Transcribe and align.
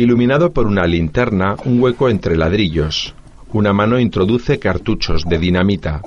Iluminado 0.00 0.54
por 0.54 0.66
una 0.66 0.86
linterna, 0.86 1.56
un 1.66 1.78
hueco 1.78 2.08
entre 2.08 2.34
ladrillos. 2.34 3.14
Una 3.52 3.74
mano 3.74 4.00
introduce 4.00 4.58
cartuchos 4.58 5.26
de 5.26 5.38
dinamita. 5.38 6.00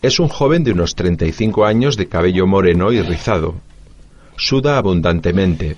Es 0.00 0.20
un 0.20 0.28
joven 0.28 0.62
de 0.62 0.70
unos 0.70 0.94
35 0.94 1.64
años 1.64 1.96
de 1.96 2.06
cabello 2.06 2.46
moreno 2.46 2.92
y 2.92 3.02
rizado. 3.02 3.56
Suda 4.36 4.78
abundantemente. 4.78 5.76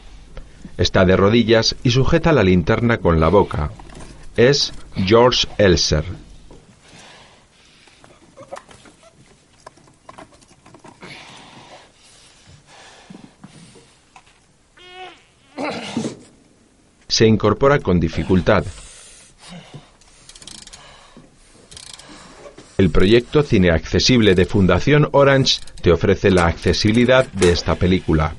Está 0.76 1.06
de 1.06 1.16
rodillas 1.16 1.74
y 1.82 1.92
sujeta 1.92 2.30
la 2.34 2.42
linterna 2.42 2.98
con 2.98 3.18
la 3.18 3.28
boca. 3.28 3.70
Es 4.36 4.74
George 4.94 5.48
Elser. 5.56 6.04
Se 17.20 17.26
incorpora 17.26 17.80
con 17.80 18.00
dificultad. 18.00 18.64
El 22.78 22.88
proyecto 22.88 23.42
Cine 23.42 23.72
Accesible 23.72 24.34
de 24.34 24.46
Fundación 24.46 25.06
Orange 25.12 25.60
te 25.82 25.92
ofrece 25.92 26.30
la 26.30 26.46
accesibilidad 26.46 27.26
de 27.26 27.52
esta 27.52 27.74
película. 27.74 28.36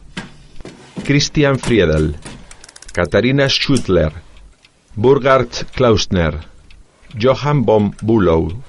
Christian 1.03 1.59
Friedel, 1.59 2.16
Katharina 2.91 3.47
Schutler, 3.50 4.14
Burgard 4.95 5.50
Klausner, 5.75 6.39
Johann 7.22 7.63
von 7.63 7.95
Bülow. 8.02 8.63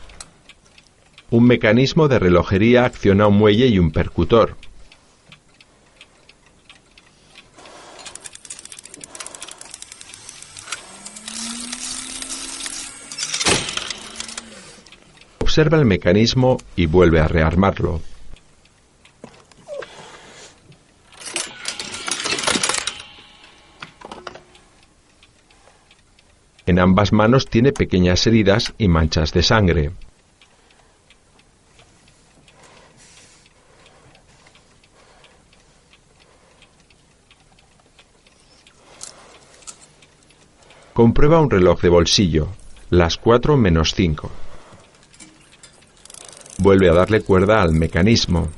Un 1.31 1.45
mecanismo 1.45 2.09
de 2.09 2.19
relojería 2.19 2.85
acciona 2.85 3.29
un 3.29 3.39
muelle 3.39 3.69
y 3.69 3.79
un 3.79 3.91
percutor. 3.91 4.59
Observa 15.53 15.77
el 15.77 15.85
mecanismo 15.85 16.57
y 16.77 16.87
vuelve 16.87 17.21
a 17.21 17.29
rearmarlo. 17.29 18.01
En 26.65 26.79
ambas 26.79 27.13
manos 27.13 27.45
tiene 27.49 27.73
pequeñas 27.73 28.27
heridas 28.27 28.73
y 28.79 28.89
manchas 28.89 29.35
de 29.35 29.43
sangre. 29.43 29.91
Comprueba 40.95 41.43
un 41.43 41.51
reloj 41.51 41.83
de 41.83 41.91
bolsillo, 41.91 42.49
las 42.89 43.19
cuatro 43.19 43.59
menos 43.59 43.93
cinco. 43.95 44.31
Vuelve 46.63 46.89
a 46.89 46.93
darle 46.93 47.23
cuerda 47.23 47.61
al 47.61 47.73
mecanismo. 47.73 48.49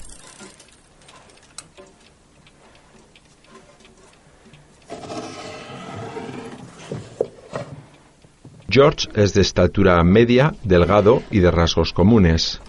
George 8.69 9.09
es 9.15 9.33
de 9.33 9.41
estatura 9.41 10.05
media, 10.05 10.55
delgado 10.63 11.23
y 11.31 11.39
de 11.39 11.51
rasgos 11.51 11.95
comunes. 11.95 12.61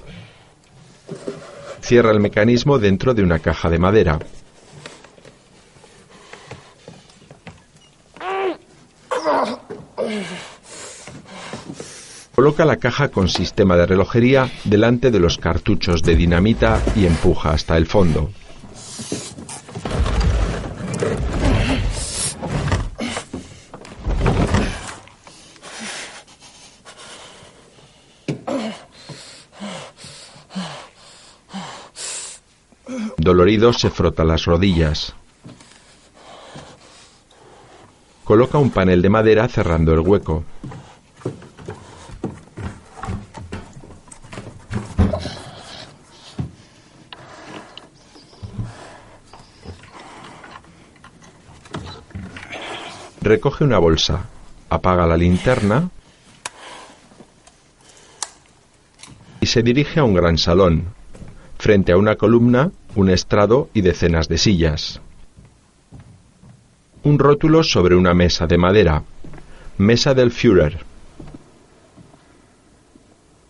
Cierra 1.82 2.12
el 2.12 2.22
mecanismo 2.22 2.80
dentro 2.80 3.14
de 3.14 3.22
una 3.22 3.40
caja 3.40 3.70
de 3.70 3.78
madera. 3.78 4.20
Coloca 12.56 12.74
la 12.74 12.80
caja 12.80 13.10
con 13.10 13.28
sistema 13.28 13.76
de 13.76 13.86
relojería 13.86 14.50
delante 14.64 15.12
de 15.12 15.20
los 15.20 15.38
cartuchos 15.38 16.02
de 16.04 16.16
dinamita 16.16 16.82
y 16.96 17.06
empuja 17.06 17.50
hasta 17.50 17.76
el 17.76 17.86
fondo. 17.86 18.30
Dolorido 33.18 33.74
se 33.74 33.90
frota 33.90 34.24
las 34.24 34.46
rodillas. 34.46 35.14
Coloca 38.24 38.58
un 38.60 38.70
panel 38.72 39.02
de 39.02 39.10
madera 39.10 39.50
cerrando 39.50 39.94
el 39.94 40.00
hueco. 40.00 40.46
Recoge 53.26 53.64
una 53.64 53.80
bolsa, 53.80 54.28
apaga 54.70 55.08
la 55.08 55.18
linterna 55.18 55.90
y 59.42 59.48
se 59.48 59.64
dirige 59.64 60.00
a 60.00 60.04
un 60.04 60.14
gran 60.14 60.38
salón. 60.38 60.94
Frente 61.58 61.92
a 61.92 61.98
una 61.98 62.18
columna, 62.18 62.70
un 62.94 63.10
estrado 63.10 63.68
y 63.74 63.82
decenas 63.82 64.28
de 64.28 64.38
sillas. 64.38 65.02
Un 67.02 67.18
rótulo 67.18 67.64
sobre 67.64 67.96
una 67.96 68.14
mesa 68.14 68.46
de 68.46 68.60
madera. 68.60 69.02
Mesa 69.80 70.14
del 70.14 70.30
Führer. 70.32 70.86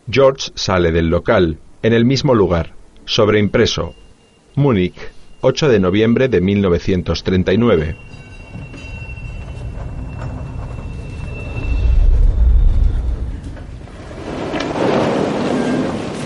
George 0.09 0.51
sale 0.55 0.93
del 0.93 1.09
local, 1.09 1.57
en 1.83 1.91
el 1.91 2.05
mismo 2.05 2.33
lugar, 2.33 2.71
sobreimpreso. 3.03 3.93
Múnich, 4.55 4.95
8 5.41 5.67
de 5.67 5.81
noviembre 5.81 6.29
de 6.29 6.39
1939. 6.39 7.97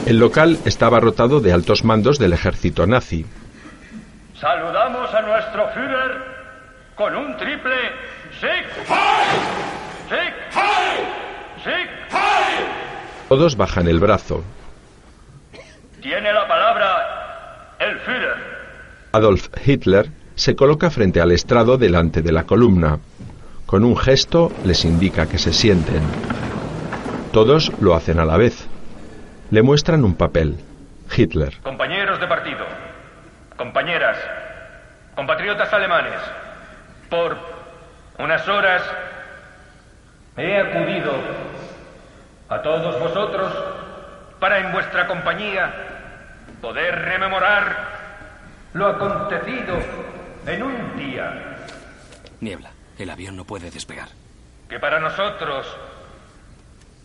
El 0.10 0.18
local 0.18 0.58
estaba 0.66 0.98
abarrotado 0.98 1.40
de 1.40 1.54
altos 1.54 1.84
mandos 1.84 2.18
del 2.18 2.34
ejército 2.34 2.88
nazi. 2.88 3.28
Saludamos 4.42 5.14
a 5.14 5.22
nuestro 5.22 5.70
Führer 5.70 6.96
con 6.96 7.16
un 7.16 7.38
triple 7.38 7.76
Sieg! 8.40 8.66
Sieg! 10.10 10.34
Sieg! 11.64 11.90
Todos 13.28 13.56
bajan 13.56 13.88
el 13.88 14.00
brazo. 14.00 14.44
Tiene 16.02 16.34
la 16.34 16.48
palabra 16.48 17.76
el 17.80 18.00
Führer. 18.00 18.38
Adolf 19.12 19.50
Hitler 19.64 20.10
se 20.34 20.56
coloca 20.56 20.90
frente 20.90 21.22
al 21.22 21.32
estrado 21.32 21.78
delante 21.78 22.24
de 22.24 22.32
la 22.32 22.46
columna. 22.48 22.98
Con 23.68 23.84
un 23.84 23.96
gesto 23.96 24.52
les 24.66 24.86
indica 24.86 25.28
que 25.28 25.38
se 25.38 25.54
sienten. 25.54 26.02
Todos 27.32 27.72
lo 27.80 27.94
hacen 27.94 28.20
a 28.20 28.26
la 28.26 28.38
vez. 28.38 28.69
Le 29.52 29.64
muestran 29.64 30.04
un 30.06 30.16
papel. 30.16 30.58
Hitler. 31.16 31.60
Compañeros 31.64 32.20
de 32.20 32.28
partido, 32.28 32.66
compañeras, 33.58 34.16
compatriotas 35.16 35.74
alemanes, 35.74 36.20
por 37.10 37.36
unas 38.20 38.48
horas 38.48 38.84
he 40.38 40.56
acudido 40.56 41.12
a 42.48 42.62
todos 42.62 43.00
vosotros 43.00 43.52
para 44.40 44.60
en 44.60 44.72
vuestra 44.72 45.08
compañía 45.08 45.74
poder 46.62 46.96
rememorar 46.96 47.88
lo 48.74 48.86
acontecido 48.86 49.80
en 50.46 50.62
un 50.64 50.96
día 50.98 51.58
Niebla. 52.40 52.72
El 52.98 53.10
avión 53.10 53.36
no 53.36 53.46
puede 53.46 53.72
despegar. 53.72 54.10
que 54.70 54.80
para 54.80 55.00
nosotros, 55.00 55.66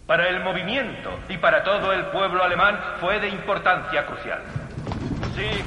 para 0.07 0.29
el 0.29 0.43
movimiento 0.43 1.19
y 1.29 1.39
para 1.39 1.63
todo 1.65 1.93
el 1.93 2.05
pueblo 2.07 2.43
alemán 2.43 2.79
fue 3.01 3.21
de 3.21 3.29
importancia 3.29 4.05
crucial. 4.07 4.41
Sí, 5.35 5.65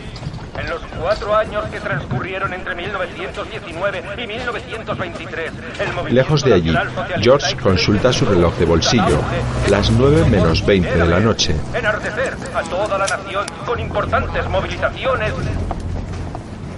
en 0.60 0.70
los 0.70 0.82
cuatro 1.00 1.36
años 1.36 1.66
que 1.66 1.80
transcurrieron 1.80 2.54
entre 2.54 2.76
1919 2.76 4.04
y 4.18 4.28
1923, 4.28 5.52
el 5.80 5.94
movimiento 5.94 6.14
Lejos 6.14 6.44
de 6.44 6.54
allí, 6.54 6.76
George 7.20 7.56
consulta 7.58 8.14
su 8.14 8.26
reloj 8.26 8.56
de 8.58 8.66
bolsillo. 8.66 9.22
Las 9.70 9.92
nueve 9.92 10.24
menos 10.30 10.66
veinte 10.66 10.96
de 10.96 11.06
la 11.06 11.20
noche. 11.20 11.56
Enardecer 11.74 12.36
a 12.56 12.62
toda 12.64 12.98
la 12.98 13.08
nación 13.08 13.46
con 13.66 13.80
importantes 13.80 14.48
movilizaciones 14.50 15.34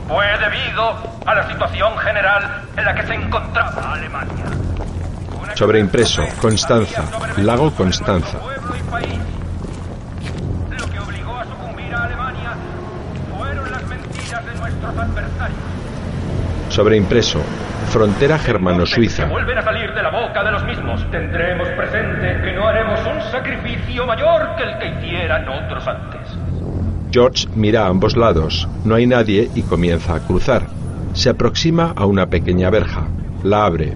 fue 0.08 0.26
debido 0.40 1.20
a 1.26 1.36
la 1.36 1.48
situación 1.48 1.98
general 2.00 2.64
en 2.76 2.86
la 2.86 2.96
que 2.96 3.06
se 3.06 3.14
encontraba 3.14 3.94
Alemania. 3.94 4.46
Sobreimpreso, 5.56 6.24
Constanza, 6.42 7.04
Lago 7.38 7.72
Constanza. 7.72 8.40
pueblo 8.40 8.76
y 8.76 8.92
país. 8.92 9.20
Lo 10.70 10.86
que 10.92 11.00
obligó 11.00 11.38
a 11.38 11.46
sucumbir 11.46 11.94
a 11.94 12.04
Alemania 12.04 12.54
fueron 13.38 13.72
las 13.72 13.88
mentiras 13.88 14.46
de 14.46 14.56
nuestros 14.56 14.98
adversarios. 14.98 15.60
Sobreimpreso. 16.70 17.42
Frontera 17.90 18.38
germano-suiza. 18.38 19.26
Que 19.26 19.32
vuelven 19.32 19.58
a 19.58 19.64
salir 19.64 19.92
de 19.94 20.04
la 20.04 20.12
boca 20.12 20.44
de 20.44 20.52
los 20.52 20.64
mismos. 20.64 21.10
Tendremos 21.10 21.68
presente 21.70 22.42
que 22.44 22.54
no 22.54 22.68
haremos 22.68 23.00
un 23.00 23.32
sacrificio 23.32 24.06
mayor 24.06 24.56
que 24.56 24.64
el 24.64 24.78
que 24.78 24.88
hicieran 25.08 25.48
otros 25.50 25.88
antes. 25.88 26.22
George 27.12 27.48
mira 27.56 27.86
a 27.86 27.88
ambos 27.88 28.16
lados. 28.16 28.68
No 28.86 28.94
hay 28.96 29.08
nadie 29.08 29.50
y 29.56 29.64
comienza 29.64 30.14
a 30.16 30.20
cruzar. 30.20 30.68
Se 31.14 31.30
aproxima 31.30 31.94
a 31.96 32.06
una 32.06 32.28
pequeña 32.28 32.70
verja. 32.70 33.08
La 33.44 33.66
abre. 33.66 33.96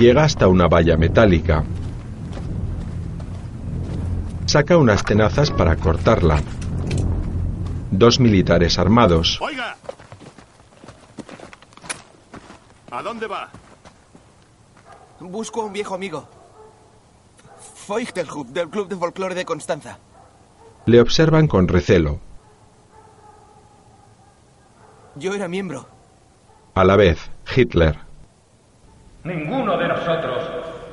Llega 0.00 0.24
hasta 0.24 0.48
una 0.48 0.66
valla 0.66 0.96
metálica. 0.96 1.62
Saca 4.46 4.78
unas 4.78 5.04
tenazas 5.04 5.50
para 5.50 5.76
cortarla. 5.76 6.40
Dos 7.90 8.18
militares 8.18 8.78
armados. 8.78 9.38
Oiga. 9.42 9.76
¿A 12.90 13.02
dónde 13.02 13.26
va? 13.26 13.50
Busco 15.20 15.60
a 15.60 15.64
un 15.66 15.74
viejo 15.74 15.94
amigo. 15.94 16.26
Feuchtelhub, 17.86 18.46
del 18.46 18.70
Club 18.70 18.88
de 18.88 18.96
Folclore 18.96 19.34
de 19.34 19.44
Constanza. 19.44 19.98
Le 20.86 20.98
observan 20.98 21.46
con 21.46 21.68
recelo. 21.68 22.20
Yo 25.16 25.34
era 25.34 25.46
miembro. 25.46 25.86
A 26.74 26.84
la 26.84 26.96
vez, 26.96 27.30
Hitler. 27.54 28.09
Ninguno 29.24 29.76
de 29.76 29.86
nosotros 29.86 30.42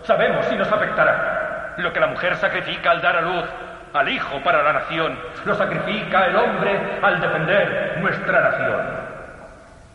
sabemos 0.03 0.45
si 0.47 0.55
nos 0.55 0.69
afectará. 0.69 1.75
Lo 1.77 1.93
que 1.93 1.99
la 1.99 2.07
mujer 2.07 2.35
sacrifica 2.35 2.91
al 2.91 3.01
dar 3.01 3.15
a 3.15 3.21
luz 3.21 3.45
al 3.93 4.09
hijo 4.09 4.43
para 4.43 4.61
la 4.63 4.73
nación, 4.73 5.17
lo 5.45 5.55
sacrifica 5.55 6.25
el 6.25 6.35
hombre 6.35 6.99
al 7.01 7.21
defender 7.21 7.99
nuestra 8.01 8.51
nación. 8.51 8.81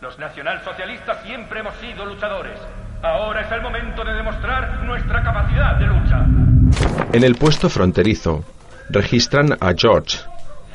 Los 0.01 0.17
nacionalsocialistas 0.17 1.21
siempre 1.21 1.59
hemos 1.59 1.75
sido 1.75 2.05
luchadores. 2.05 2.59
Ahora 3.03 3.41
es 3.41 3.51
el 3.51 3.61
momento 3.61 4.03
de 4.03 4.13
demostrar 4.13 4.83
nuestra 4.83 5.21
capacidad 5.21 5.75
de 5.75 5.85
lucha. 5.85 6.25
En 7.13 7.23
el 7.23 7.35
puesto 7.35 7.69
fronterizo, 7.69 8.43
registran 8.89 9.53
a 9.61 9.73
George. 9.77 10.19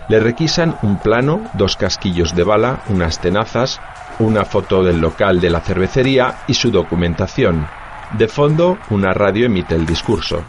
Le 0.09 0.21
requisan 0.21 0.77
un 0.83 0.99
plano, 0.99 1.41
dos 1.55 1.77
casquillos 1.77 2.35
de 2.35 2.45
bala, 2.45 2.79
unas 2.89 3.21
tenazas, 3.21 3.81
una 4.21 4.45
foto 4.45 4.83
del 4.83 5.01
local 5.01 5.41
de 5.41 5.51
la 5.51 5.61
cervecería 5.61 6.39
y 6.47 6.55
su 6.55 6.71
documentación. 6.71 7.67
De 8.13 8.27
fondo, 8.29 8.79
una 8.91 9.13
radio 9.13 9.47
emite 9.47 9.75
el 9.75 9.87
discurso. 9.87 10.45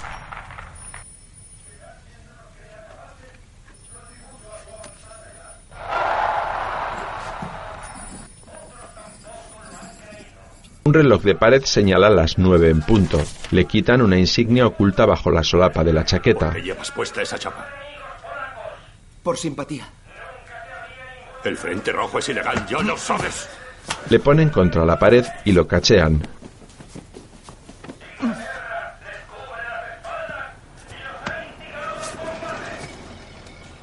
Un 10.90 10.94
reloj 10.96 11.22
de 11.22 11.36
pared 11.36 11.64
señala 11.66 12.10
las 12.10 12.40
nueve 12.40 12.72
en 12.72 12.82
punto. 12.82 13.22
Le 13.52 13.66
quitan 13.66 14.02
una 14.02 14.18
insignia 14.18 14.66
oculta 14.66 15.06
bajo 15.06 15.30
la 15.30 15.44
solapa 15.44 15.84
de 15.84 15.94
la 15.94 16.04
chaqueta. 16.04 16.48
¿Por 16.48 16.56
qué 16.56 16.64
llevas 16.64 16.90
puesta 16.90 17.22
esa 17.22 17.38
chapa? 17.38 17.68
Por 19.22 19.38
simpatía. 19.38 19.88
El 21.44 21.58
Frente 21.58 21.92
Rojo 21.92 22.20
es 22.20 22.30
ilegal, 22.30 22.66
ya 22.68 22.80
lo 22.80 22.98
sabes. 22.98 23.48
Le 24.10 24.20
ponen 24.20 24.50
contra 24.50 24.86
la 24.86 25.00
pared 25.00 25.26
y 25.46 25.52
lo 25.54 25.68
cachean. 25.68 26.22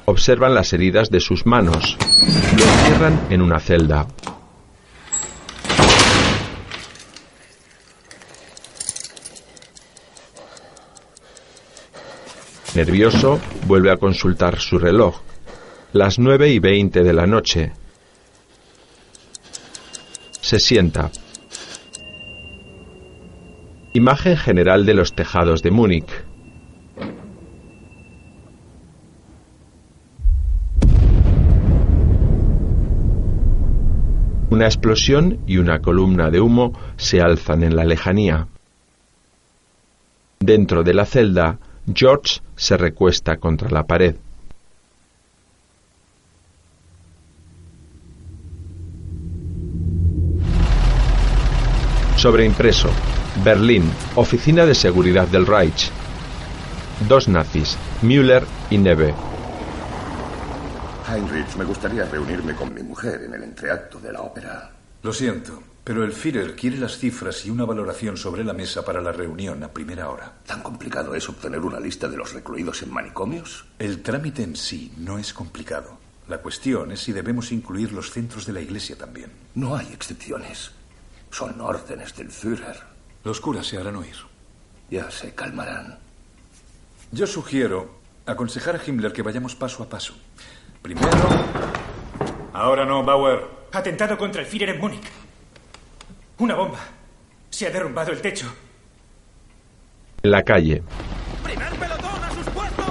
Observan 0.05 0.53
las 0.53 0.71
heridas 0.71 1.09
de 1.09 1.19
sus 1.19 1.45
manos. 1.45 1.97
Lo 2.57 2.63
encierran 2.63 3.19
en 3.29 3.41
una 3.41 3.59
celda. 3.59 4.07
Nervioso, 12.75 13.39
vuelve 13.65 13.91
a 13.91 13.97
consultar 13.97 14.59
su 14.59 14.77
reloj. 14.77 15.19
Las 15.97 16.19
nueve 16.19 16.49
y 16.49 16.59
veinte 16.59 17.01
de 17.01 17.11
la 17.11 17.25
noche. 17.25 17.71
Se 20.41 20.59
sienta. 20.59 21.09
Imagen 23.93 24.37
general 24.37 24.85
de 24.85 24.93
los 24.93 25.15
tejados 25.15 25.63
de 25.63 25.71
Múnich. 25.71 26.07
Una 34.51 34.65
explosión 34.65 35.39
y 35.47 35.57
una 35.57 35.79
columna 35.79 36.29
de 36.29 36.41
humo 36.41 36.73
se 36.97 37.21
alzan 37.21 37.63
en 37.63 37.75
la 37.75 37.85
lejanía. 37.85 38.47
Dentro 40.39 40.83
de 40.83 40.93
la 40.93 41.05
celda, 41.05 41.57
George 41.91 42.41
se 42.55 42.77
recuesta 42.77 43.37
contra 43.37 43.71
la 43.71 43.87
pared. 43.87 44.17
Sobreimpreso. 52.17 52.89
Berlín, 53.43 53.83
Oficina 54.15 54.65
de 54.65 54.73
Seguridad 54.73 55.27
del 55.27 55.45
Reich. 55.45 55.91
Dos 57.07 57.27
nazis, 57.27 57.77
Müller 58.01 58.43
y 58.71 58.79
Neve. 58.79 59.13
Heinrich, 61.07 61.55
me 61.55 61.63
gustaría 61.63 62.05
reunirme 62.05 62.55
con 62.55 62.73
mi 62.73 62.81
mujer 62.81 63.21
en 63.23 63.35
el 63.35 63.43
entreacto 63.43 63.99
de 63.99 64.11
la 64.11 64.21
ópera. 64.21 64.71
Lo 65.03 65.13
siento, 65.13 65.61
pero 65.83 66.03
el 66.03 66.11
Führer 66.11 66.55
quiere 66.55 66.77
las 66.77 66.97
cifras 66.97 67.45
y 67.45 67.51
una 67.51 67.65
valoración 67.65 68.17
sobre 68.17 68.43
la 68.43 68.53
mesa 68.53 68.83
para 68.83 68.99
la 68.99 69.11
reunión 69.11 69.63
a 69.63 69.67
primera 69.67 70.09
hora. 70.09 70.33
¿Tan 70.43 70.63
complicado 70.63 71.13
es 71.13 71.29
obtener 71.29 71.59
una 71.59 71.79
lista 71.79 72.07
de 72.07 72.17
los 72.17 72.33
recluidos 72.33 72.81
en 72.81 72.91
manicomios? 72.91 73.65
El 73.77 74.01
trámite 74.01 74.41
en 74.41 74.55
sí 74.55 74.91
no 74.97 75.19
es 75.19 75.33
complicado. 75.33 75.99
La 76.27 76.39
cuestión 76.39 76.91
es 76.91 76.99
si 76.99 77.13
debemos 77.13 77.51
incluir 77.51 77.93
los 77.93 78.09
centros 78.09 78.47
de 78.47 78.53
la 78.53 78.61
Iglesia 78.61 78.97
también. 78.97 79.29
No 79.53 79.75
hay 79.75 79.93
excepciones. 79.93 80.71
Son 81.31 81.59
órdenes 81.61 82.15
del 82.15 82.31
Führer. 82.31 82.77
Los 83.23 83.41
curas 83.41 83.67
se 83.67 83.77
harán 83.77 83.95
oír. 83.95 84.15
Ya 84.89 85.11
se 85.11 85.35
calmarán. 85.35 85.99
Yo 87.11 87.27
sugiero 87.27 87.97
aconsejar 88.25 88.75
a 88.75 88.81
Himmler 88.85 89.13
que 89.13 89.21
vayamos 89.21 89.55
paso 89.55 89.83
a 89.83 89.89
paso. 89.89 90.13
Primero... 90.81 91.07
Ahora 92.53 92.85
no, 92.85 93.03
Bauer. 93.03 93.45
Atentado 93.71 94.17
contra 94.17 94.41
el 94.41 94.47
Führer 94.47 94.69
en 94.69 94.79
Múnich. 94.79 95.03
Una 96.39 96.55
bomba. 96.55 96.79
Se 97.49 97.67
ha 97.67 97.69
derrumbado 97.71 98.11
el 98.11 98.21
techo. 98.21 98.47
En 100.23 100.31
la 100.31 100.43
calle. 100.43 100.81
¡Primer 101.43 101.69
pelotón 101.73 102.23
a 102.23 102.31
sus 102.33 102.45
puestos! 102.49 102.85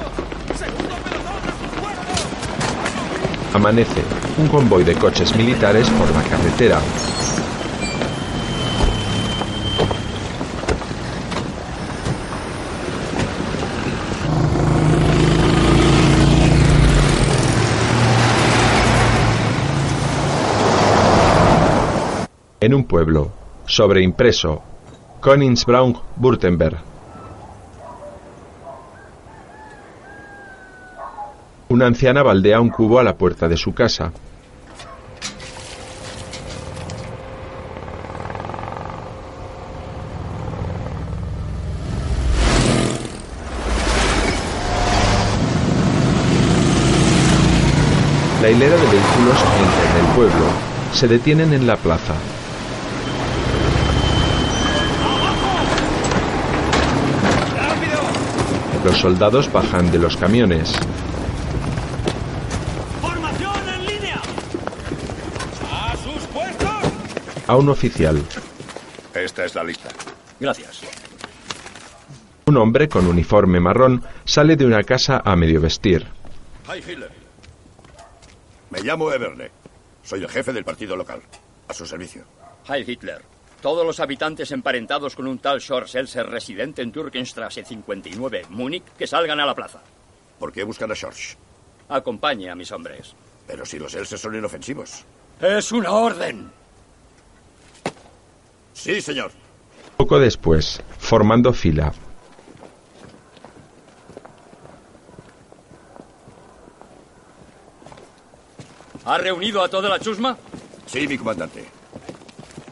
¡Segundo 0.56 0.94
pelotón 0.96 1.26
a 1.26 1.52
sus 1.58 1.80
puestos! 1.80 3.54
Amanece. 3.54 4.02
Un 4.38 4.48
convoy 4.48 4.84
de 4.84 4.94
coches 4.94 5.34
militares 5.34 5.88
por 5.90 6.10
la 6.10 6.22
carretera. 6.24 6.80
En 22.66 22.74
un 22.74 22.82
pueblo. 22.82 23.30
Sobreimpreso. 23.66 24.60
Königsbraun, 25.22 25.96
Württemberg. 26.16 26.78
Una 31.68 31.86
anciana 31.86 32.24
baldea 32.24 32.60
un 32.60 32.70
cubo 32.70 32.98
a 32.98 33.04
la 33.04 33.16
puerta 33.16 33.48
de 33.48 33.56
su 33.56 33.72
casa. 33.72 34.10
La 48.42 48.50
hilera 48.50 48.74
de 48.74 48.82
vehículos 48.82 49.44
entra 49.60 50.00
en 50.00 50.04
el 50.04 50.14
pueblo. 50.16 50.46
Se 50.92 51.06
detienen 51.06 51.52
en 51.52 51.68
la 51.68 51.76
plaza. 51.76 52.14
Los 58.86 58.98
soldados 58.98 59.52
bajan 59.52 59.90
de 59.90 59.98
los 59.98 60.16
camiones. 60.16 60.72
¡Formación 63.02 63.68
en 63.68 63.84
línea! 63.84 64.22
¡A 65.72 65.96
sus 65.96 66.22
puestos! 66.28 66.92
A 67.48 67.56
un 67.56 67.68
oficial. 67.68 68.22
Esta 69.12 69.44
es 69.44 69.56
la 69.56 69.64
lista. 69.64 69.88
Gracias. 70.38 70.82
Un 72.44 72.56
hombre 72.58 72.88
con 72.88 73.08
uniforme 73.08 73.58
marrón 73.58 74.04
sale 74.24 74.54
de 74.54 74.64
una 74.64 74.84
casa 74.84 75.20
a 75.24 75.34
medio 75.34 75.60
vestir. 75.60 76.06
Hi, 76.72 76.78
Hitler. 76.78 77.10
Me 78.70 78.82
llamo 78.82 79.10
Eberle. 79.10 79.50
Soy 80.04 80.22
el 80.22 80.28
jefe 80.28 80.52
del 80.52 80.64
partido 80.64 80.94
local. 80.94 81.20
A 81.66 81.74
su 81.74 81.86
servicio. 81.86 82.22
Heil 82.68 82.88
Hitler. 82.88 83.20
Todos 83.60 83.86
los 83.86 84.00
habitantes 84.00 84.52
emparentados 84.52 85.14
con 85.16 85.26
un 85.26 85.38
tal 85.38 85.60
Schorz 85.60 85.94
Elser 85.94 86.26
residente 86.26 86.82
en 86.82 86.92
Turkenstrasse 86.92 87.64
59, 87.64 88.46
Múnich, 88.50 88.84
que 88.98 89.06
salgan 89.06 89.40
a 89.40 89.46
la 89.46 89.54
plaza. 89.54 89.80
¿Por 90.38 90.52
qué 90.52 90.62
buscan 90.62 90.90
a 90.90 90.94
Schorsch? 90.94 91.36
Acompañe 91.88 92.50
a 92.50 92.54
mis 92.54 92.70
hombres. 92.72 93.14
Pero 93.46 93.64
si 93.64 93.78
los 93.78 93.94
Elses 93.94 94.20
son 94.20 94.34
inofensivos. 94.34 95.04
¡Es 95.40 95.72
una 95.72 95.92
orden! 95.92 96.50
Sí, 98.72 99.00
señor. 99.00 99.30
Poco 99.96 100.18
después, 100.18 100.82
formando 100.98 101.52
fila, 101.52 101.92
¿Ha 109.06 109.18
reunido 109.18 109.62
a 109.62 109.68
toda 109.68 109.88
la 109.88 110.00
chusma? 110.00 110.36
Sí, 110.86 111.06
mi 111.06 111.16
comandante. 111.16 111.64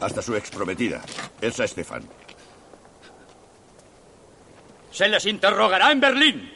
Hasta 0.01 0.21
su 0.21 0.35
exprometida, 0.35 1.01
Elsa 1.41 1.63
Estefan. 1.63 2.03
Se 4.91 5.07
les 5.07 5.25
interrogará 5.25 5.91
en 5.91 5.99
Berlín. 5.99 6.51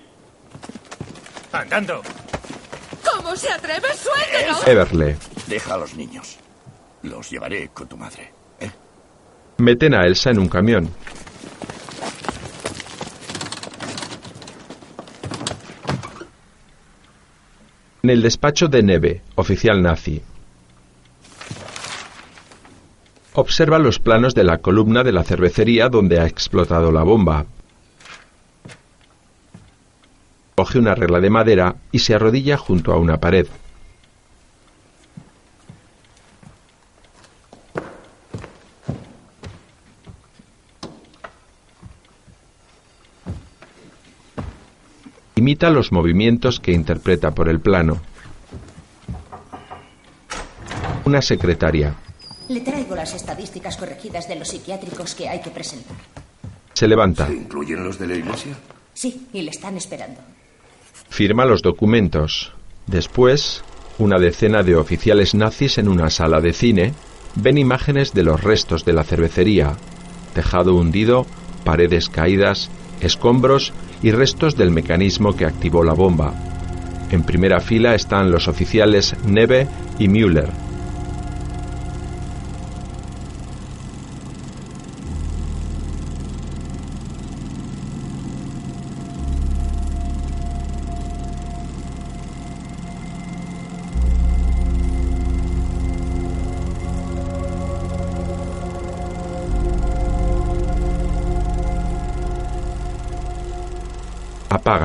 Andando. 1.52 2.02
¿Cómo 3.04 3.36
se 3.36 3.52
atreve? 3.52 3.88
¡Suéltelo! 3.96 4.66
Everle. 4.66 5.18
Deja 5.48 5.74
a 5.74 5.78
los 5.78 5.96
niños. 5.96 6.38
Los 7.04 7.30
llevaré 7.30 7.70
con 7.70 7.88
tu 7.88 7.98
madre. 7.98 8.32
¿eh? 8.60 8.72
Meten 9.58 9.94
a 9.94 10.06
Elsa 10.06 10.30
en 10.30 10.40
un 10.40 10.48
camión. 10.48 10.90
En 18.04 18.10
el 18.10 18.22
despacho 18.22 18.68
de 18.68 18.82
Neve, 18.82 19.22
oficial 19.36 19.82
nazi. 19.82 20.22
Observa 23.40 23.80
los 23.80 24.00
planos 24.00 24.36
de 24.36 24.44
la 24.44 24.58
columna 24.58 25.02
de 25.02 25.14
la 25.14 25.24
cervecería 25.24 25.88
donde 25.88 26.20
ha 26.20 26.28
explotado 26.28 26.92
la 26.92 27.04
bomba. 27.04 27.46
Coge 30.56 30.78
una 30.78 30.94
regla 30.94 31.22
de 31.22 31.30
madera 31.30 31.78
y 31.94 32.00
se 32.00 32.14
arrodilla 32.14 32.58
junto 32.58 32.92
a 32.92 32.98
una 32.98 33.22
pared. 33.22 33.48
Imita 45.36 45.70
los 45.70 45.94
movimientos 45.94 46.60
que 46.60 46.74
interpreta 46.74 47.32
por 47.32 47.48
el 47.48 47.62
plano. 47.62 48.02
Una 51.06 51.22
secretaria. 51.22 51.96
Le 52.50 52.62
traigo 52.62 52.96
las 52.96 53.14
estadísticas 53.14 53.78
corregidas 53.78 54.28
de 54.28 54.36
los 54.36 54.48
psiquiátricos 54.48 55.14
que 55.14 55.30
hay 55.30 55.40
que 55.40 55.52
presentar. 55.52 55.96
Se 56.74 56.88
levanta. 56.88 57.28
¿Se 57.28 57.36
incluyen 57.36 57.84
los 57.84 58.00
de 58.00 58.08
la 58.08 58.16
iglesia? 58.16 58.58
Sí, 58.94 59.28
y 59.34 59.44
le 59.44 59.52
están 59.52 59.78
esperando. 59.78 60.20
Firma 61.10 61.46
los 61.46 61.62
documentos. 61.62 62.52
Después, 62.88 63.64
una 64.00 64.18
decena 64.18 64.64
de 64.64 64.76
oficiales 64.76 65.36
nazis 65.36 65.78
en 65.78 65.88
una 65.88 66.10
sala 66.10 66.42
de 66.42 66.54
cine 66.54 66.94
ven 67.36 67.60
imágenes 67.60 68.14
de 68.14 68.24
los 68.24 68.44
restos 68.44 68.84
de 68.84 68.94
la 68.94 69.04
cervecería, 69.04 69.78
tejado 70.34 70.74
hundido, 70.74 71.28
paredes 71.64 72.10
caídas, 72.10 72.72
escombros 73.00 73.74
y 74.02 74.10
restos 74.10 74.56
del 74.56 74.72
mecanismo 74.72 75.36
que 75.36 75.46
activó 75.46 75.84
la 75.84 75.94
bomba. 75.94 76.34
En 77.12 77.24
primera 77.24 77.60
fila 77.60 77.94
están 77.94 78.32
los 78.32 78.48
oficiales 78.48 79.16
Neve 79.26 79.68
y 80.00 80.08
Müller. 80.08 80.69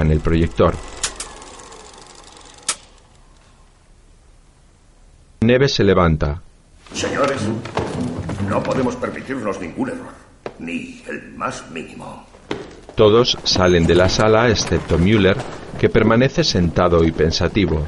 Apagan 0.04 0.10
el 0.10 0.20
proyector. 0.20 0.74
Neve 5.40 5.68
se 5.68 5.84
levanta. 5.84 6.42
Señores, 6.92 7.40
no 8.48 8.62
podemos 8.62 8.96
permitirnos 8.96 9.60
ningún 9.60 9.90
error, 9.90 10.12
ni 10.58 11.02
el 11.08 11.32
más 11.36 11.70
mínimo. 11.70 12.26
Todos 12.94 13.38
salen 13.44 13.86
de 13.86 13.94
la 13.94 14.08
sala 14.08 14.48
excepto 14.48 14.98
Müller, 14.98 15.36
que 15.78 15.88
permanece 15.88 16.44
sentado 16.44 17.04
y 17.04 17.12
pensativo. 17.12 17.84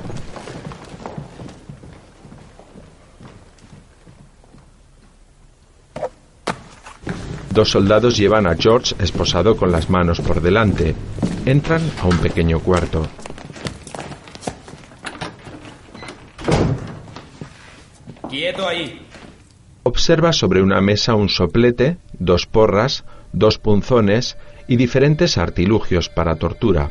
Dos 7.51 7.71
soldados 7.71 8.17
llevan 8.19 8.47
a 8.47 8.55
George 8.55 8.95
esposado 8.99 9.57
con 9.57 9.73
las 9.73 9.89
manos 9.89 10.21
por 10.21 10.43
delante. 10.43 10.95
Entran 11.47 11.81
a 12.03 12.07
un 12.09 12.19
pequeño 12.19 12.59
cuarto. 12.59 13.07
Quieto 18.29 18.67
ahí. 18.67 19.07
Observa 19.85 20.33
sobre 20.33 20.61
una 20.61 20.81
mesa 20.81 21.15
un 21.15 21.29
soplete, 21.29 21.99
dos 22.19 22.47
porras, 22.47 23.05
dos 23.33 23.59
punzones 23.59 24.37
y 24.67 24.75
diferentes 24.75 25.39
artilugios 25.39 26.09
para 26.09 26.35
tortura. 26.35 26.91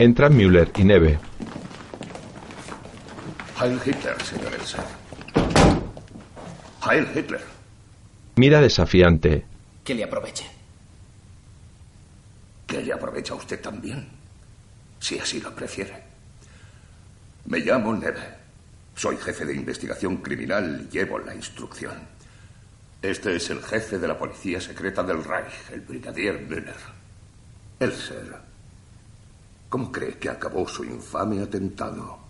Entran 0.00 0.36
Müller 0.36 0.72
y 0.76 0.82
Neve. 0.82 1.20
Heil 3.58 3.80
Hitler, 3.86 4.22
señor 4.22 4.52
Elsa. 4.52 4.84
Heil 6.86 7.08
Hitler. 7.14 7.40
Mira 8.36 8.60
desafiante. 8.60 9.46
Que 9.82 9.94
le 9.94 10.04
aproveche. 10.04 10.44
Que 12.66 12.82
le 12.82 12.92
aprovecha 12.92 13.32
a 13.32 13.36
usted 13.38 13.58
también, 13.62 14.08
si 15.00 15.18
así 15.18 15.40
lo 15.40 15.54
prefiere. 15.54 16.02
Me 17.46 17.60
llamo 17.60 17.94
Neve. 17.94 18.36
Soy 18.94 19.16
jefe 19.16 19.46
de 19.46 19.54
investigación 19.54 20.18
criminal 20.18 20.86
y 20.86 20.92
llevo 20.92 21.18
la 21.18 21.34
instrucción. 21.34 21.94
Este 23.00 23.36
es 23.36 23.48
el 23.48 23.62
jefe 23.62 23.98
de 23.98 24.08
la 24.08 24.18
policía 24.18 24.60
secreta 24.60 25.02
del 25.02 25.24
Reich, 25.24 25.70
el 25.72 25.80
brigadier 25.80 26.42
Müller. 26.42 26.76
Elser, 27.80 28.36
¿cómo 29.70 29.90
cree 29.90 30.18
que 30.18 30.28
acabó 30.28 30.68
su 30.68 30.84
infame 30.84 31.40
atentado? 31.42 32.25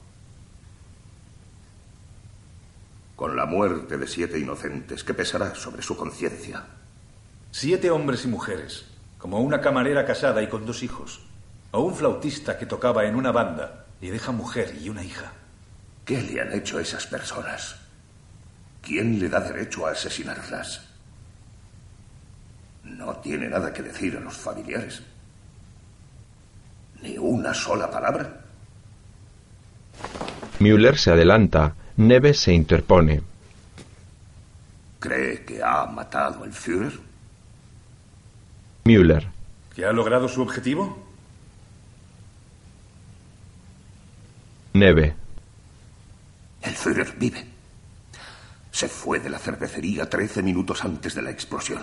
Con 3.16 3.34
la 3.34 3.46
muerte 3.46 3.96
de 3.96 4.06
siete 4.06 4.38
inocentes 4.38 5.02
que 5.02 5.14
pesará 5.14 5.54
sobre 5.54 5.80
su 5.82 5.96
conciencia. 5.96 6.64
Siete 7.50 7.90
hombres 7.90 8.26
y 8.26 8.28
mujeres, 8.28 8.84
como 9.16 9.40
una 9.40 9.62
camarera 9.62 10.04
casada 10.04 10.42
y 10.42 10.48
con 10.48 10.66
dos 10.66 10.82
hijos, 10.82 11.26
o 11.70 11.80
un 11.80 11.94
flautista 11.94 12.58
que 12.58 12.66
tocaba 12.66 13.06
en 13.06 13.16
una 13.16 13.32
banda 13.32 13.86
y 14.02 14.08
deja 14.08 14.32
mujer 14.32 14.76
y 14.78 14.90
una 14.90 15.02
hija. 15.02 15.32
¿Qué 16.04 16.20
le 16.20 16.42
han 16.42 16.52
hecho 16.52 16.78
esas 16.78 17.06
personas? 17.06 17.76
¿Quién 18.82 19.18
le 19.18 19.30
da 19.30 19.40
derecho 19.40 19.86
a 19.86 19.92
asesinarlas? 19.92 20.86
No 22.84 23.16
tiene 23.16 23.48
nada 23.48 23.72
que 23.72 23.82
decir 23.82 24.16
a 24.16 24.20
los 24.20 24.36
familiares. 24.36 25.02
Ni 27.02 27.16
una 27.16 27.54
sola 27.54 27.90
palabra. 27.90 28.42
Müller 30.60 30.96
se 30.98 31.10
adelanta. 31.10 31.74
Neve 31.96 32.34
se 32.34 32.52
interpone. 32.52 33.22
¿Cree 34.98 35.44
que 35.44 35.62
ha 35.62 35.86
matado 35.86 36.44
al 36.44 36.52
Führer? 36.52 36.92
Müller. 38.84 39.26
¿Que 39.74 39.84
ha 39.84 39.92
logrado 39.92 40.28
su 40.28 40.42
objetivo? 40.42 41.06
Neve. 44.74 45.14
El 46.62 46.74
Führer 46.74 47.14
vive. 47.18 47.46
Se 48.70 48.88
fue 48.88 49.18
de 49.20 49.30
la 49.30 49.38
cervecería 49.38 50.08
13 50.08 50.42
minutos 50.42 50.84
antes 50.84 51.14
de 51.14 51.22
la 51.22 51.30
explosión. 51.30 51.82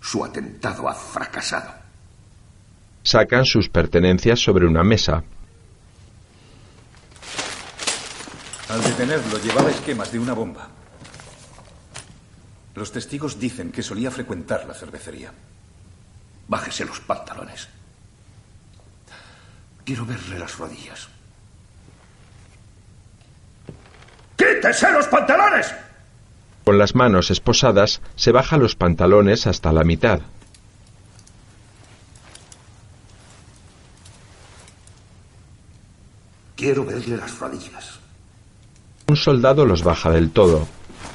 Su 0.00 0.22
atentado 0.24 0.88
ha 0.88 0.94
fracasado. 0.94 1.72
Sacan 3.02 3.46
sus 3.46 3.70
pertenencias 3.70 4.40
sobre 4.40 4.66
una 4.66 4.82
mesa. 4.82 5.24
Al 8.74 8.82
detenerlo 8.82 9.38
llevaba 9.38 9.70
esquemas 9.70 10.10
de 10.10 10.18
una 10.18 10.32
bomba. 10.32 10.66
Los 12.74 12.90
testigos 12.90 13.38
dicen 13.38 13.70
que 13.70 13.84
solía 13.84 14.10
frecuentar 14.10 14.66
la 14.66 14.74
cervecería. 14.74 15.32
Bájese 16.48 16.84
los 16.84 16.98
pantalones. 16.98 17.68
Quiero 19.84 20.04
verle 20.04 20.40
las 20.40 20.58
rodillas. 20.58 21.08
¡Quítese 24.36 24.90
los 24.90 25.06
pantalones! 25.06 25.72
Con 26.64 26.76
las 26.76 26.96
manos 26.96 27.30
esposadas, 27.30 28.00
se 28.16 28.32
baja 28.32 28.56
los 28.56 28.74
pantalones 28.74 29.46
hasta 29.46 29.72
la 29.72 29.84
mitad. 29.84 30.18
Quiero 36.56 36.84
verle 36.84 37.18
las 37.18 37.38
rodillas. 37.38 38.03
Un 39.06 39.16
soldado 39.16 39.66
los 39.66 39.82
baja 39.82 40.10
del 40.10 40.30
todo. 40.30 40.66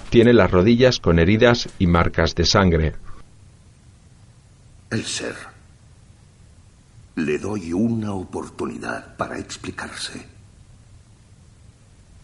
Tiene 0.09 0.33
las 0.33 0.51
rodillas 0.51 0.99
con 0.99 1.19
heridas 1.19 1.69
y 1.79 1.87
marcas 1.87 2.35
de 2.35 2.45
sangre. 2.45 2.95
El 4.89 5.05
ser. 5.05 5.35
Le 7.15 7.37
doy 7.37 7.73
una 7.73 8.13
oportunidad 8.13 9.15
para 9.17 9.37
explicarse. 9.39 10.25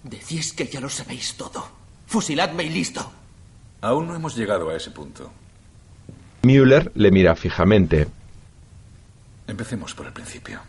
Decís 0.04 0.54
que 0.54 0.68
ya 0.68 0.80
lo 0.80 0.90
sabéis 0.90 1.36
todo. 1.36 1.68
Fusiladme 2.06 2.64
y 2.64 2.70
listo. 2.70 3.12
Aún 3.82 4.08
no 4.08 4.16
hemos 4.16 4.36
llegado 4.36 4.70
a 4.70 4.76
ese 4.76 4.92
punto. 4.92 5.32
Müller 6.44 6.92
le 6.96 7.12
mira 7.12 7.36
fijamente. 7.36 8.08
Empecemos 9.48 9.94
por 9.94 10.06
el 10.06 10.14
principio. 10.14 10.60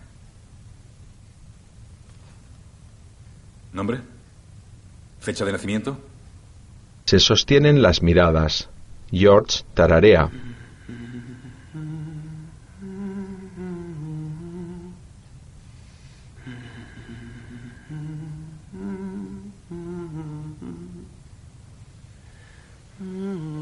¿Nombre? 3.72 4.15
¿Fecha 5.26 5.44
de 5.44 5.50
nacimiento? 5.50 5.98
Se 7.04 7.18
sostienen 7.18 7.82
las 7.82 8.00
miradas. 8.00 8.68
George 9.10 9.64
tararea. 9.74 10.30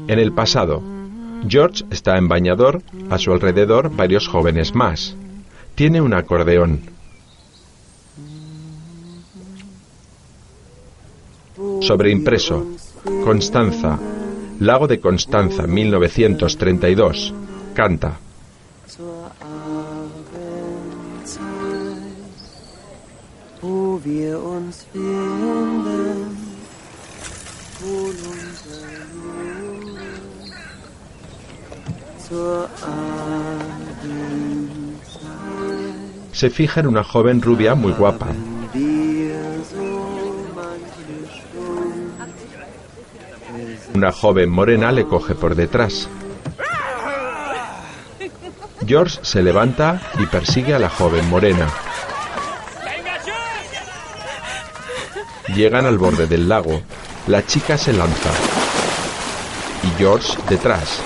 En 0.07 0.19
el 0.19 0.31
pasado, 0.33 0.83
George 1.47 1.83
está 1.89 2.19
en 2.19 2.27
bañador, 2.27 2.83
a 3.09 3.17
su 3.17 3.33
alrededor 3.33 3.89
varios 3.95 4.27
jóvenes 4.27 4.75
más. 4.75 5.15
Tiene 5.73 5.99
un 5.99 6.13
acordeón. 6.13 6.94
Sobreimpreso. 11.81 12.65
Constanza. 13.23 13.99
Lago 14.59 14.87
de 14.87 14.99
Constanza, 14.99 15.67
1932. 15.67 17.33
Canta. 17.73 18.19
Se 36.31 36.49
fija 36.49 36.79
en 36.81 36.87
una 36.87 37.03
joven 37.03 37.41
rubia 37.41 37.75
muy 37.75 37.91
guapa. 37.93 38.27
Una 43.95 44.11
joven 44.11 44.49
morena 44.49 44.91
le 44.91 45.05
coge 45.05 45.35
por 45.35 45.55
detrás. 45.55 46.09
George 48.85 49.19
se 49.21 49.41
levanta 49.41 50.01
y 50.19 50.25
persigue 50.25 50.75
a 50.75 50.79
la 50.79 50.89
joven 50.89 51.29
morena. 51.29 51.69
Llegan 55.55 55.85
al 55.85 55.97
borde 55.97 56.27
del 56.27 56.49
lago. 56.49 56.81
La 57.27 57.45
chica 57.45 57.77
se 57.77 57.93
lanza. 57.93 58.31
Y 59.83 59.97
George 59.97 60.37
detrás. 60.49 60.99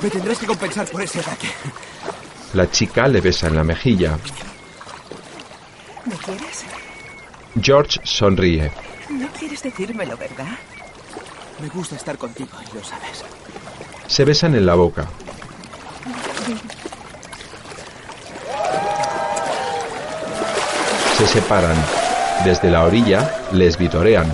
Me 0.00 0.10
tendrás 0.10 0.38
que 0.38 0.46
compensar 0.46 0.86
por 0.86 1.02
ese 1.02 1.18
ataque. 1.18 1.48
La 2.54 2.70
chica 2.70 3.08
le 3.08 3.20
besa 3.20 3.48
en 3.48 3.56
la 3.56 3.64
mejilla. 3.64 4.16
¿Me 6.26 6.36
quieres? 6.36 6.64
George 7.60 8.00
sonríe. 8.04 8.70
No 9.10 9.28
quieres 9.28 9.62
decírmelo, 9.62 10.16
¿verdad? 10.16 10.58
Me 11.60 11.68
gusta 11.68 11.96
estar 11.96 12.18
contigo 12.18 12.50
y 12.60 12.74
lo 12.76 12.84
sabes. 12.84 13.24
Se 14.06 14.24
besan 14.24 14.54
en 14.54 14.66
la 14.66 14.74
boca. 14.74 15.06
Se 21.16 21.26
separan. 21.26 21.76
Desde 22.44 22.70
la 22.70 22.84
orilla 22.84 23.48
les 23.52 23.78
vitorean. 23.78 24.30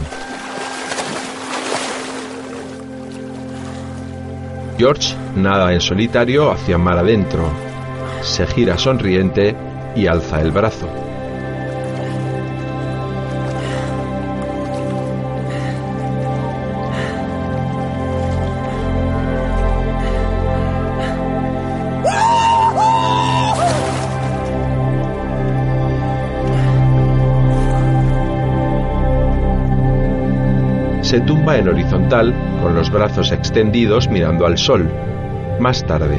George 4.78 5.14
nada 5.36 5.72
en 5.72 5.80
solitario 5.80 6.50
hacia 6.50 6.76
mar 6.76 6.98
adentro. 6.98 7.48
Se 8.22 8.46
gira 8.46 8.78
sonriente 8.78 9.54
y 9.94 10.06
alza 10.06 10.40
el 10.40 10.50
brazo. 10.50 11.01
En 31.54 31.68
horizontal 31.68 32.34
con 32.62 32.74
los 32.74 32.90
brazos 32.90 33.30
extendidos 33.30 34.08
mirando 34.08 34.46
al 34.46 34.56
sol. 34.56 34.90
Más 35.60 35.86
tarde. 35.86 36.18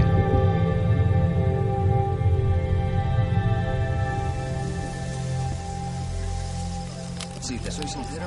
Si 7.41 7.57
te 7.57 7.71
soy 7.71 7.87
sincero, 7.87 8.25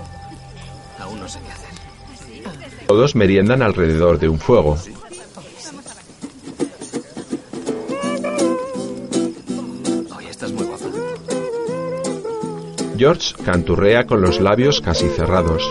aún 0.99 1.21
no 1.21 1.29
sé 1.29 1.39
qué 1.47 1.53
hacer. 1.53 2.87
Todos 2.89 3.15
meriendan 3.15 3.63
alrededor 3.63 4.19
de 4.19 4.29
un 4.29 4.41
fuego. 4.41 4.77
George 12.99 13.35
canturrea 13.45 14.07
con 14.07 14.21
los 14.21 14.41
labios 14.41 14.81
casi 14.81 15.09
cerrados. 15.09 15.71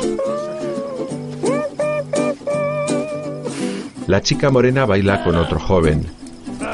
La 4.07 4.21
chica 4.21 4.51
morena 4.51 4.85
baila 4.85 5.23
con 5.23 5.35
otro 5.35 5.59
joven. 5.59 6.05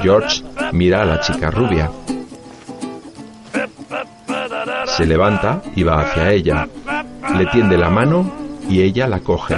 George 0.01 0.43
mira 0.73 1.01
a 1.01 1.05
la 1.05 1.21
chica 1.21 1.49
rubia. 1.49 1.89
Se 4.85 5.05
levanta 5.05 5.61
y 5.75 5.83
va 5.83 6.01
hacia 6.01 6.31
ella. 6.31 6.67
Le 7.37 7.45
tiende 7.47 7.77
la 7.77 7.89
mano 7.89 8.29
y 8.69 8.81
ella 8.81 9.07
la 9.07 9.19
coge. 9.19 9.55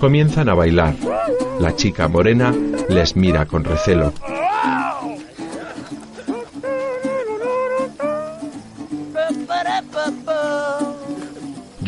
Comienzan 0.00 0.48
a 0.48 0.54
bailar. 0.54 0.94
La 1.60 1.76
chica 1.76 2.08
morena 2.08 2.52
les 2.88 3.14
mira 3.14 3.46
con 3.46 3.62
recelo. 3.62 4.12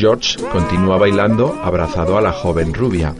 George 0.03 0.37
continúa 0.51 0.97
bailando 0.97 1.57
abrazado 1.63 2.17
a 2.17 2.21
la 2.21 2.33
joven 2.33 2.73
rubia. 2.73 3.15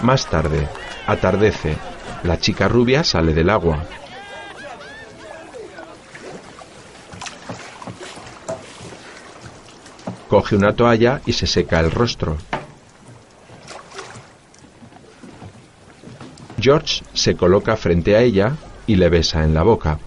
Más 0.00 0.24
tarde, 0.24 0.66
atardece. 1.06 1.76
La 2.22 2.40
chica 2.40 2.66
rubia 2.66 3.04
sale 3.04 3.34
del 3.34 3.50
agua. 3.50 3.84
coge 10.30 10.56
una 10.56 10.74
toalla 10.74 11.20
y 11.26 11.34
se 11.34 11.46
seca 11.46 11.78
el 11.80 11.90
rostro. 11.90 12.38
George 16.66 17.04
se 17.14 17.36
coloca 17.36 17.76
frente 17.76 18.16
a 18.16 18.22
ella 18.22 18.56
y 18.88 18.96
le 18.96 19.08
besa 19.08 19.44
en 19.44 19.54
la 19.54 19.62
boca. 19.62 20.00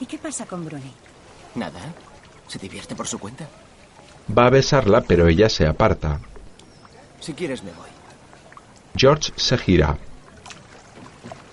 ¿Y 0.00 0.06
qué 0.06 0.18
pasa 0.18 0.44
con 0.46 0.64
Bruni? 0.64 0.92
Nada. 1.54 1.94
Se 2.48 2.58
divierte 2.58 2.96
por 2.96 3.06
su 3.06 3.20
cuenta. 3.20 3.46
Va 4.36 4.46
a 4.46 4.50
besarla, 4.50 5.02
pero 5.02 5.28
ella 5.28 5.48
se 5.48 5.68
aparta. 5.68 6.18
Si 7.20 7.32
quieres, 7.32 7.62
me 7.62 7.70
voy. 7.70 7.90
George 8.96 9.32
se 9.36 9.56
gira. 9.56 9.96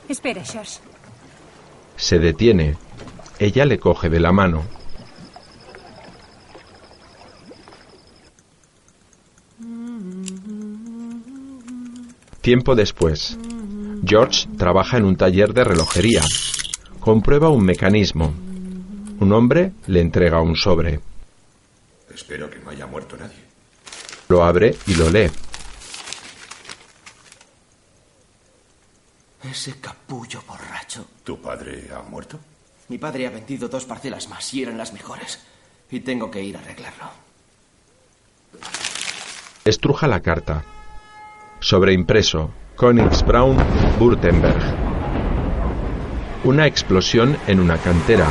Espera, 0.09 0.43
George. 0.43 0.79
Se 1.97 2.17
detiene. 2.17 2.77
Ella 3.37 3.65
le 3.65 3.77
coge 3.77 4.09
de 4.09 4.19
la 4.19 4.31
mano. 4.31 4.80
Tiempo 12.41 12.73
después. 12.73 13.37
George 14.03 14.47
trabaja 14.57 14.97
en 14.97 15.05
un 15.05 15.15
taller 15.15 15.53
de 15.53 15.63
relojería. 15.63 16.23
Comprueba 16.99 17.49
un 17.49 17.63
mecanismo. 17.63 18.33
Un 19.19 19.31
hombre 19.31 19.73
le 19.85 20.01
entrega 20.01 20.41
un 20.41 20.55
sobre. 20.55 20.99
Espero 22.11 22.49
que 22.49 22.57
no 22.57 22.71
haya 22.71 22.87
muerto 22.87 23.15
nadie. 23.15 23.37
Lo 24.27 24.43
abre 24.43 24.75
y 24.87 24.95
lo 24.95 25.11
lee. 25.11 25.29
Ese 29.43 29.79
capullo 29.79 30.41
borracho. 30.47 31.05
¿Tu 31.23 31.39
padre 31.39 31.89
ha 31.95 32.01
muerto? 32.01 32.39
Mi 32.89 32.97
padre 32.97 33.27
ha 33.27 33.29
vendido 33.29 33.67
dos 33.67 33.85
parcelas 33.85 34.27
más 34.29 34.51
y 34.55 34.63
eran 34.63 34.79
las 34.79 34.93
mejores. 34.93 35.39
Y 35.91 35.99
tengo 35.99 36.31
que 36.31 36.41
ir 36.41 36.57
a 36.57 36.59
arreglarlo. 36.59 37.11
Estruja 39.63 40.07
la 40.07 40.21
carta. 40.21 40.65
Sobreimpreso. 41.61 42.49
Königsbraun, 42.75 43.55
Württemberg. 43.99 44.59
Una 46.43 46.65
explosión 46.65 47.37
en 47.45 47.59
una 47.59 47.77
cantera. 47.77 48.25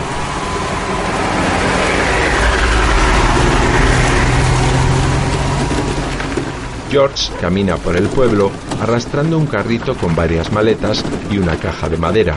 George 6.90 7.32
camina 7.40 7.76
por 7.76 7.96
el 7.96 8.08
pueblo 8.08 8.50
arrastrando 8.82 9.38
un 9.38 9.46
carrito 9.46 9.96
con 9.96 10.16
varias 10.16 10.50
maletas 10.50 11.04
y 11.30 11.38
una 11.38 11.54
caja 11.56 11.88
de 11.88 11.98
madera. 11.98 12.34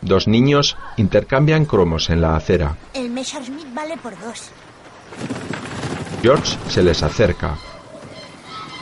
Dos 0.00 0.26
niños 0.26 0.76
intercambian 0.96 1.64
cromos 1.64 2.10
en 2.10 2.20
la 2.20 2.34
acera. 2.34 2.76
El 2.92 3.08
Messerschmitt 3.10 3.72
vale 3.72 3.96
por 3.98 4.18
dos. 4.18 4.50
George 6.22 6.58
se 6.68 6.82
les 6.82 7.02
acerca. 7.02 7.56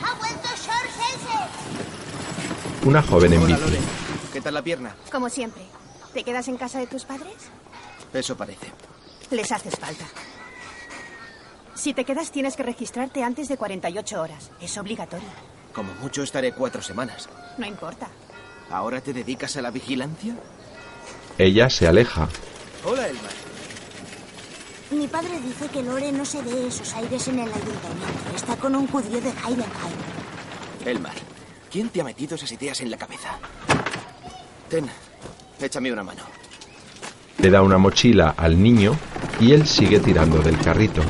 ¡Ha 0.03 0.13
vuelto 0.19 0.47
George 0.47 1.13
Else! 1.13 2.87
Una 2.87 3.03
joven 3.03 3.33
en 3.33 3.43
Hola, 3.43 3.57
bici. 3.57 3.77
¿Qué 4.33 4.41
tal 4.41 4.55
la 4.55 4.61
pierna? 4.63 4.95
Como 5.11 5.29
siempre. 5.29 5.63
¿Te 6.13 6.23
quedas 6.23 6.47
en 6.47 6.57
casa 6.57 6.79
de 6.79 6.87
tus 6.87 7.05
padres? 7.05 7.35
Eso 8.11 8.35
parece. 8.35 8.71
Les 9.29 9.51
haces 9.51 9.75
falta. 9.75 10.05
Si 11.75 11.93
te 11.93 12.05
quedas 12.05 12.31
tienes 12.31 12.55
que 12.55 12.63
registrarte 12.63 13.23
antes 13.23 13.47
de 13.49 13.57
48 13.57 14.19
horas. 14.21 14.49
Es 14.59 14.77
obligatorio. 14.77 15.29
Como 15.73 15.93
mucho 15.95 16.23
estaré 16.23 16.53
cuatro 16.53 16.81
semanas. 16.81 17.29
No 17.59 17.67
importa. 17.67 18.07
¿Ahora 18.71 18.99
te 18.99 19.13
dedicas 19.13 19.55
a 19.57 19.61
la 19.61 19.69
vigilancia? 19.69 20.35
Ella 21.37 21.69
se 21.69 21.87
aleja. 21.87 22.27
Hola, 22.83 23.07
Elmar. 23.07 23.46
Mi 24.89 25.05
padre 25.07 25.39
dice 25.41 25.67
que 25.67 25.83
Lore 25.83 26.11
no 26.13 26.23
se 26.23 26.41
ve 26.41 26.67
esos 26.67 26.93
aires 26.93 27.27
en 27.27 27.39
el 27.39 27.49
ayuntamiento. 27.49 28.35
Está 28.35 28.55
con 28.55 28.73
un 28.73 28.87
judío 28.87 29.19
de 29.19 29.29
Heidenheim. 29.29 29.97
Elmar, 30.85 31.15
¿quién 31.69 31.89
te 31.89 31.99
ha 31.99 32.05
metido 32.05 32.35
esas 32.35 32.51
ideas 32.53 32.79
en 32.79 32.91
la 32.91 32.97
cabeza? 32.97 33.37
Ten, 34.69 34.89
échame 35.59 35.91
una 35.91 36.03
mano. 36.03 36.21
Le 37.39 37.49
da 37.49 37.61
una 37.61 37.77
mochila 37.77 38.33
al 38.37 38.61
niño 38.61 38.95
y 39.41 39.51
él 39.51 39.67
sigue 39.67 39.99
tirando 39.99 40.39
del 40.39 40.57
carrito. 40.59 41.01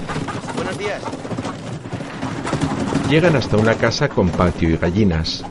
Buenos 0.55 0.77
días. 0.77 1.01
Llegan 3.09 3.35
hasta 3.35 3.57
una 3.57 3.75
casa 3.75 4.09
con 4.09 4.29
patio 4.29 4.69
y 4.69 4.77
gallinas. 4.77 5.43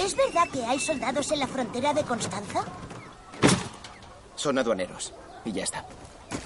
¿Es 0.00 0.16
verdad 0.16 0.48
que 0.52 0.64
hay 0.66 0.80
soldados 0.80 1.30
en 1.30 1.38
la 1.38 1.46
frontera 1.46 1.94
de 1.94 2.02
Constanza? 2.02 2.64
Son 4.44 4.58
aduaneros. 4.58 5.14
Y 5.46 5.52
ya 5.52 5.64
está. 5.64 5.86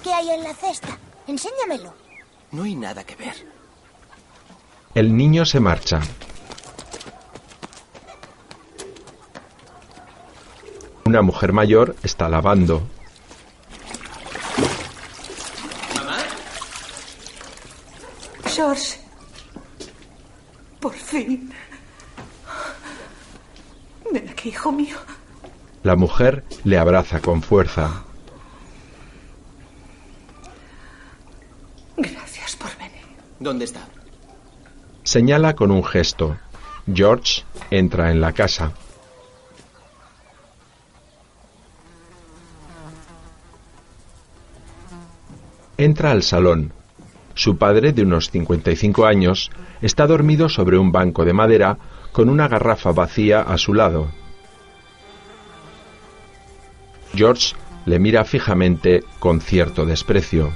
¿Qué 0.01 0.13
hay 0.13 0.29
en 0.29 0.41
la 0.41 0.53
cesta? 0.53 0.97
Enséñamelo. 1.27 1.93
No 2.53 2.63
hay 2.63 2.73
nada 2.73 3.03
que 3.03 3.17
ver. 3.17 3.33
El 4.95 5.17
niño 5.17 5.45
se 5.45 5.59
marcha. 5.59 5.99
Una 11.03 11.21
mujer 11.21 11.51
mayor 11.51 11.97
está 12.01 12.29
lavando. 12.29 12.83
George. 18.45 18.97
Por 20.79 20.93
fin. 20.93 21.51
Ven 24.09 24.29
aquí, 24.29 24.47
hijo 24.47 24.71
mío. 24.71 24.95
La 25.83 25.95
mujer 25.95 26.43
le 26.65 26.77
abraza 26.77 27.21
con 27.21 27.41
fuerza. 27.41 28.03
Gracias 31.95 32.55
por 32.57 32.69
venir. 32.77 33.05
¿Dónde 33.39 33.65
está? 33.65 33.87
Señala 35.03 35.55
con 35.55 35.71
un 35.71 35.83
gesto. 35.83 36.37
George 36.93 37.43
entra 37.71 38.11
en 38.11 38.19
la 38.19 38.33
casa. 38.33 38.73
Entra 45.77 46.11
al 46.11 46.23
salón. 46.23 46.73
Su 47.35 47.57
padre, 47.57 47.93
de 47.93 48.01
unos 48.01 48.31
55 48.31 49.05
años, 49.05 49.49
está 49.81 50.07
dormido 50.07 50.49
sobre 50.49 50.77
un 50.77 50.91
banco 50.91 51.23
de 51.23 51.31
madera 51.31 51.77
con 52.11 52.29
una 52.29 52.49
garrafa 52.49 52.91
vacía 52.91 53.41
a 53.41 53.57
su 53.57 53.73
lado. 53.73 54.18
George 57.19 57.53
le 57.85 57.99
mira 57.99 58.23
fijamente 58.23 59.03
con 59.19 59.41
cierto 59.41 59.85
desprecio. 59.85 60.53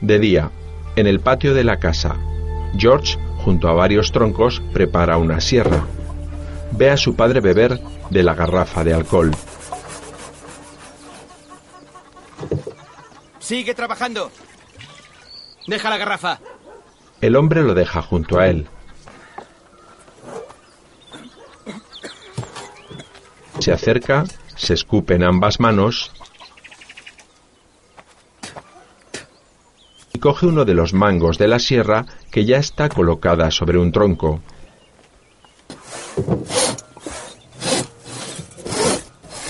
De 0.00 0.18
día, 0.18 0.50
en 0.96 1.06
el 1.06 1.20
patio 1.20 1.52
de 1.52 1.64
la 1.64 1.80
casa, 1.80 2.16
George, 2.78 3.18
junto 3.44 3.68
a 3.68 3.74
varios 3.74 4.10
troncos, 4.10 4.62
prepara 4.72 5.18
una 5.18 5.38
sierra. 5.42 5.84
Ve 6.72 6.88
a 6.88 6.96
su 6.96 7.14
padre 7.14 7.40
beber 7.40 7.78
de 8.08 8.22
la 8.22 8.32
garrafa 8.32 8.82
de 8.84 8.94
alcohol. 8.94 9.32
Sigue 13.38 13.74
trabajando. 13.74 14.30
Deja 15.66 15.90
la 15.90 15.98
garrafa. 15.98 16.38
El 17.20 17.36
hombre 17.36 17.62
lo 17.62 17.74
deja 17.74 18.00
junto 18.00 18.38
a 18.38 18.48
él. 18.48 18.66
Se 23.58 23.72
acerca, 23.72 24.24
se 24.56 24.74
escupe 24.74 25.14
en 25.14 25.24
ambas 25.24 25.60
manos 25.60 26.12
y 30.12 30.18
coge 30.18 30.46
uno 30.46 30.64
de 30.64 30.74
los 30.74 30.94
mangos 30.94 31.38
de 31.38 31.48
la 31.48 31.58
sierra 31.58 32.06
que 32.30 32.44
ya 32.44 32.58
está 32.58 32.88
colocada 32.88 33.50
sobre 33.50 33.78
un 33.78 33.92
tronco. 33.92 34.40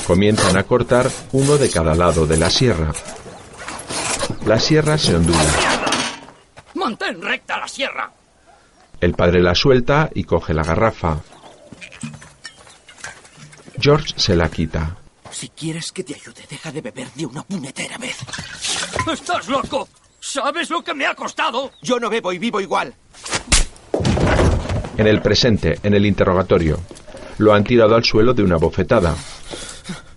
Comienzan 0.07 0.57
a 0.57 0.63
cortar 0.63 1.11
uno 1.33 1.59
de 1.59 1.69
cada 1.71 1.95
lado 1.95 2.27
de 2.27 2.39
la 2.39 2.49
sierra. 2.49 2.93
La 4.47 4.59
sierra 4.59 4.97
se 4.97 5.15
ondula. 5.15 5.39
¡Mantén 6.75 7.21
recta 7.21 7.59
la 7.59 7.69
sierra! 7.69 8.11
El 9.01 9.13
padre 9.13 9.43
la 9.43 9.55
suelta 9.55 10.09
y 10.15 10.25
coge 10.25 10.55
la 10.55 10.63
garrafa. 10.63 11.19
George 13.81 14.15
se 14.17 14.35
la 14.35 14.49
quita. 14.49 14.97
Si 15.31 15.49
quieres 15.51 15.93
que 15.93 16.03
te 16.03 16.15
ayude, 16.15 16.43
deja 16.49 16.73
de 16.73 16.81
beber 16.81 17.09
de 17.13 17.27
una 17.27 17.43
puñetera 17.43 17.97
vez. 17.99 18.17
¡Estás 19.13 19.49
loco! 19.49 19.89
¿Sabes 20.21 20.71
lo 20.71 20.83
que 20.83 20.95
me 20.95 21.07
ha 21.07 21.15
costado? 21.15 21.71
Yo 21.83 22.01
no 22.01 22.11
bebo 22.11 22.33
y 22.33 22.39
vivo 22.39 22.61
igual. 22.61 22.95
En 24.97 25.07
el 25.07 25.23
presente, 25.23 25.79
en 25.83 25.95
el 25.95 26.07
interrogatorio, 26.07 26.81
lo 27.39 27.55
han 27.55 27.63
tirado 27.63 27.95
al 27.95 28.05
suelo 28.05 28.35
de 28.35 28.43
una 28.43 28.57
bofetada. 28.57 29.15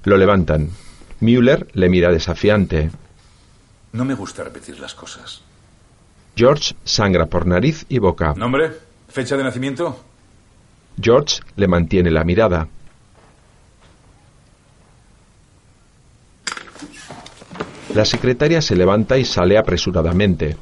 Lo 0.06 0.18
levantan. 0.18 0.72
Müller 1.20 1.68
le 1.74 1.88
mira 1.88 2.12
desafiante. 2.12 2.90
No 3.94 4.06
me 4.06 4.16
gusta 4.16 4.44
repetir 4.44 4.80
las 4.80 4.96
cosas. 4.96 5.44
George 6.36 6.76
sangra 6.84 7.28
por 7.28 7.46
nariz 7.46 7.86
y 7.90 8.00
boca. 8.00 8.34
¿Nombre? 8.36 8.72
¿Fecha 9.08 9.38
de 9.38 9.44
nacimiento? 9.44 10.04
George 11.00 11.42
le 11.58 11.68
mantiene 11.68 12.10
la 12.10 12.24
mirada. 12.24 12.68
La 17.94 18.06
secretaria 18.06 18.62
se 18.62 18.76
levanta 18.76 19.18
y 19.18 19.26
sale 19.26 19.58
apresuradamente. 19.58 20.56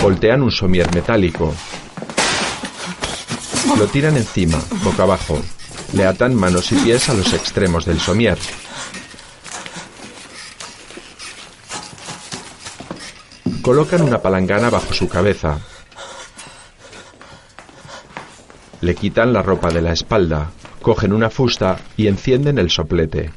Voltean 0.00 0.42
un 0.42 0.52
somier 0.52 0.92
metálico. 0.94 1.52
Lo 3.76 3.86
tiran 3.88 4.16
encima, 4.16 4.60
boca 4.84 5.02
abajo. 5.02 5.40
Le 5.94 6.06
atan 6.06 6.34
manos 6.36 6.70
y 6.70 6.76
pies 6.76 7.08
a 7.08 7.14
los 7.14 7.32
extremos 7.32 7.84
del 7.84 7.98
somier. 7.98 8.38
Colocan 13.60 14.02
una 14.02 14.22
palangana 14.22 14.70
bajo 14.70 14.92
su 14.92 15.08
cabeza. 15.08 15.58
Le 18.82 18.96
quitan 18.96 19.32
la 19.32 19.42
ropa 19.42 19.70
de 19.70 19.80
la 19.80 19.92
espalda, 19.92 20.50
cogen 20.82 21.12
una 21.12 21.30
fusta 21.30 21.78
y 21.96 22.08
encienden 22.08 22.58
el 22.58 22.68
soplete. 22.68 23.30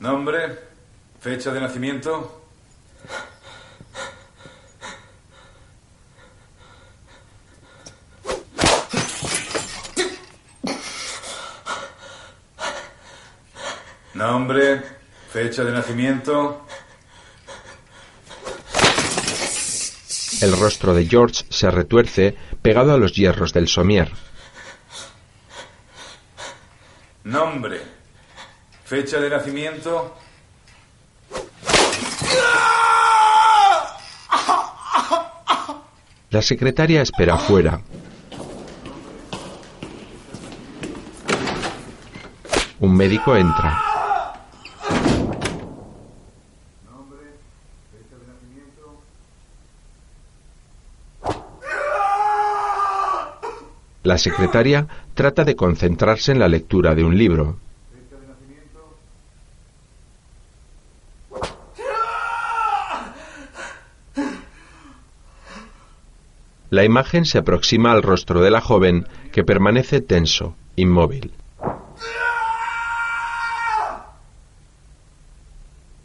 ¿Nombre? 0.00 0.58
¿Fecha 1.20 1.52
de 1.52 1.60
nacimiento? 1.60 2.42
¿Nombre? 14.14 14.82
¿Fecha 15.30 15.62
de 15.62 15.70
nacimiento? 15.70 16.66
El 20.40 20.56
rostro 20.56 20.94
de 20.94 21.04
George 21.06 21.44
se 21.48 21.68
retuerce 21.68 22.36
pegado 22.68 22.92
a 22.92 22.98
los 22.98 23.14
hierros 23.14 23.54
del 23.54 23.66
somier. 23.66 24.10
Nombre. 27.24 27.80
Fecha 28.84 29.18
de 29.18 29.30
nacimiento. 29.30 30.14
La 36.28 36.42
secretaria 36.42 37.00
espera 37.00 37.36
afuera. 37.36 37.80
Un 42.80 42.94
médico 42.94 43.34
entra. 43.34 43.87
La 54.08 54.16
secretaria 54.16 54.86
trata 55.12 55.44
de 55.44 55.54
concentrarse 55.54 56.32
en 56.32 56.38
la 56.38 56.48
lectura 56.48 56.94
de 56.94 57.04
un 57.04 57.18
libro. 57.18 57.58
La 66.70 66.84
imagen 66.84 67.26
se 67.26 67.36
aproxima 67.36 67.92
al 67.92 68.02
rostro 68.02 68.40
de 68.40 68.50
la 68.50 68.62
joven 68.62 69.06
que 69.30 69.44
permanece 69.44 70.00
tenso, 70.00 70.56
inmóvil. 70.74 71.30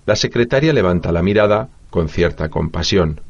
La 0.06 0.18
secretaria 0.18 0.74
levanta 0.74 1.14
la 1.14 1.24
mirada 1.24 1.70
con 1.90 2.10
cierta 2.10 2.50
compasión. 2.50 3.22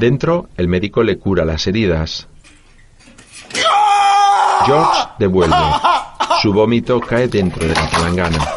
Dentro, 0.00 0.48
el 0.56 0.66
médico 0.66 1.02
le 1.02 1.18
cura 1.18 1.44
las 1.44 1.66
heridas. 1.66 2.26
George 4.64 5.00
devuelve. 5.18 5.54
Su 6.40 6.54
vómito 6.54 6.98
cae 7.00 7.28
dentro 7.28 7.68
de 7.68 7.74
la 7.74 7.90
palangana. 7.90 8.48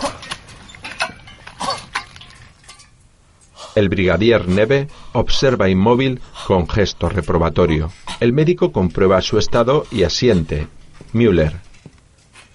El 3.75 3.89
brigadier 3.89 4.47
Neve 4.47 4.87
observa 5.11 5.67
inmóvil 5.67 6.21
con 6.47 6.69
gesto 6.69 7.09
reprobatorio. 7.09 7.91
El 8.21 8.31
médico 8.31 8.71
comprueba 8.71 9.21
su 9.21 9.37
estado 9.37 9.85
y 9.91 10.03
asiente. 10.03 10.69
Müller. 11.11 11.59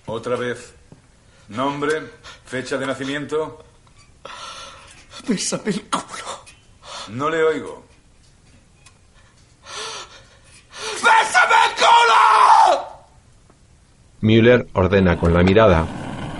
Otra 0.06 0.36
vez. 0.36 0.72
Nombre, 1.48 2.04
fecha 2.46 2.78
de 2.78 2.86
nacimiento. 2.86 3.62
Bésame 5.28 5.72
el 5.72 5.82
culo. 5.82 6.46
No 7.10 7.28
le 7.28 7.42
oigo. 7.42 7.87
¡Bésame 11.02 11.54
el! 11.76 12.78
Müller 14.20 14.66
ordena 14.72 15.16
con 15.16 15.32
la 15.32 15.42
mirada. 15.42 15.86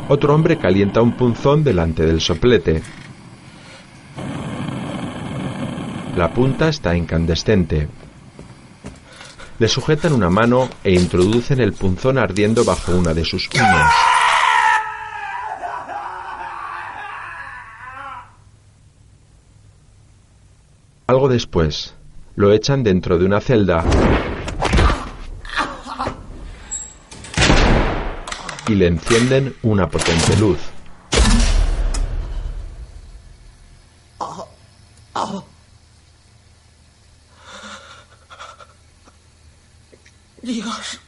Otro 0.09 0.35
hombre 0.35 0.59
calienta 0.59 1.03
un 1.03 1.13
punzón 1.13 1.63
delante 1.63 2.05
del 2.05 2.21
soplete. 2.21 2.83
La 6.17 6.33
punta 6.33 6.69
está 6.69 6.97
incandescente. 6.97 7.89
Le 9.59 9.69
sujetan 9.69 10.13
una 10.13 10.31
mano 10.31 10.69
e 10.83 10.93
introducen 10.93 11.61
el 11.61 11.73
punzón 11.73 12.19
ardiendo 12.19 12.65
bajo 12.65 12.93
una 12.93 13.15
de 13.15 13.25
sus 13.25 13.49
uñas. 13.55 13.93
Algo 21.07 21.29
después, 21.29 21.95
lo 22.37 22.53
echan 22.53 22.83
dentro 22.83 23.19
de 23.19 23.25
una 23.25 23.41
celda 23.41 23.85
y 28.69 28.75
le 28.75 28.87
encienden 28.87 29.57
una 29.63 29.89
potente 29.89 30.37
luz. 30.37 30.59
Dios. 40.43 41.01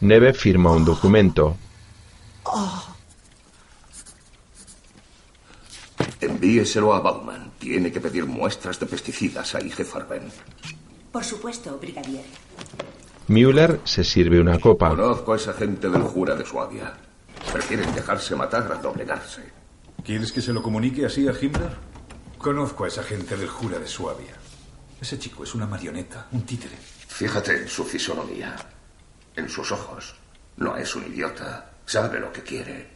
Neve 0.00 0.32
firma 0.32 0.72
un 0.72 0.84
documento. 0.84 1.56
Envíeselo 6.20 6.94
a 6.94 7.00
Bauman. 7.00 7.52
Tiene 7.58 7.92
que 7.92 8.00
pedir 8.00 8.26
muestras 8.26 8.80
de 8.80 8.86
pesticidas 8.86 9.54
a 9.54 9.60
IG 9.60 9.84
Farben. 9.84 10.32
Por 11.12 11.24
supuesto, 11.24 11.78
brigadier. 11.78 12.24
Müller 13.32 13.80
se 13.84 14.04
sirve 14.04 14.38
una 14.38 14.58
copa. 14.58 14.90
Conozco 14.90 15.32
a 15.32 15.36
esa 15.36 15.54
gente 15.54 15.88
del 15.88 16.02
Jura 16.02 16.34
de 16.34 16.44
Suabia. 16.44 16.92
Prefieren 17.50 17.94
dejarse 17.94 18.36
matar 18.36 18.70
a 18.70 18.74
doblegarse. 18.74 19.42
¿Quieres 20.04 20.30
que 20.32 20.42
se 20.42 20.52
lo 20.52 20.62
comunique 20.62 21.06
así 21.06 21.26
a 21.26 21.32
Himmler? 21.32 21.74
Conozco 22.36 22.84
a 22.84 22.88
esa 22.88 23.02
gente 23.02 23.34
del 23.36 23.48
Jura 23.48 23.78
de 23.78 23.86
Suabia. 23.86 24.34
Ese 25.00 25.18
chico 25.18 25.44
es 25.44 25.54
una 25.54 25.66
marioneta, 25.66 26.28
un 26.32 26.42
títere. 26.42 26.76
Fíjate 26.76 27.62
en 27.62 27.68
su 27.68 27.84
fisonomía, 27.84 28.54
en 29.34 29.48
sus 29.48 29.72
ojos. 29.72 30.14
No 30.58 30.76
es 30.76 30.94
un 30.94 31.06
idiota. 31.06 31.70
Sabe 31.86 32.20
lo 32.20 32.30
que 32.30 32.42
quiere. 32.42 32.90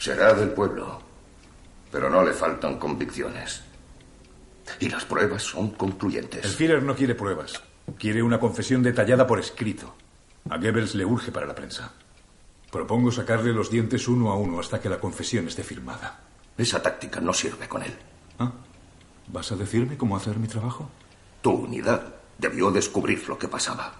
Será 0.00 0.34
del 0.34 0.50
pueblo, 0.50 1.00
pero 1.92 2.10
no 2.10 2.24
le 2.24 2.32
faltan 2.32 2.80
convicciones. 2.80 3.62
Y 4.80 4.88
las 4.88 5.04
pruebas 5.04 5.44
son 5.44 5.70
concluyentes. 5.70 6.44
El 6.44 6.50
Führer 6.50 6.82
no 6.82 6.96
quiere 6.96 7.14
pruebas. 7.14 7.62
Quiere 7.96 8.22
una 8.22 8.38
confesión 8.38 8.82
detallada 8.82 9.26
por 9.26 9.38
escrito. 9.38 9.94
A 10.50 10.58
Goebbels 10.58 10.94
le 10.94 11.04
urge 11.04 11.32
para 11.32 11.46
la 11.46 11.54
prensa. 11.54 11.92
Propongo 12.70 13.10
sacarle 13.10 13.52
los 13.52 13.70
dientes 13.70 14.08
uno 14.08 14.30
a 14.30 14.36
uno 14.36 14.60
hasta 14.60 14.80
que 14.80 14.88
la 14.88 15.00
confesión 15.00 15.48
esté 15.48 15.62
firmada. 15.62 16.20
Esa 16.56 16.82
táctica 16.82 17.20
no 17.20 17.32
sirve 17.32 17.68
con 17.68 17.82
él. 17.82 17.94
¿Ah? 18.38 18.52
¿Vas 19.28 19.52
a 19.52 19.56
decirme 19.56 19.96
cómo 19.96 20.16
hacer 20.16 20.38
mi 20.38 20.48
trabajo? 20.48 20.90
Tu 21.40 21.50
unidad 21.50 22.14
debió 22.38 22.70
descubrir 22.70 23.28
lo 23.28 23.38
que 23.38 23.48
pasaba. 23.48 23.94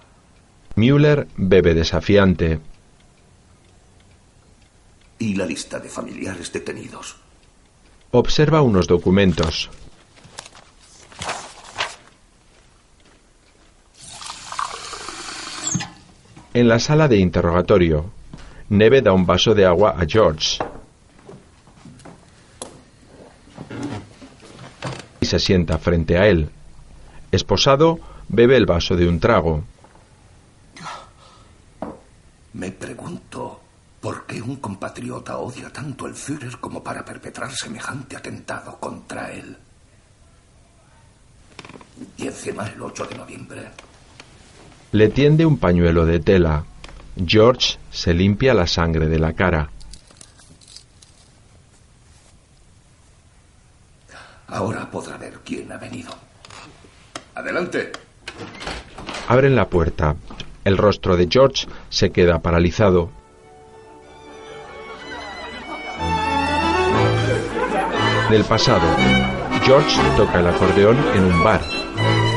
Müller 0.74 1.28
bebe 1.36 1.74
desafiante. 1.74 2.60
Y 5.18 5.34
la 5.34 5.46
lista 5.46 5.78
de 5.78 5.88
familiares 5.88 6.52
detenidos. 6.52 7.16
Observa 8.10 8.62
unos 8.62 8.86
documentos. 8.86 9.70
En 16.58 16.66
la 16.66 16.80
sala 16.80 17.06
de 17.06 17.18
interrogatorio, 17.18 18.10
Neve 18.68 19.00
da 19.00 19.12
un 19.12 19.24
vaso 19.24 19.54
de 19.54 19.64
agua 19.64 19.94
a 19.96 20.04
George. 20.04 20.58
Y 25.20 25.26
se 25.26 25.38
sienta 25.38 25.78
frente 25.78 26.18
a 26.18 26.26
él. 26.26 26.50
Esposado, 27.30 28.00
bebe 28.26 28.56
el 28.56 28.66
vaso 28.66 28.96
de 28.96 29.06
un 29.06 29.20
trago. 29.20 29.62
Me 32.54 32.72
pregunto 32.72 33.60
por 34.00 34.26
qué 34.26 34.42
un 34.42 34.56
compatriota 34.56 35.38
odia 35.38 35.72
tanto 35.72 36.06
al 36.06 36.16
Führer 36.16 36.58
como 36.58 36.82
para 36.82 37.04
perpetrar 37.04 37.52
semejante 37.52 38.16
atentado 38.16 38.80
contra 38.80 39.30
él. 39.30 39.56
Y 42.16 42.26
encima 42.26 42.66
el 42.66 42.82
8 42.82 43.06
de 43.06 43.14
noviembre. 43.14 43.70
Le 44.92 45.08
tiende 45.08 45.44
un 45.44 45.58
pañuelo 45.58 46.06
de 46.06 46.18
tela. 46.18 46.64
George 47.26 47.78
se 47.90 48.14
limpia 48.14 48.54
la 48.54 48.66
sangre 48.66 49.08
de 49.08 49.18
la 49.18 49.34
cara. 49.34 49.70
Ahora 54.46 54.90
podrá 54.90 55.18
ver 55.18 55.40
quién 55.44 55.70
ha 55.70 55.76
venido. 55.76 56.10
Adelante. 57.34 57.92
Abren 59.28 59.54
la 59.54 59.68
puerta. 59.68 60.16
El 60.64 60.78
rostro 60.78 61.16
de 61.16 61.28
George 61.30 61.66
se 61.90 62.10
queda 62.10 62.40
paralizado. 62.40 63.10
Del 68.30 68.44
pasado, 68.44 68.86
George 69.64 70.00
toca 70.16 70.40
el 70.40 70.46
acordeón 70.46 70.96
en 71.14 71.24
un 71.24 71.44
bar. 71.44 71.60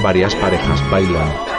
Varias 0.04 0.36
parejas 0.36 0.90
bailan. 0.90 1.51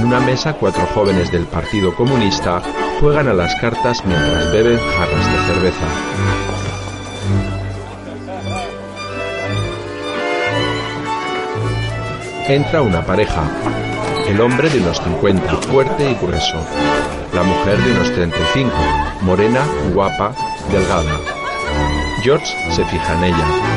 En 0.00 0.06
una 0.06 0.20
mesa, 0.20 0.54
cuatro 0.54 0.86
jóvenes 0.94 1.30
del 1.30 1.44
Partido 1.44 1.94
Comunista 1.94 2.62
juegan 3.00 3.28
a 3.28 3.34
las 3.34 3.54
cartas 3.56 4.02
mientras 4.06 4.50
beben 4.50 4.78
jarras 4.78 5.30
de 5.30 5.52
cerveza. 5.52 5.86
Entra 12.48 12.80
una 12.80 13.04
pareja. 13.04 13.42
El 14.26 14.40
hombre 14.40 14.70
de 14.70 14.80
unos 14.80 14.96
50, 15.02 15.54
fuerte 15.68 16.10
y 16.10 16.14
grueso. 16.14 16.56
La 17.34 17.42
mujer 17.42 17.76
de 17.80 17.92
unos 17.92 18.10
35, 18.14 18.72
morena, 19.20 19.66
guapa, 19.92 20.32
delgada. 20.72 21.20
George 22.22 22.56
se 22.70 22.86
fija 22.86 23.18
en 23.18 23.24
ella. 23.24 23.69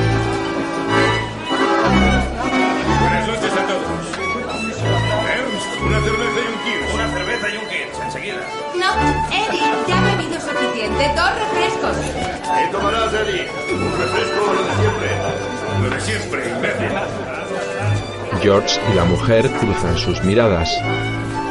Una 5.86 6.00
cerveza 6.02 6.40
y 6.40 6.48
un 6.48 6.60
Kirsch. 6.64 6.94
Una 6.94 7.08
cerveza 7.12 7.50
y 7.50 7.58
un 7.58 7.66
Kirsch, 7.70 8.00
enseguida. 8.06 8.42
No, 8.76 8.90
Eddie, 9.32 9.72
ya 9.88 9.98
he 9.98 10.16
bebido 10.16 10.40
suficiente. 10.40 11.12
Dos 11.16 11.32
refrescos. 11.44 11.98
¿Qué 11.98 12.68
tomarás, 12.72 13.14
Eddie? 13.14 13.48
Un 13.74 13.92
refresco 14.00 14.54
lo 14.54 14.64
de 14.64 14.74
siempre. 14.82 15.10
Lo 15.82 15.90
de 15.90 16.02
siempre, 16.02 16.50
imbécil. 16.50 16.92
George 18.42 18.80
y 18.92 18.96
la 18.96 19.06
mujer 19.06 19.50
cruzan 19.52 19.98
sus 19.98 20.24
miradas. 20.24 20.70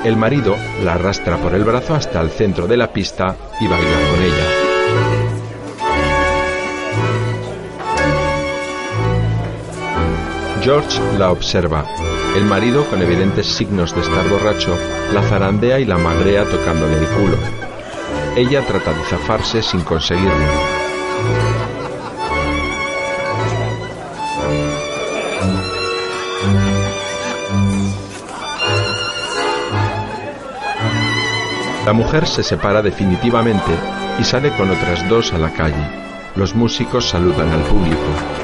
El 0.04 0.16
marido 0.16 0.56
la 0.82 0.94
arrastra 0.94 1.36
por 1.36 1.54
el 1.54 1.64
brazo 1.64 1.94
hasta 1.94 2.20
el 2.20 2.30
centro 2.30 2.66
de 2.66 2.76
la 2.76 2.92
pista 2.92 3.36
y 3.60 3.68
baila 3.68 3.98
con 4.10 4.22
ella. 4.22 4.46
George 10.62 11.00
la 11.18 11.30
observa. 11.30 11.84
El 12.36 12.44
marido, 12.44 12.86
con 12.86 13.02
evidentes 13.02 13.46
signos 13.46 13.94
de 13.94 14.00
estar 14.00 14.26
borracho, 14.28 14.76
la 15.12 15.22
zarandea 15.22 15.78
y 15.78 15.84
la 15.84 15.98
magrea 15.98 16.44
tocándole 16.44 16.96
el 16.96 17.06
culo. 17.06 17.36
Ella 18.36 18.64
trata 18.66 18.94
de 18.94 19.04
zafarse 19.04 19.62
sin 19.62 19.82
conseguirlo. 19.82 20.32
La 31.84 31.92
mujer 31.92 32.26
se 32.26 32.42
separa 32.42 32.80
definitivamente 32.80 33.72
y 34.18 34.24
sale 34.24 34.56
con 34.56 34.70
otras 34.70 35.06
dos 35.08 35.34
a 35.34 35.38
la 35.38 35.52
calle. 35.52 35.86
Los 36.36 36.54
músicos 36.54 37.10
saludan 37.10 37.50
al 37.50 37.62
público. 37.64 38.41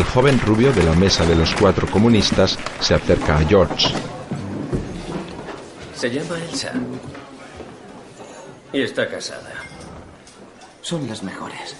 El 0.00 0.06
joven 0.06 0.40
rubio 0.40 0.72
de 0.72 0.82
la 0.82 0.94
mesa 0.94 1.26
de 1.26 1.36
los 1.36 1.54
cuatro 1.54 1.86
comunistas 1.86 2.58
se 2.80 2.94
acerca 2.94 3.36
a 3.36 3.44
George. 3.44 3.88
Se 5.94 6.08
llama 6.08 6.38
Elsa. 6.38 6.72
Y 8.72 8.80
está 8.80 9.06
casada. 9.10 9.52
Son 10.80 11.06
las 11.06 11.22
mejores. 11.22 11.76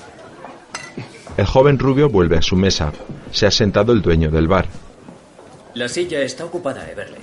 El 1.39 1.47
joven 1.47 1.79
rubio 1.79 2.11
vuelve 2.11 2.37
a 2.37 2.43
su 2.43 2.57
mesa. 2.57 2.93
Se 3.33 3.47
ha 3.47 3.51
sentado 3.51 3.91
el 3.95 4.03
dueño 4.03 4.31
del 4.31 4.49
bar. 4.49 4.67
La 5.73 5.89
silla 5.89 6.21
está 6.21 6.45
ocupada, 6.45 6.91
Everly. 6.91 7.17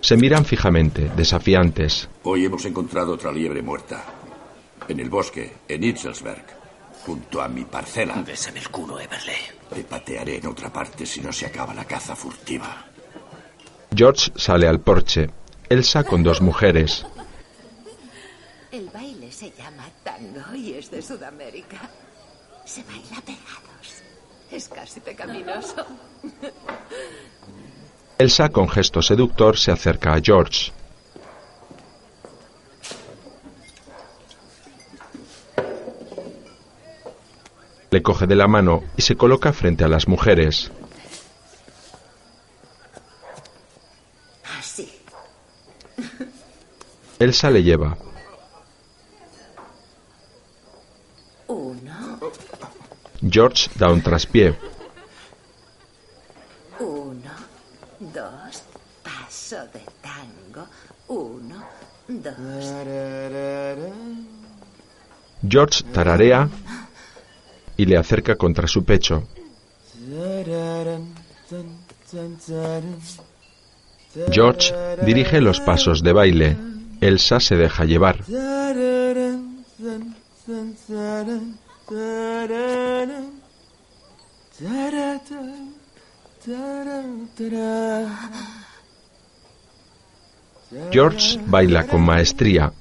Se 0.00 0.16
miran 0.16 0.44
fijamente, 0.44 1.10
desafiantes. 1.16 2.08
Hoy 2.22 2.44
hemos 2.44 2.64
encontrado 2.64 3.14
otra 3.14 3.32
liebre 3.32 3.60
muerta. 3.60 4.04
En 4.86 5.00
el 5.00 5.10
bosque, 5.10 5.52
en 5.66 5.82
Itzelsberg, 5.82 6.59
junto 7.04 7.40
a 7.40 7.48
mi 7.48 7.64
parcela. 7.64 8.14
Bésame 8.22 8.60
el 8.60 8.68
culo, 8.70 8.98
Everly. 8.98 9.32
Te 9.74 9.84
patearé 9.84 10.36
en 10.36 10.46
otra 10.46 10.72
parte 10.72 11.06
si 11.06 11.20
no 11.20 11.32
se 11.32 11.46
acaba 11.46 11.74
la 11.74 11.84
caza 11.84 12.14
furtiva. 12.14 12.86
George 13.94 14.32
sale 14.36 14.66
al 14.68 14.80
porche. 14.80 15.30
Elsa 15.68 16.04
con 16.04 16.22
dos 16.22 16.40
mujeres. 16.40 17.06
El 18.72 18.88
baile 18.90 19.32
se 19.32 19.50
llama 19.50 19.88
tango 20.04 20.54
y 20.54 20.74
es 20.74 20.90
de 20.90 21.02
Sudamérica. 21.02 21.78
Se 22.64 22.82
baila 22.84 23.20
pegados. 23.22 24.02
Es 24.50 24.68
casi 24.68 25.00
pecaminoso. 25.00 25.86
Elsa 28.18 28.48
con 28.50 28.68
gesto 28.68 29.00
seductor 29.00 29.56
se 29.56 29.72
acerca 29.72 30.12
a 30.12 30.20
George. 30.20 30.72
Le 37.90 38.02
coge 38.02 38.26
de 38.26 38.36
la 38.36 38.46
mano 38.46 38.84
y 38.96 39.02
se 39.02 39.16
coloca 39.16 39.52
frente 39.52 39.82
a 39.82 39.88
las 39.88 40.06
mujeres. 40.06 40.70
Así. 44.58 44.88
Elsa 47.18 47.50
le 47.50 47.62
lleva. 47.64 47.96
Uno, 51.48 52.20
George 53.28 53.68
da 53.74 53.90
un 53.90 54.02
traspié. 54.02 54.56
uno, 56.78 57.30
dos, 57.98 58.62
paso 59.02 59.66
de 59.72 59.82
tango. 60.00 60.68
Uno, 61.08 61.64
dos. 62.06 62.72
George 65.42 65.82
tararea 65.92 66.48
y 67.80 67.86
le 67.86 67.96
acerca 67.96 68.36
contra 68.36 68.68
su 68.68 68.84
pecho. 68.84 69.26
George 74.30 74.74
dirige 75.06 75.40
los 75.40 75.60
pasos 75.60 76.02
de 76.02 76.12
baile. 76.12 76.56
Elsa 77.00 77.40
se 77.40 77.56
deja 77.56 77.86
llevar. 77.86 78.22
George 90.92 91.40
baila 91.46 91.86
con 91.86 92.02
maestría. 92.02 92.72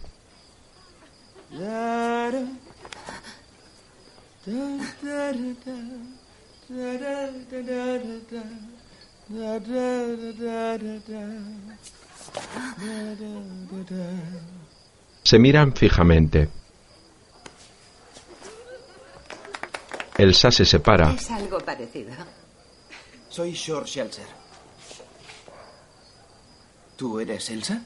Se 15.24 15.38
miran 15.38 15.74
fijamente. 15.74 16.50
Elsa 20.18 20.52
se 20.52 20.66
separa. 20.66 21.12
Es 21.12 21.30
algo 21.32 21.60
parecido. 21.60 22.12
Soy 23.30 23.54
Shor 23.54 23.86
Shelter. 23.86 24.26
¿Tú 26.98 27.20
eres 27.20 27.50
Elsa? 27.50 27.84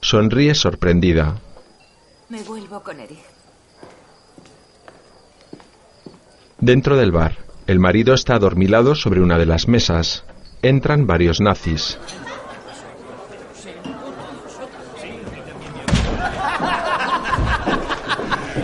Sonríe 0.00 0.54
sorprendida. 0.54 1.40
Me 2.28 2.42
vuelvo 2.42 2.82
con 2.82 2.98
Eric. 2.98 3.33
Dentro 6.60 6.96
del 6.96 7.12
bar, 7.12 7.38
El 7.66 7.78
marido 7.80 8.12
está 8.14 8.34
adormilado 8.34 8.94
sobre 8.94 9.20
una 9.22 9.38
de 9.38 9.46
las 9.46 9.68
mesas. 9.68 10.24
Entran 10.62 11.06
varios 11.06 11.40
nazis. 11.40 11.98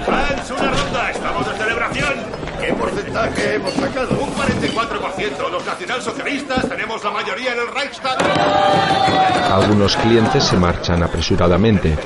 ¡Fans, 0.06 0.50
una 0.50 0.70
ronda! 0.70 1.10
¡Estamos 1.10 1.46
de 1.48 1.56
celebración! 1.58 2.14
¿Qué 2.60 2.72
porcentaje 2.74 3.54
hemos 3.54 3.72
sacado? 3.74 4.10
Un 4.20 4.30
44%. 4.34 5.50
Los 5.50 5.66
nacionalsocialistas 5.66 6.68
tenemos 6.68 7.02
la 7.04 7.10
mayoría 7.10 7.52
en 7.52 7.58
el 7.60 7.68
Reichstag. 7.74 8.18
Algunos 9.52 9.96
clientes 9.96 10.44
se 10.44 10.56
marchan 10.56 11.02
apresuradamente. 11.02 11.96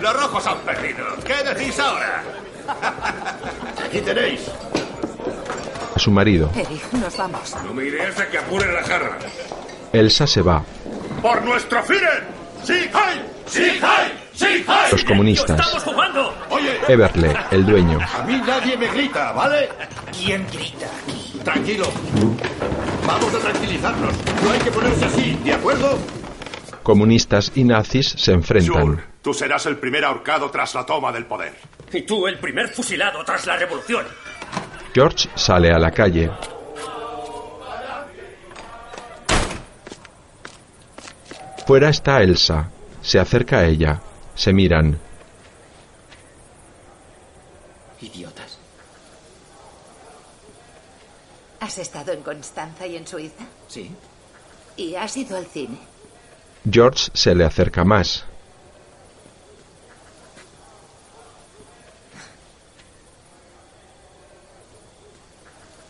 Los 0.00 0.14
rojos 0.20 0.46
han 0.46 0.58
perdido. 0.58 1.04
¿Qué 1.24 1.34
decís 1.54 1.78
ahora? 1.78 2.22
Aquí 3.92 4.00
tenéis. 4.00 4.40
A 5.94 5.98
su 5.98 6.10
marido. 6.10 6.50
Eric, 6.54 6.92
nos 6.94 7.14
vamos. 7.14 7.54
No 7.62 7.74
me 7.74 7.84
iré 7.84 8.06
hasta 8.06 8.26
que 8.26 8.38
apuren 8.38 8.72
la 8.72 8.82
jarra. 8.84 9.18
Elsa 9.92 10.26
se 10.26 10.40
va. 10.40 10.64
¡Por 11.20 11.44
nuestro 11.44 11.82
Führer! 11.82 12.24
¡Sí, 12.64 12.88
hay! 12.90 13.22
¡Sí, 13.44 13.64
hay! 13.82 14.18
¡Sí, 14.32 14.64
hay! 14.66 14.92
Los 14.92 15.04
comunistas. 15.04 15.84
jugando! 15.84 16.34
Oye, 16.48 16.80
Everle, 16.88 17.36
el 17.50 17.66
dueño. 17.66 17.98
A 18.00 18.22
mí 18.22 18.40
nadie 18.46 18.78
me 18.78 18.88
grita, 18.88 19.32
¿vale? 19.32 19.68
¿quién 20.10 20.46
grita 20.50 20.86
aquí? 20.86 21.38
Tranquilo. 21.44 21.84
Vamos 23.06 23.34
a 23.34 23.38
tranquilizarnos. 23.40 24.14
No 24.42 24.52
hay 24.52 24.58
que 24.60 24.70
ponerse 24.70 25.04
así, 25.04 25.38
¿de 25.44 25.52
acuerdo? 25.52 25.98
Comunistas 26.82 27.52
y 27.54 27.64
nazis 27.64 28.08
se 28.16 28.32
enfrentan. 28.32 29.11
Tú 29.22 29.32
serás 29.32 29.66
el 29.66 29.78
primer 29.78 30.04
ahorcado 30.04 30.50
tras 30.50 30.74
la 30.74 30.84
toma 30.84 31.12
del 31.12 31.26
poder. 31.26 31.54
Y 31.92 32.02
tú 32.02 32.26
el 32.26 32.38
primer 32.38 32.68
fusilado 32.68 33.24
tras 33.24 33.46
la 33.46 33.56
revolución. 33.56 34.04
George 34.92 35.28
sale 35.36 35.70
a 35.70 35.78
la 35.78 35.92
calle. 35.92 36.30
Fuera 41.66 41.88
está 41.88 42.20
Elsa. 42.20 42.68
Se 43.00 43.20
acerca 43.20 43.58
a 43.58 43.66
ella. 43.66 44.00
Se 44.34 44.52
miran. 44.52 44.98
Idiotas. 48.00 48.58
¿Has 51.60 51.78
estado 51.78 52.12
en 52.12 52.22
Constanza 52.22 52.86
y 52.88 52.96
en 52.96 53.06
Suiza? 53.06 53.44
Sí. 53.68 53.88
¿Y 54.76 54.96
has 54.96 55.16
ido 55.16 55.36
al 55.36 55.46
cine? 55.46 55.78
George 56.68 57.10
se 57.14 57.34
le 57.36 57.44
acerca 57.44 57.84
más. 57.84 58.26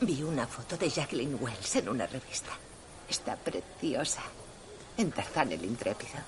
Vi 0.04 0.20
una 0.24 0.48
foto 0.48 0.76
de 0.76 0.90
Jacqueline 0.90 1.36
Wells 1.40 1.76
en 1.76 1.88
una 1.88 2.08
revista. 2.08 2.50
Está 3.08 3.36
preciosa. 3.36 4.22
En 4.96 5.12
Tarzán 5.12 5.52
el 5.52 5.64
Intrépido. 5.64 6.18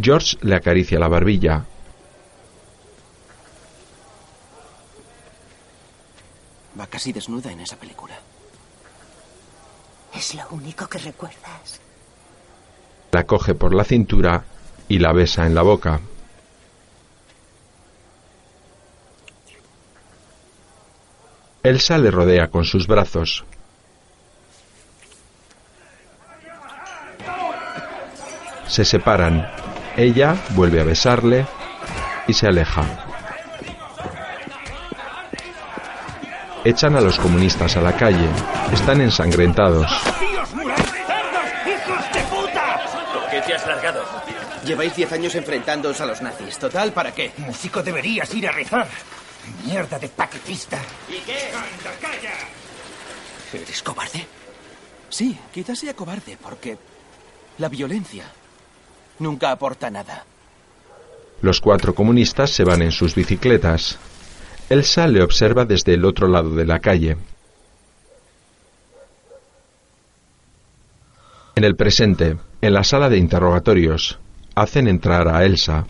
George 0.00 0.38
le 0.40 0.56
acaricia 0.56 0.98
la 0.98 1.08
barbilla. 1.08 1.62
Va 6.80 6.86
casi 6.86 7.12
desnuda 7.12 7.52
en 7.52 7.60
esa 7.60 7.76
película. 7.76 8.18
Es 10.14 10.34
lo 10.34 10.48
único 10.50 10.86
que 10.86 10.98
recuerdas. 10.98 11.80
La 13.12 13.26
coge 13.26 13.54
por 13.54 13.74
la 13.74 13.84
cintura 13.84 14.42
y 14.88 15.00
la 15.00 15.12
besa 15.12 15.46
en 15.46 15.54
la 15.54 15.62
boca. 15.62 16.00
Elsa 21.64 21.96
le 21.96 22.10
rodea 22.10 22.48
con 22.48 22.66
sus 22.66 22.86
brazos. 22.86 23.42
Se 28.66 28.84
separan. 28.84 29.50
Ella 29.96 30.36
vuelve 30.50 30.82
a 30.82 30.84
besarle 30.84 31.46
y 32.26 32.34
se 32.34 32.48
aleja. 32.48 32.84
Echan 36.64 36.96
a 36.96 37.00
los 37.00 37.18
comunistas 37.18 37.78
a 37.78 37.80
la 37.80 37.96
calle. 37.96 38.28
Están 38.70 39.00
ensangrentados. 39.00 39.90
¿Por 43.14 43.30
qué 43.30 43.40
te 43.40 43.54
has 43.54 43.66
largado? 43.66 44.04
Lleváis 44.66 44.96
diez 44.96 45.10
años 45.12 45.34
enfrentándoos 45.34 45.98
a 46.02 46.06
los 46.06 46.20
nazis. 46.20 46.58
¿Total 46.58 46.92
para 46.92 47.12
qué? 47.12 47.32
Músico, 47.38 47.82
deberías 47.82 48.34
ir 48.34 48.48
a 48.48 48.52
rezar. 48.52 48.86
Mierda 49.64 49.98
de 49.98 50.08
paquetista. 50.08 50.80
¿Y 51.08 51.20
qué? 51.24 51.50
¿Eres 53.52 53.82
cobarde? 53.82 54.26
Sí, 55.08 55.38
quizás 55.52 55.78
sea 55.78 55.94
cobarde, 55.94 56.36
porque 56.42 56.76
la 57.58 57.68
violencia 57.68 58.24
nunca 59.18 59.50
aporta 59.50 59.90
nada. 59.90 60.24
Los 61.40 61.60
cuatro 61.60 61.94
comunistas 61.94 62.50
se 62.50 62.64
van 62.64 62.82
en 62.82 62.90
sus 62.90 63.14
bicicletas. 63.14 63.98
Elsa 64.68 65.06
le 65.06 65.22
observa 65.22 65.64
desde 65.64 65.94
el 65.94 66.04
otro 66.04 66.26
lado 66.26 66.50
de 66.54 66.64
la 66.64 66.80
calle. 66.80 67.16
En 71.54 71.64
el 71.64 71.76
presente, 71.76 72.36
en 72.60 72.74
la 72.74 72.82
sala 72.82 73.08
de 73.08 73.18
interrogatorios, 73.18 74.18
hacen 74.54 74.88
entrar 74.88 75.28
a 75.28 75.44
Elsa. 75.44 75.86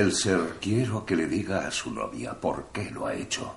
Elser, 0.00 0.56
quiero 0.62 1.04
que 1.04 1.14
le 1.14 1.26
diga 1.26 1.66
a 1.66 1.70
su 1.70 1.90
novia 1.90 2.32
por 2.32 2.68
qué 2.72 2.90
lo 2.90 3.06
ha 3.06 3.12
hecho. 3.12 3.54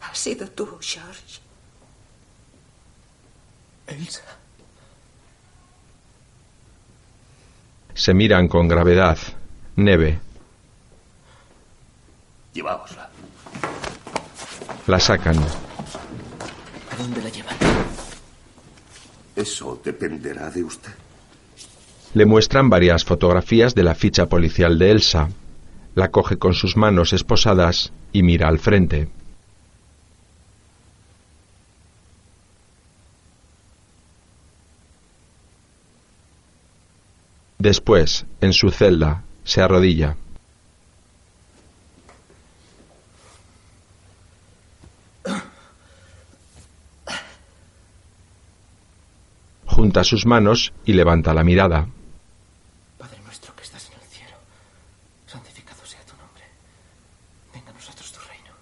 Has 0.00 0.16
sido 0.16 0.46
tú, 0.50 0.78
George. 0.80 1.40
Elsa. 3.88 4.22
Se 7.94 8.14
miran 8.14 8.46
con 8.46 8.68
gravedad. 8.68 9.18
Neve. 9.74 10.20
Lleváosla. 12.52 13.10
La 14.86 15.00
sacan. 15.00 15.71
¿A 16.92 16.96
dónde 16.96 17.22
la 17.22 17.30
llevan? 17.30 17.56
Eso 19.34 19.80
dependerá 19.82 20.50
de 20.50 20.62
usted. 20.62 20.92
Le 22.12 22.26
muestran 22.26 22.68
varias 22.68 23.04
fotografías 23.04 23.74
de 23.74 23.82
la 23.82 23.94
ficha 23.94 24.26
policial 24.26 24.78
de 24.78 24.90
Elsa. 24.90 25.30
La 25.94 26.10
coge 26.10 26.36
con 26.36 26.52
sus 26.52 26.76
manos 26.76 27.14
esposadas 27.14 27.92
y 28.12 28.22
mira 28.22 28.48
al 28.48 28.58
frente. 28.58 29.08
Después, 37.58 38.26
en 38.40 38.52
su 38.52 38.70
celda, 38.70 39.22
se 39.44 39.62
arrodilla. 39.62 40.16
Junta 49.92 50.04
sus 50.04 50.24
manos 50.24 50.72
y 50.86 50.94
levanta 50.94 51.34
la 51.34 51.44
mirada. 51.44 51.86
Padre 52.96 53.18
nuestro 53.26 53.54
que 53.54 53.62
estás 53.62 53.90
en 53.92 54.00
el 54.00 54.06
cielo, 54.08 54.36
santificado 55.26 55.84
sea 55.84 56.00
tu 56.06 56.16
nombre. 56.16 56.44
Venga 57.52 57.72
a 57.72 57.74
nosotros 57.74 58.10
tu 58.10 58.18
reino. 58.20 58.54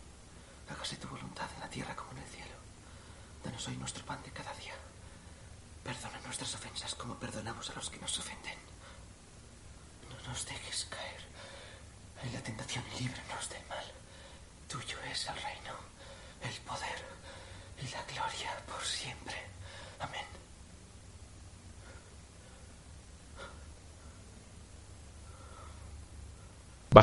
Hágase 0.69 0.97
tu 0.97 1.07
voluntad 1.07 1.47
en 1.55 1.61
la 1.61 1.71
tierra 1.71 1.95
como 1.95 2.11
en 2.11 2.19
el 2.19 2.29
cielo. 2.31 2.57
Danos 3.45 3.69
hoy 3.69 3.77
nuestro 3.77 4.05
pan 4.05 4.19
de 4.25 4.33
cada 4.33 4.53
día. 4.55 4.75
Perdona 5.85 6.19
nuestras 6.25 6.53
ofensas 6.53 6.97
como 6.97 7.15
perdonamos 7.15 7.71
a 7.71 7.75
los 7.75 7.89
que 7.91 8.01
nos 8.01 8.19
ofenden. 8.19 8.59
No 10.11 10.29
nos 10.29 10.45
dejes 10.45 10.89
caer 10.91 11.23
en 12.25 12.33
la 12.33 12.43
tentación 12.43 12.83
y 12.99 13.05
líbranos 13.05 13.49
del 13.51 13.65
mal. 13.69 13.87
Tuyo 14.67 14.99
es 15.09 15.29
el 15.29 15.37
reino, 15.37 15.79
el 16.43 16.59
poder 16.67 17.01
y 17.79 17.87
la 17.87 18.03
gloria 18.03 18.51
por 18.67 18.83
siempre. 18.83 19.37
Amén. 20.01 20.27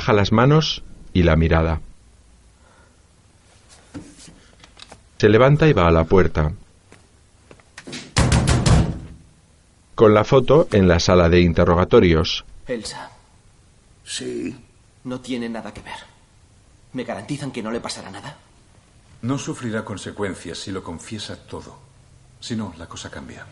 Baja 0.07 0.15
las 0.15 0.31
manos 0.31 0.83
y 1.11 1.23
la 1.23 1.35
mirada. 1.35 1.81
Se 5.17 5.27
levanta 5.27 5.67
y 5.67 5.73
va 5.73 5.89
a 5.89 5.91
la 5.91 6.05
puerta. 6.05 6.53
Con 9.95 10.13
la 10.13 10.23
foto 10.23 10.69
en 10.71 10.87
la 10.87 11.01
sala 11.01 11.27
de 11.27 11.41
interrogatorios. 11.41 12.45
Elsa, 12.67 13.11
Sí. 14.05 14.55
no 15.03 15.19
tiene 15.19 15.49
nada 15.49 15.73
que 15.73 15.81
ver. 15.81 15.99
¿Me 16.93 17.03
garantizan 17.03 17.51
que 17.51 17.61
no 17.61 17.69
le 17.71 17.81
pasará 17.81 18.09
nada? 18.09 18.37
No 19.23 19.37
sufrirá 19.37 19.83
consecuencias 19.83 20.57
si 20.57 20.71
lo 20.71 20.83
confiesa 20.85 21.35
todo. 21.35 21.79
Si 22.39 22.55
no, 22.55 22.73
la 22.77 22.87
cosa 22.87 23.09
cambia. 23.11 23.45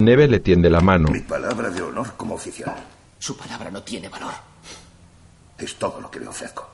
Neve 0.00 0.26
le 0.26 0.40
tiende 0.40 0.68
la 0.68 0.80
mano. 0.80 1.10
Mi 1.10 1.20
palabra 1.20 1.70
de 1.70 1.80
honor 1.82 2.14
como 2.16 2.34
oficial. 2.34 2.74
Su 3.20 3.36
palabra 3.36 3.70
no 3.70 3.84
tiene 3.84 4.08
valor. 4.08 4.32
Es 5.58 5.76
todo 5.76 6.00
lo 6.00 6.10
que 6.10 6.20
le 6.20 6.28
ofrezco. 6.28 6.68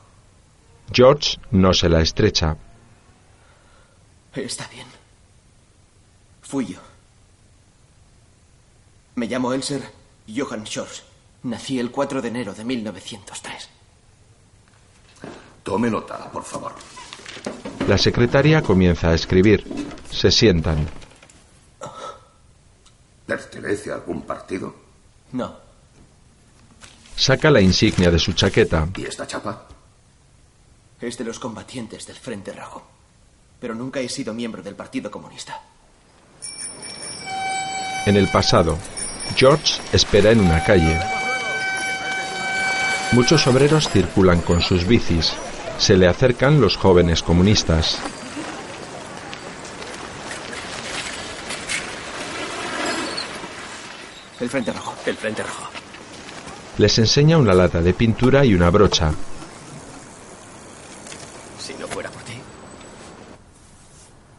George 0.93 1.39
no 1.51 1.73
se 1.73 1.89
la 1.89 2.01
estrecha. 2.01 2.57
Está 4.35 4.67
bien. 4.69 4.87
Fui 6.43 6.67
yo. 6.67 6.81
Me 9.15 9.27
llamo 9.27 9.53
Elser 9.53 9.83
Johann 10.27 10.65
Schors. 10.67 11.05
Nací 11.45 11.79
el 11.79 11.91
4 11.91 12.23
de 12.23 12.29
enero 12.29 12.55
de 12.55 12.65
1903. 12.65 13.69
Tome 15.63 15.91
nota, 15.91 16.31
por 16.31 16.45
favor. 16.45 16.73
La 17.89 17.99
secretaria 17.99 18.63
comienza 18.63 19.11
a 19.11 19.15
escribir. 19.15 19.65
Se 20.11 20.31
sientan. 20.31 20.89
¿Pertenece 23.27 23.91
a 23.91 23.95
algún 23.95 24.23
partido? 24.23 24.75
No. 25.33 25.62
Saca 27.17 27.51
la 27.51 27.61
insignia 27.61 28.11
de 28.11 28.19
su 28.19 28.33
chaqueta. 28.33 28.89
¿Y 28.97 29.05
esta 29.05 29.27
chapa? 29.27 29.67
Es 31.01 31.19
de 31.19 31.25
los 31.25 31.39
combatientes 31.39 32.07
del 32.07 32.17
Frente 32.17 32.53
Rojo. 32.53 32.83
Pero 33.61 33.75
nunca 33.75 34.01
he 34.01 34.09
sido 34.09 34.35
miembro 34.35 34.63
del 34.63 34.75
Partido 34.75 35.11
Comunista. 35.11 35.61
En 38.07 38.17
el 38.17 38.29
pasado, 38.29 38.79
George 39.37 39.81
espera 39.93 40.31
en 40.31 40.41
una 40.41 40.65
calle. 40.65 40.99
Muchos 43.13 43.47
obreros 43.47 43.89
circulan 43.89 44.41
con 44.41 44.61
sus 44.61 44.87
bicis. 44.87 45.33
Se 45.79 45.97
le 45.97 46.09
acercan 46.09 46.61
los 46.61 46.77
jóvenes 46.77 47.23
comunistas. 47.23 48.01
El 54.41 54.49
Frente 54.51 54.73
Rojo. 54.73 54.95
El 55.07 55.17
Frente 55.17 55.43
Rojo. 55.43 55.72
Les 56.79 56.99
enseña 56.99 57.39
una 57.39 57.53
lata 57.55 57.83
de 57.83 57.93
pintura 57.95 58.45
y 58.45 58.55
una 58.55 58.71
brocha. 58.71 59.13
Si 61.59 61.75
no 61.75 61.87
fuera 61.87 62.11
por 62.11 62.23
ti. 62.23 62.35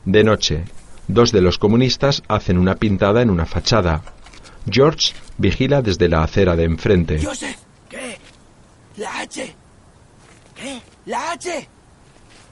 De 0.05 0.23
noche, 0.23 0.65
dos 1.07 1.31
de 1.31 1.41
los 1.41 1.57
comunistas 1.57 2.23
hacen 2.27 2.57
una 2.57 2.75
pintada 2.75 3.21
en 3.21 3.29
una 3.29 3.45
fachada. 3.45 4.01
George 4.69 5.13
vigila 5.37 5.81
desde 5.81 6.09
la 6.09 6.23
acera 6.23 6.55
de 6.55 6.63
enfrente. 6.63 7.23
Joseph. 7.23 7.57
¿Qué? 7.89 8.17
La 8.97 9.19
H. 9.19 9.55
¿Qué? 10.55 10.81
La 11.05 11.31
H. 11.31 11.69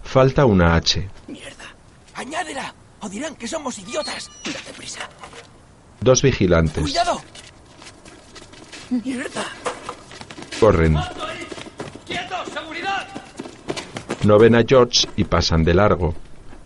Falta 0.03 0.45
una 0.45 0.75
H. 0.75 1.07
Mierda. 1.27 1.75
Añádela. 2.15 2.73
O 3.01 3.09
dirán 3.09 3.35
que 3.35 3.47
somos 3.47 3.79
idiotas. 3.79 4.29
Date 4.45 4.73
prisa. 4.77 5.09
Dos 6.01 6.21
vigilantes 6.21 6.81
¡Cuidado! 6.83 7.21
¡Mierda! 8.91 9.45
corren. 10.61 10.95
No 14.23 14.37
ven 14.37 14.55
a 14.55 14.63
George 14.63 15.07
y 15.15 15.23
pasan 15.23 15.63
de 15.63 15.73
largo. 15.73 16.13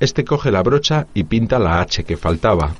Este 0.01 0.25
coge 0.25 0.51
la 0.51 0.61
brocha 0.61 1.07
y 1.13 1.23
pinta 1.23 1.57
la 1.59 1.79
H 1.79 2.03
que 2.03 2.17
faltaba. 2.17 2.73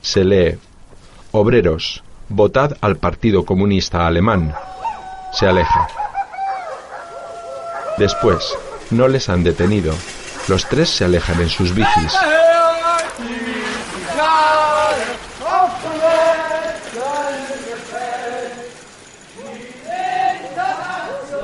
Se 0.00 0.24
lee, 0.24 0.58
Obreros, 1.30 2.02
votad 2.28 2.76
al 2.80 2.96
Partido 2.96 3.44
Comunista 3.44 4.04
Alemán. 4.04 4.52
Se 5.32 5.46
aleja. 5.46 5.86
Después, 7.98 8.58
no 8.90 9.06
les 9.06 9.28
han 9.28 9.44
detenido. 9.44 9.94
Los 10.48 10.68
tres 10.68 10.88
se 10.88 11.04
alejan 11.04 11.40
en 11.40 11.50
sus 11.50 11.72
bicis. 11.72 12.16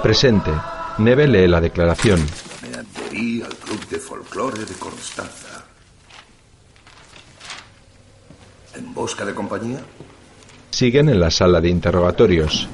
Presente. 0.04 0.52
Neve 0.98 1.26
lee 1.26 1.48
la 1.48 1.62
declaración. 1.62 2.20
Me 2.60 2.76
adherí 2.76 3.40
al 3.40 3.56
Club 3.56 3.88
de 3.88 3.98
Folclore 3.98 4.66
de 4.66 4.74
Constanza. 4.74 5.64
¿En 8.74 8.92
busca 8.92 9.24
de 9.24 9.34
compañía? 9.34 9.80
Siguen 10.68 11.08
en 11.08 11.18
la 11.18 11.30
sala 11.30 11.58
de 11.60 11.70
interrogatorios. 11.70 12.68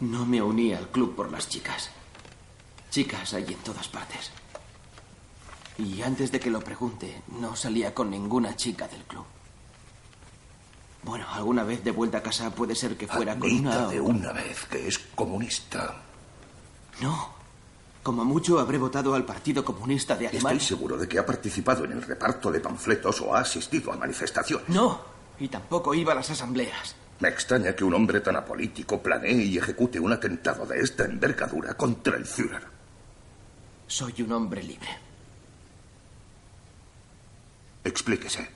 No 0.00 0.26
me 0.26 0.42
uní 0.42 0.74
al 0.74 0.88
club 0.88 1.16
por 1.16 1.32
las 1.32 1.48
chicas. 1.48 1.90
Chicas 2.90 3.32
hay 3.32 3.44
en 3.44 3.58
todas 3.64 3.88
partes. 3.88 4.30
Y 5.80 6.02
antes 6.02 6.30
de 6.30 6.38
que 6.38 6.50
lo 6.50 6.60
pregunte, 6.60 7.22
no 7.40 7.56
salía 7.56 7.94
con 7.94 8.10
ninguna 8.10 8.54
chica 8.54 8.86
del 8.86 9.02
club. 9.04 9.24
Bueno, 11.02 11.24
alguna 11.32 11.64
vez 11.64 11.82
de 11.82 11.90
vuelta 11.90 12.18
a 12.18 12.22
casa 12.22 12.50
puede 12.50 12.74
ser 12.74 12.98
que 12.98 13.06
fuera 13.06 13.38
con 13.38 13.50
una... 13.50 13.88
de 13.88 13.98
una 13.98 14.32
vez 14.32 14.66
que 14.66 14.86
es 14.86 14.98
comunista. 14.98 16.02
No. 17.00 17.30
Como 18.02 18.26
mucho 18.26 18.60
habré 18.60 18.76
votado 18.76 19.14
al 19.14 19.24
Partido 19.24 19.64
Comunista 19.64 20.16
de 20.16 20.28
Alemania. 20.28 20.58
Estoy 20.58 20.76
seguro 20.76 20.98
de 20.98 21.08
que 21.08 21.18
ha 21.18 21.24
participado 21.24 21.84
en 21.84 21.92
el 21.92 22.02
reparto 22.02 22.52
de 22.52 22.60
panfletos 22.60 23.20
o 23.22 23.34
ha 23.34 23.40
asistido 23.40 23.90
a 23.90 23.96
manifestaciones. 23.96 24.68
No. 24.68 25.00
Y 25.38 25.48
tampoco 25.48 25.94
iba 25.94 26.12
a 26.12 26.16
las 26.16 26.28
asambleas. 26.28 26.94
Me 27.20 27.28
extraña 27.28 27.74
que 27.74 27.84
un 27.84 27.94
hombre 27.94 28.20
tan 28.20 28.36
apolítico 28.36 29.02
planee 29.02 29.44
y 29.44 29.56
ejecute 29.56 29.98
un 29.98 30.12
atentado 30.12 30.66
de 30.66 30.80
esta 30.80 31.04
envergadura 31.04 31.74
contra 31.74 32.18
el 32.18 32.26
Führer. 32.26 32.66
Soy 33.86 34.20
un 34.20 34.32
hombre 34.32 34.62
libre. 34.62 35.09
Explíquese. 37.84 38.48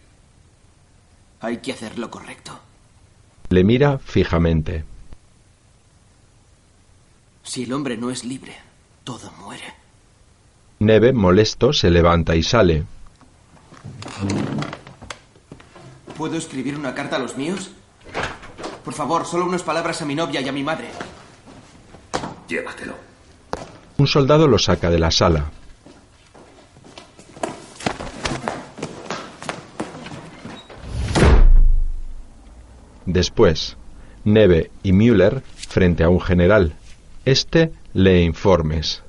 Hay 1.41 1.59
que 1.59 1.73
hacer 1.73 1.99
lo 1.99 2.11
correcto. 2.11 2.59
Le 3.51 3.65
mira 3.65 3.99
fijamente. 3.99 4.85
Si 7.43 7.65
el 7.65 7.73
hombre 7.73 7.97
no 7.97 8.11
es 8.11 8.25
libre, 8.25 8.57
todo 9.05 9.31
muere. 9.33 9.75
Neve, 10.79 11.13
molesto, 11.13 11.73
se 11.73 11.91
levanta 11.91 12.35
y 12.35 12.43
sale. 12.43 12.85
¿Puedo 16.17 16.37
escribir 16.37 16.77
una 16.77 16.95
carta 16.95 17.17
a 17.17 17.19
los 17.19 17.37
míos? 17.37 17.71
Por 18.85 18.95
favor, 18.95 19.27
solo 19.27 19.47
unas 19.47 19.63
palabras 19.63 20.01
a 20.03 20.05
mi 20.05 20.15
novia 20.15 20.41
y 20.41 20.49
a 20.49 20.53
mi 20.53 20.63
madre. 20.63 20.89
Llévatelo. 22.49 22.95
Un 23.99 24.07
soldado 24.07 24.49
lo 24.49 24.59
saca 24.59 24.91
de 24.91 24.99
la 24.99 25.11
sala. 25.11 25.51
Después, 33.07 33.77
Neve 34.25 34.71
y 34.83 34.93
Müller 34.93 35.43
frente 35.57 36.05
a 36.05 36.09
un 36.09 36.21
general. 36.21 36.75
Este 37.25 37.73
lee 37.93 38.23
informes. 38.23 39.03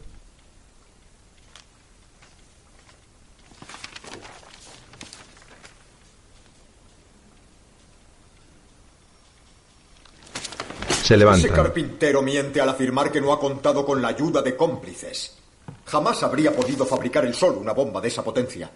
Se 10.87 11.13
Ese 11.13 11.17
levantan. 11.17 11.51
carpintero 11.51 12.21
miente 12.21 12.59
al 12.59 12.69
afirmar 12.69 13.11
que 13.11 13.21
no 13.21 13.31
ha 13.31 13.39
contado 13.39 13.85
con 13.85 14.01
la 14.01 14.07
ayuda 14.09 14.41
de 14.41 14.55
cómplices. 14.55 15.37
Jamás 15.85 16.23
habría 16.23 16.51
podido 16.55 16.85
fabricar 16.85 17.25
él 17.25 17.33
solo 17.35 17.59
una 17.59 17.73
bomba 17.73 18.01
de 18.01 18.07
esa 18.07 18.23
potencia. 18.23 18.69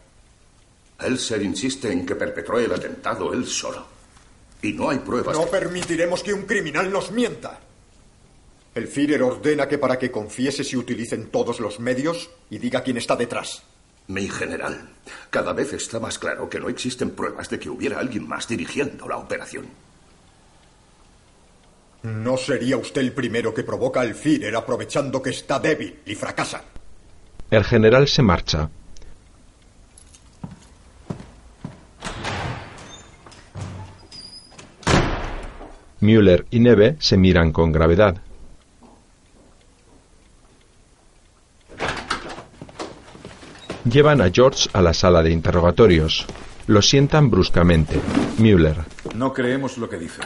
Elser 0.99 1.41
insiste 1.41 1.91
en 1.91 2.05
que 2.05 2.15
perpetró 2.15 2.59
el 2.59 2.71
atentado 2.71 3.33
él 3.33 3.47
solo. 3.47 3.98
Y 4.61 4.73
no 4.73 4.89
hay 4.89 4.99
pruebas. 4.99 5.35
No 5.35 5.45
permitiremos 5.45 6.21
que 6.21 6.33
un 6.33 6.43
criminal 6.43 6.91
nos 6.91 7.11
mienta. 7.11 7.59
El 8.75 8.87
Führer 8.87 9.23
ordena 9.23 9.67
que 9.67 9.77
para 9.77 9.97
que 9.97 10.11
confiese 10.11 10.63
se 10.63 10.77
utilicen 10.77 11.27
todos 11.27 11.59
los 11.59 11.79
medios 11.79 12.29
y 12.49 12.59
diga 12.59 12.83
quién 12.83 12.97
está 12.97 13.15
detrás. 13.15 13.63
Mi 14.07 14.27
general, 14.27 14.89
cada 15.29 15.53
vez 15.53 15.73
está 15.73 15.99
más 15.99 16.17
claro 16.17 16.49
que 16.49 16.59
no 16.59 16.67
existen 16.69 17.11
pruebas 17.11 17.49
de 17.49 17.59
que 17.59 17.69
hubiera 17.69 17.99
alguien 17.99 18.27
más 18.27 18.47
dirigiendo 18.47 19.07
la 19.07 19.17
operación. 19.17 19.67
No 22.03 22.37
sería 22.37 22.77
usted 22.77 23.01
el 23.01 23.11
primero 23.11 23.53
que 23.53 23.63
provoca 23.63 24.01
al 24.01 24.15
Führer 24.15 24.55
aprovechando 24.55 25.21
que 25.21 25.31
está 25.31 25.59
débil 25.59 25.99
y 26.05 26.15
fracasa. 26.15 26.63
El 27.51 27.63
general 27.63 28.07
se 28.07 28.21
marcha. 28.21 28.69
Müller 36.01 36.45
y 36.49 36.59
Neve 36.59 36.95
se 36.99 37.17
miran 37.17 37.51
con 37.51 37.71
gravedad. 37.71 38.21
Llevan 43.85 44.21
a 44.21 44.29
George 44.29 44.69
a 44.73 44.81
la 44.81 44.93
sala 44.93 45.23
de 45.23 45.31
interrogatorios. 45.31 46.25
Lo 46.67 46.81
sientan 46.81 47.29
bruscamente. 47.29 47.99
Müller 48.37 48.77
No 49.15 49.33
creemos 49.33 49.77
lo 49.77 49.89
que 49.89 49.97
dice. 49.97 50.21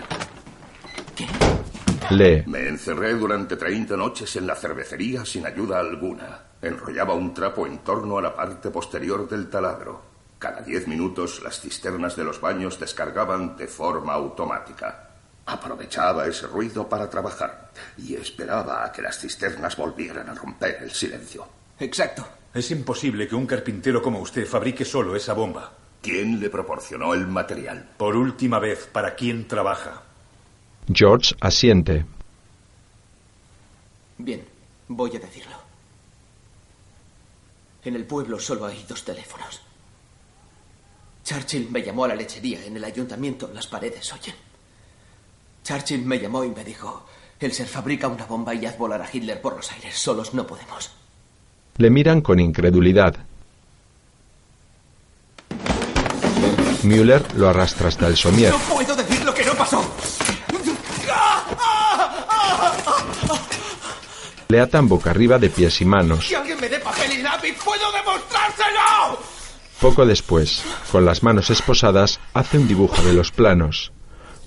lee. 2.10 2.44
Me 2.48 2.68
encerré 2.68 3.14
durante 3.14 3.56
30 3.56 3.96
noches 3.96 4.36
en 4.36 4.46
la 4.48 4.56
cervecería 4.56 5.26
sin 5.26 5.46
ayuda 5.46 5.80
alguna. 5.80 6.40
Enrollaba 6.62 7.14
un 7.14 7.34
trapo 7.34 7.66
en 7.66 7.80
torno 7.80 8.18
a 8.18 8.22
la 8.22 8.36
parte 8.36 8.70
posterior 8.70 9.28
del 9.30 9.50
taladro. 9.50 10.02
Cada 10.40 10.62
diez 10.62 10.88
minutos 10.88 11.42
las 11.44 11.62
cisternas 11.62 12.16
de 12.16 12.26
los 12.26 12.42
baños 12.42 12.80
descargaban 12.80 13.56
de 13.56 13.68
forma 13.68 14.14
automática. 14.14 15.13
Aprovechaba 15.46 16.26
ese 16.26 16.48
ruido 16.48 16.88
para 16.88 17.10
trabajar 17.10 17.72
y 17.98 18.16
esperaba 18.16 18.86
a 18.86 18.92
que 18.92 19.02
las 19.02 19.20
cisternas 19.20 19.76
volvieran 19.76 20.30
a 20.30 20.34
romper 20.34 20.80
el 20.82 20.92
silencio. 20.92 21.48
Exacto. 21.80 22.26
Es 22.54 22.70
imposible 22.72 23.28
que 23.28 23.36
un 23.36 23.46
carpintero 23.46 24.02
como 24.02 24.20
usted 24.20 24.48
fabrique 24.48 24.86
solo 24.86 25.16
esa 25.16 25.34
bomba. 25.34 25.74
¿Quién 26.02 26.40
le 26.40 26.50
proporcionó 26.50 27.14
el 27.14 27.28
material? 27.28 27.90
Por 27.98 28.16
última 28.16 28.60
vez, 28.60 28.88
¿para 28.92 29.16
quién 29.16 29.48
trabaja? 29.48 30.04
George 30.94 31.34
asiente. 31.42 32.06
Bien, 34.18 34.46
voy 34.88 35.16
a 35.16 35.20
decirlo. 35.20 35.56
En 37.84 37.96
el 37.96 38.06
pueblo 38.06 38.40
solo 38.40 38.66
hay 38.66 38.86
dos 38.88 39.04
teléfonos. 39.04 39.62
Churchill 41.24 41.70
me 41.70 41.82
llamó 41.82 42.06
a 42.06 42.10
la 42.10 42.16
lechería 42.16 42.64
en 42.66 42.78
el 42.78 42.84
ayuntamiento. 42.84 43.50
Las 43.54 43.68
paredes 43.68 44.12
oyen. 44.14 44.36
Churchill 45.64 46.06
me 46.06 46.20
llamó 46.20 46.44
y 46.44 46.50
me 46.50 46.64
dijo, 46.64 47.06
el 47.40 47.54
ser 47.54 47.68
fabrica 47.68 48.08
una 48.08 48.26
bomba 48.26 48.54
y 48.54 48.66
haz 48.66 48.78
volar 48.78 49.02
a 49.02 49.10
Hitler 49.12 49.42
por 49.42 49.56
los 49.56 49.72
aires. 49.72 49.96
Solos 49.98 50.34
no 50.34 50.46
podemos. 50.48 50.92
Le 51.78 51.90
miran 51.90 52.22
con 52.22 52.40
incredulidad. 52.40 53.16
Müller 56.84 57.24
lo 57.36 57.50
arrastra 57.50 57.88
hasta 57.88 58.08
el 58.08 58.18
somier. 58.18 58.52
No 58.52 58.60
puedo 58.60 58.96
decir 58.96 59.24
lo 59.24 59.34
que 59.34 59.46
no 59.46 59.54
pasó. 59.54 59.84
Le 64.50 64.60
atan 64.60 64.88
boca 64.88 65.10
arriba 65.10 65.40
de 65.40 65.50
pies 65.50 65.82
y 65.82 65.86
manos. 65.86 66.28
Si 66.28 66.36
alguien 66.36 66.60
me 66.60 66.70
dé 66.70 66.80
papel 66.80 67.12
y 67.12 67.22
lápiz, 67.24 67.58
puedo 67.64 67.92
demostrárselo. 67.92 69.20
Poco 69.82 70.06
después, 70.06 70.64
con 70.92 71.06
las 71.06 71.24
manos 71.24 71.50
esposadas, 71.50 72.20
hace 72.34 72.58
un 72.58 72.68
dibujo 72.68 73.02
de 73.02 73.14
los 73.14 73.32
planos. 73.32 73.92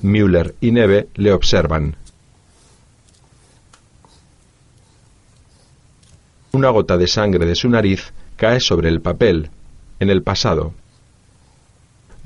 Müller 0.03 0.55
y 0.61 0.73
Neve 0.73 1.09
le 1.15 1.33
observan. 1.33 1.97
Una 6.53 6.71
gota 6.71 6.97
de 6.97 7.07
sangre 7.07 7.45
de 7.47 7.55
su 7.55 7.69
nariz 7.69 8.13
cae 8.37 8.61
sobre 8.61 8.89
el 8.89 9.01
papel, 9.01 9.51
en 10.01 10.11
el 10.11 10.23
pasado. 10.23 10.73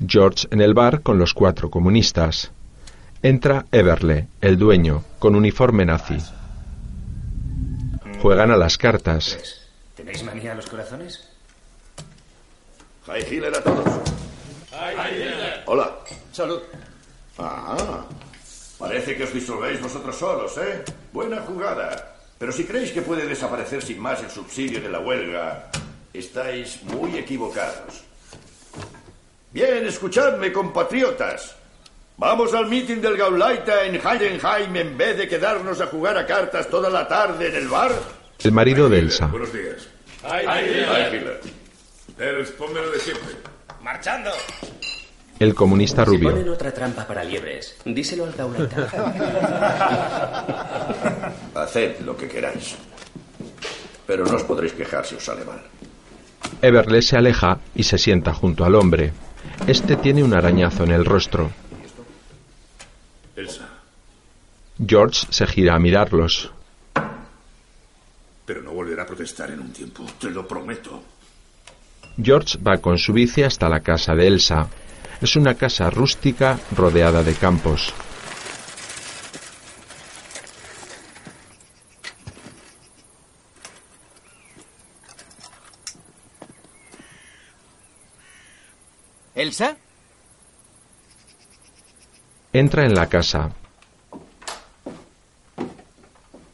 George 0.05 0.47
en 0.51 0.61
el 0.61 0.73
bar 0.73 1.01
con 1.01 1.17
los 1.17 1.33
cuatro 1.33 1.69
comunistas. 1.69 2.51
Entra 3.21 3.65
Everle, 3.71 4.27
el 4.41 4.57
dueño, 4.57 5.03
con 5.19 5.35
uniforme 5.35 5.85
nazi. 5.85 6.17
Juegan 8.21 8.51
a 8.51 8.57
las 8.57 8.77
cartas. 8.77 9.37
¿Tenéis 9.95 10.23
manía 10.23 10.53
a 10.53 10.55
los 10.55 10.67
corazones? 10.67 11.27
Hi 13.07 13.19
Hitler 13.19 13.55
a 13.55 13.63
todos. 13.63 13.99
Hola. 15.65 15.91
Salud. 16.31 16.61
Ah, 17.43 18.05
parece 18.77 19.15
que 19.15 19.23
os 19.23 19.33
disolvéis 19.33 19.81
vosotros 19.81 20.15
solos, 20.15 20.57
¿eh? 20.57 20.83
Buena 21.11 21.41
jugada. 21.41 22.15
Pero 22.37 22.51
si 22.51 22.65
creéis 22.65 22.91
que 22.91 23.01
puede 23.01 23.25
desaparecer 23.25 23.81
sin 23.81 23.99
más 23.99 24.21
el 24.21 24.29
subsidio 24.29 24.81
de 24.81 24.89
la 24.89 24.99
huelga, 24.99 25.69
estáis 26.13 26.81
muy 26.83 27.17
equivocados. 27.17 28.03
Bien, 29.51 29.85
escuchadme, 29.85 30.51
compatriotas. 30.51 31.55
Vamos 32.17 32.53
al 32.53 32.67
meeting 32.67 33.01
del 33.01 33.17
Gauleiter 33.17 33.85
en 33.85 33.95
Heidenheim 33.95 34.75
en 34.75 34.97
vez 34.97 35.17
de 35.17 35.27
quedarnos 35.27 35.81
a 35.81 35.87
jugar 35.87 36.17
a 36.17 36.25
cartas 36.25 36.69
toda 36.69 36.89
la 36.89 37.07
tarde 37.07 37.47
en 37.47 37.55
el 37.55 37.67
bar. 37.67 37.91
El 38.43 38.51
marido 38.51 38.89
de 38.89 38.99
Elsa. 38.99 39.27
Buenos 39.27 39.51
días. 39.51 39.87
Hi, 40.23 41.15
Hitler. 41.15 41.41
Ernst, 42.17 42.53
ponme 42.53 42.79
lo 42.79 42.91
de 42.91 42.99
siempre. 42.99 43.35
¡Marchando! 43.81 44.31
El 45.41 45.55
comunista 45.55 46.03
Si 46.05 46.11
rubio. 46.11 46.29
ponen 46.29 46.49
otra 46.49 46.71
trampa 46.71 47.07
para 47.07 47.23
liebres, 47.23 47.75
díselo 47.83 48.25
al 48.25 48.33
gauleta. 48.33 48.87
Haced 51.55 51.99
lo 52.01 52.15
que 52.15 52.27
queráis. 52.27 52.75
Pero 54.05 54.23
no 54.25 54.35
os 54.35 54.43
podréis 54.43 54.73
quejar 54.73 55.03
si 55.03 55.15
os 55.15 55.23
sale 55.25 55.43
mal. 55.43 55.59
Everle 56.61 57.01
se 57.01 57.17
aleja 57.17 57.57
y 57.73 57.81
se 57.81 57.97
sienta 57.97 58.35
junto 58.35 58.65
al 58.65 58.75
hombre. 58.75 59.13
Este 59.65 59.95
tiene 59.95 60.23
un 60.23 60.35
arañazo 60.35 60.83
en 60.83 60.91
el 60.91 61.05
rostro. 61.05 61.49
Elsa, 63.35 63.67
George 64.85 65.25
se 65.31 65.47
gira 65.47 65.73
a 65.73 65.79
mirarlos. 65.79 66.51
pero 68.45 68.61
no 68.61 68.73
volverá 68.73 69.03
a 69.03 69.07
protestar 69.07 69.49
en 69.49 69.59
un 69.61 69.71
tiempo, 69.73 70.05
te 70.19 70.29
lo 70.29 70.47
prometo. 70.47 71.01
George 72.21 72.59
va 72.59 72.77
con 72.77 72.99
su 72.99 73.11
bici 73.13 73.41
hasta 73.41 73.67
la 73.69 73.79
casa 73.79 74.13
de 74.13 74.27
Elsa. 74.27 74.67
Es 75.21 75.35
una 75.35 75.53
casa 75.53 75.91
rústica 75.91 76.59
rodeada 76.75 77.21
de 77.21 77.35
campos. 77.35 77.93
¿Elsa? 89.35 89.77
Entra 92.51 92.85
en 92.85 92.95
la 92.95 93.07
casa. 93.07 93.51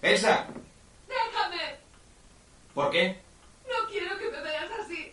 ¡Elsa! 0.01 0.45
¡Déjame! 1.07 1.75
¿Por 2.73 2.91
qué? 2.91 3.21
No 3.65 3.89
quiero 3.89 4.17
que 4.17 4.25
me 4.29 4.41
veas 4.41 4.71
así. 4.83 5.11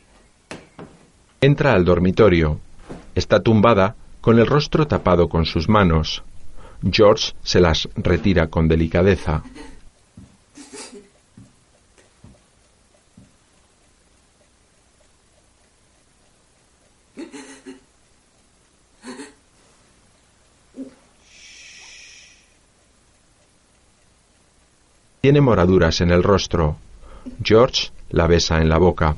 Entra 1.40 1.72
al 1.72 1.84
dormitorio. 1.84 2.60
Está 3.14 3.40
tumbada, 3.40 3.96
con 4.20 4.38
el 4.38 4.46
rostro 4.46 4.86
tapado 4.86 5.28
con 5.28 5.44
sus 5.44 5.68
manos. 5.68 6.22
George 6.90 7.32
se 7.42 7.60
las 7.60 7.88
retira 7.96 8.48
con 8.48 8.68
delicadeza. 8.68 9.42
Tiene 25.20 25.40
moraduras 25.40 26.02
en 26.02 26.10
el 26.10 26.22
rostro. 26.22 26.76
George 27.42 27.90
la 28.10 28.26
besa 28.26 28.60
en 28.60 28.68
la 28.68 28.76
boca. 28.76 29.16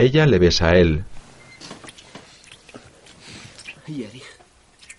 Ella 0.00 0.24
le 0.24 0.38
besa 0.38 0.70
a 0.70 0.78
él. 0.78 1.04
¿Y 3.86 4.04
Erich? 4.04 4.24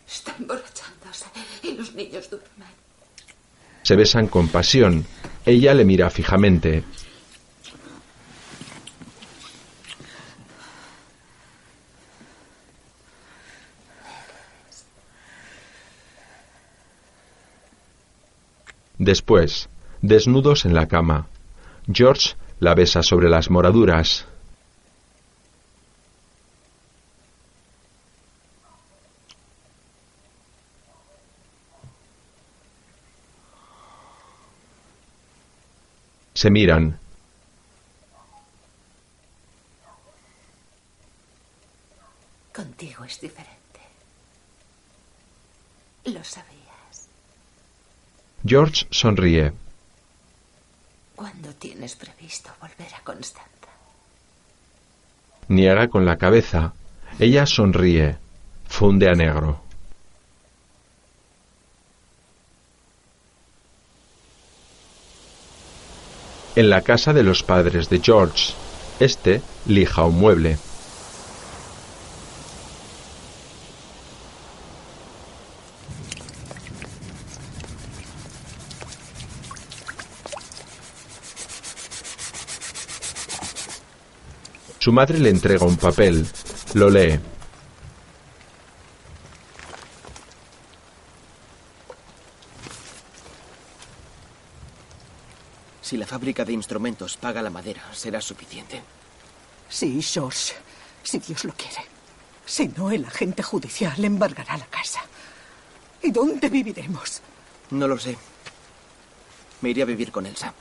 Está 0.08 0.36
emborrachándose 0.38 1.26
y 1.64 1.74
los 1.74 1.96
niños 1.96 2.30
duermen. 2.30 2.68
Se 3.82 3.96
besan 3.96 4.28
con 4.28 4.50
pasión. 4.50 5.08
Ella 5.44 5.74
le 5.74 5.86
mira 5.86 6.12
fijamente. 6.12 6.84
Después, 19.00 19.68
desnudos 20.04 20.66
en 20.66 20.76
la 20.76 20.88
cama, 20.88 21.26
George 21.92 22.36
la 22.60 22.76
besa 22.76 23.02
sobre 23.02 23.30
las 23.30 23.50
moraduras. 23.50 24.28
Se 36.42 36.50
miran. 36.50 36.98
Contigo 42.52 43.04
es 43.04 43.22
diferente. 43.22 43.82
Lo 46.06 46.24
sabías. 46.24 47.10
George 48.44 48.88
sonríe. 48.90 49.54
¿Cuándo 51.16 51.54
tienes 51.54 51.96
previsto 51.96 52.50
volver 52.60 52.92
a 52.96 53.04
Constanza? 53.04 53.70
Niega 55.48 55.90
con 55.90 56.08
la 56.08 56.18
cabeza. 56.18 56.74
Ella 57.20 57.46
sonríe. 57.46 58.18
Funde 58.68 59.10
a 59.10 59.14
negro. 59.14 59.62
en 66.56 66.70
la 66.70 66.82
casa 66.82 67.14
de 67.14 67.24
los 67.24 67.44
padres 67.44 67.90
de 67.90 68.00
George. 68.00 68.54
Este 69.00 69.42
lija 69.66 70.04
un 70.06 70.20
mueble. 70.20 70.58
Su 84.80 84.92
madre 84.92 85.20
le 85.20 85.30
entrega 85.30 85.66
un 85.66 85.78
papel, 85.78 86.26
lo 86.74 86.90
lee 86.90 87.20
Si 95.92 95.98
la 95.98 96.08
fábrica 96.08 96.46
de 96.46 96.54
instrumentos 96.54 97.18
paga 97.18 97.42
la 97.42 97.50
madera, 97.50 97.84
será 97.92 98.22
suficiente. 98.22 98.82
Sí, 99.68 100.02
George, 100.02 100.54
si 101.04 101.20
Dios 101.20 101.44
lo 101.44 101.52
quiere. 101.52 101.84
Si 102.46 102.70
no, 102.70 102.92
el 102.92 103.04
agente 103.04 103.44
judicial 103.44 104.02
embargará 104.02 104.56
la 104.56 104.68
casa. 104.68 105.02
¿Y 106.02 106.12
dónde 106.12 106.48
viviremos? 106.48 107.22
No 107.72 107.90
lo 107.90 108.00
sé. 108.00 108.18
Me 109.60 109.72
iré 109.72 109.82
a 109.82 109.86
vivir 109.86 110.14
con 110.14 110.26
Elsa. 110.26 110.54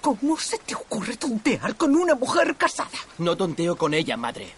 ¿Cómo 0.00 0.36
se 0.36 0.58
te 0.58 0.74
ocurre 0.74 1.16
tontear 1.16 1.76
con 1.76 1.94
una 1.94 2.16
mujer 2.16 2.56
casada? 2.56 2.98
No 3.18 3.36
tonteo 3.36 3.76
con 3.76 3.94
ella, 3.94 4.16
madre. 4.16 4.52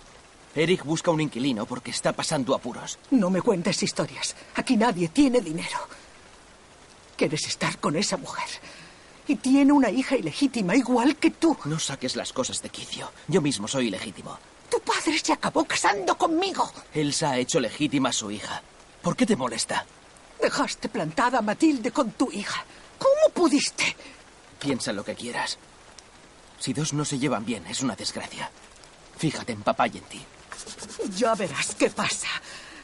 Eric 0.54 0.86
busca 0.86 1.11
un 1.11 1.20
inquilino 1.20 1.66
porque 1.66 1.90
está 1.90 2.14
pasando 2.14 2.54
apuros. 2.54 2.98
No 3.11 3.28
me 3.28 3.42
cuentes 3.42 3.82
historias. 3.82 4.34
Aquí 4.54 4.74
nadie 4.74 5.09
tiene 5.09 5.42
dinero. 5.42 5.76
Quieres 7.14 7.46
estar 7.46 7.78
con 7.78 7.94
esa 7.94 8.16
mujer. 8.16 8.48
Y 9.29 9.37
tiene 9.37 9.72
una 9.72 9.91
hija 9.91 10.16
ilegítima 10.16 10.74
igual 10.74 11.16
que 11.16 11.31
tú. 11.31 11.57
No 11.66 11.79
saques 11.79 12.16
las 12.16 12.33
cosas 12.33 12.62
de 12.62 12.70
quicio. 12.70 13.11
Yo 13.29 13.43
mismo 13.43 13.68
soy 13.68 13.89
ilegítimo. 13.89 14.39
Tu 14.70 14.81
padre 14.81 15.18
se 15.18 15.35
acabó 15.35 15.64
casando 15.64 16.16
conmigo. 16.16 16.70
Elsa 16.95 17.31
ha 17.31 17.39
hecho 17.39 17.61
legítima 17.61 18.09
a 18.09 18.12
su 18.12 18.31
hija. 18.31 18.62
¿Por 19.03 19.16
qué 19.16 19.26
te 19.26 19.37
molesta? 19.37 19.85
Dejaste 20.41 20.89
plantada 20.89 21.39
a 21.39 21.43
Matilde 21.43 21.91
con 21.91 22.12
tu 22.12 22.33
hija. 22.33 22.64
¿Cómo 22.99 23.35
pudiste? 23.35 23.95
Piensa 24.59 24.93
lo 24.95 25.05
que 25.05 25.14
quieras. 25.14 25.59
Si 26.59 26.72
dos 26.72 26.95
no 26.95 27.05
se 27.05 27.18
llevan 27.18 27.45
bien, 27.45 27.66
es 27.66 27.83
una 27.83 27.95
desgracia. 27.95 28.51
Fíjate 29.18 29.53
en 29.53 29.62
papá 29.62 29.89
y 29.89 29.99
en 29.99 30.05
ti. 30.05 30.24
Ya 31.16 31.35
verás 31.35 31.74
qué 31.74 31.91
pasa. 31.91 32.29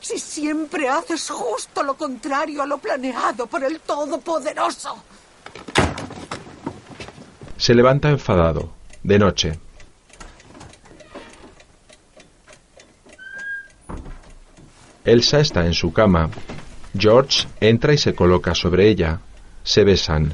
Si 0.00 0.18
siempre 0.18 0.90
haces 0.90 1.30
justo 1.30 1.82
lo 1.82 1.96
contrario 1.96 2.62
a 2.62 2.66
lo 2.66 2.76
planeado 2.76 3.46
por 3.46 3.64
el 3.64 3.80
Todopoderoso. 3.80 5.02
Se 7.56 7.74
levanta 7.74 8.10
enfadado. 8.10 8.72
De 9.02 9.18
noche. 9.18 9.58
Elsa 15.04 15.40
está 15.40 15.66
en 15.66 15.74
su 15.74 15.92
cama. 15.92 16.30
George 16.98 17.46
entra 17.60 17.92
y 17.92 17.98
se 17.98 18.14
coloca 18.14 18.54
sobre 18.54 18.88
ella. 18.88 19.20
Se 19.62 19.84
besan. 19.84 20.32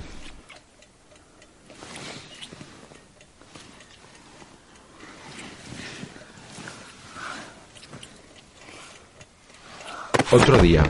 Otro 10.33 10.59
día. 10.59 10.85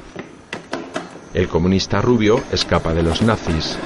El 1.33 1.49
comunista 1.49 2.03
rubio 2.03 2.43
escapa 2.53 2.93
de 2.93 3.03
los 3.03 3.23
nazis. 3.23 3.79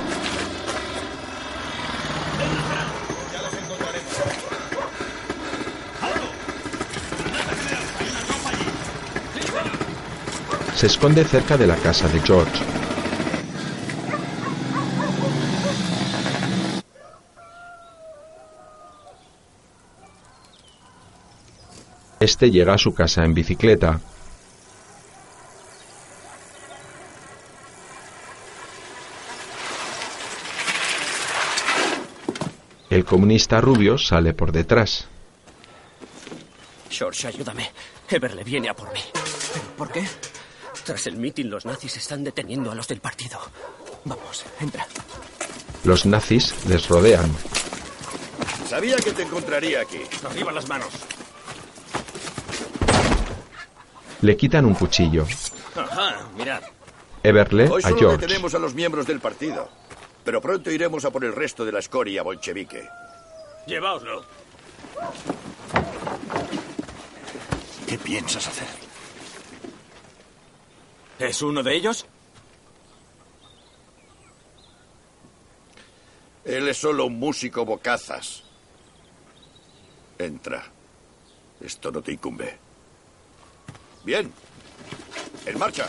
Se 10.75 10.87
esconde 10.87 11.25
cerca 11.25 11.57
de 11.57 11.67
la 11.67 11.77
casa 11.77 12.09
de 12.09 12.21
George. 12.21 12.63
Este 22.21 22.51
llega 22.51 22.75
a 22.75 22.79
su 22.79 22.95
casa 22.95 23.25
en 23.25 23.35
bicicleta. 23.35 24.01
El 32.91 33.05
comunista 33.05 33.61
rubio 33.61 33.99
sale 33.99 34.35
por 34.35 34.53
detrás. 34.53 35.07
George, 36.89 37.27
ayúdame. 37.27 37.71
Everle 38.09 38.43
viene 38.45 38.69
a 38.69 38.75
por 38.75 38.93
mí. 38.93 39.01
¿Por 39.77 39.91
qué? 39.91 40.05
Tras 40.85 41.07
el 41.07 41.17
mitin, 41.17 41.49
los 41.51 41.65
nazis 41.65 41.97
están 41.97 42.23
deteniendo 42.25 42.71
a 42.71 42.75
los 42.75 42.87
del 42.89 43.01
partido. 43.01 43.39
Vamos, 44.05 44.45
entra. 44.61 44.87
Los 45.85 46.05
nazis 46.05 46.55
les 46.67 46.89
rodean. 46.89 47.31
Sabía 48.69 48.97
que 48.97 49.13
te 49.13 49.23
encontraría 49.23 49.81
aquí. 49.81 50.01
Arriba 50.29 50.53
las 50.53 50.69
manos. 50.69 50.89
Le 54.21 54.37
quitan 54.37 54.65
un 54.67 54.75
cuchillo. 54.75 55.27
Ajá, 55.75 56.29
mirad. 56.37 56.63
Everle 57.23 57.69
Hoy 57.69 57.83
a 57.83 57.89
solo 57.89 57.99
George. 57.99 58.19
detenemos 58.19 58.55
a 58.55 58.59
los 58.59 58.75
miembros 58.75 59.07
del 59.07 59.21
partido. 59.21 59.69
Pero 60.25 60.41
pronto 60.41 60.71
iremos 60.71 61.05
a 61.05 61.11
por 61.11 61.25
el 61.25 61.35
resto 61.35 61.65
de 61.65 61.73
la 61.73 61.79
escoria 61.79 62.23
bolchevique. 62.23 62.87
Lleváoslo. 63.67 64.25
¿Qué 67.87 67.99
piensas 67.99 68.47
hacer? 68.47 68.84
¿Es 71.19 71.43
uno 71.43 71.63
de 71.63 71.75
ellos? 71.77 72.07
Él 76.45 76.69
es 76.69 76.77
solo 76.77 77.07
un 77.07 77.19
músico 77.19 77.65
bocazas. 77.65 78.43
Entra. 80.19 80.65
Esto 81.61 81.91
no 81.91 82.03
te 82.03 82.13
incumbe. 82.13 82.59
Bien. 84.05 84.33
En 85.47 85.59
marcha. 85.59 85.89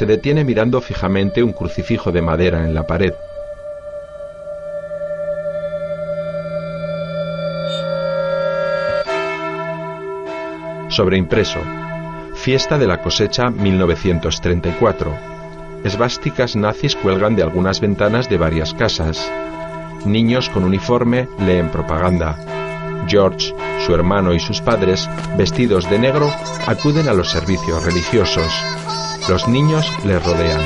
Se 0.00 0.06
detiene 0.06 0.46
mirando 0.46 0.80
fijamente 0.80 1.42
un 1.42 1.52
crucifijo 1.52 2.10
de 2.10 2.22
madera 2.22 2.64
en 2.64 2.72
la 2.72 2.86
pared. 2.86 3.12
Sobreimpreso. 10.88 11.60
Fiesta 12.32 12.78
de 12.78 12.86
la 12.86 13.02
cosecha 13.02 13.50
1934. 13.50 15.14
Esvásticas 15.84 16.56
nazis 16.56 16.96
cuelgan 16.96 17.36
de 17.36 17.42
algunas 17.42 17.80
ventanas 17.82 18.30
de 18.30 18.38
varias 18.38 18.72
casas. 18.72 19.30
Niños 20.06 20.48
con 20.48 20.64
uniforme 20.64 21.28
leen 21.40 21.68
propaganda. 21.68 22.38
George, 23.06 23.54
su 23.84 23.94
hermano 23.94 24.32
y 24.32 24.40
sus 24.40 24.62
padres, 24.62 25.10
vestidos 25.36 25.90
de 25.90 25.98
negro, 25.98 26.32
acuden 26.66 27.06
a 27.06 27.12
los 27.12 27.30
servicios 27.30 27.84
religiosos. 27.84 28.50
Los 29.30 29.46
niños 29.46 29.86
les 30.04 30.20
rodean. 30.24 30.60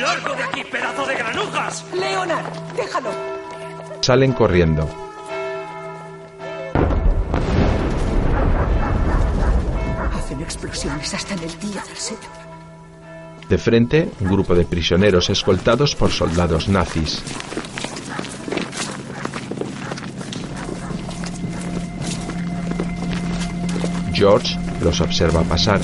¡Largo 0.00 0.34
de 0.34 0.42
aquí, 0.44 0.64
pedazo 0.64 1.04
de 1.04 1.14
granujas! 1.14 1.84
Leonard, 1.92 2.46
déjalo. 2.74 3.10
Salen 4.00 4.32
corriendo. 4.32 4.88
Hacen 10.16 10.40
explosiones 10.40 11.12
hasta 11.12 11.34
en 11.34 11.42
el 11.42 11.60
día 11.60 11.82
del 11.82 11.96
Señor. 11.98 12.22
De 13.46 13.58
frente, 13.58 14.10
un 14.20 14.28
grupo 14.28 14.54
de 14.54 14.64
prisioneros 14.64 15.28
escoltados 15.28 15.94
por 15.94 16.10
soldados 16.10 16.66
nazis. 16.66 17.22
George 24.18 24.58
los 24.82 25.00
observa 25.00 25.42
pasar. 25.44 25.80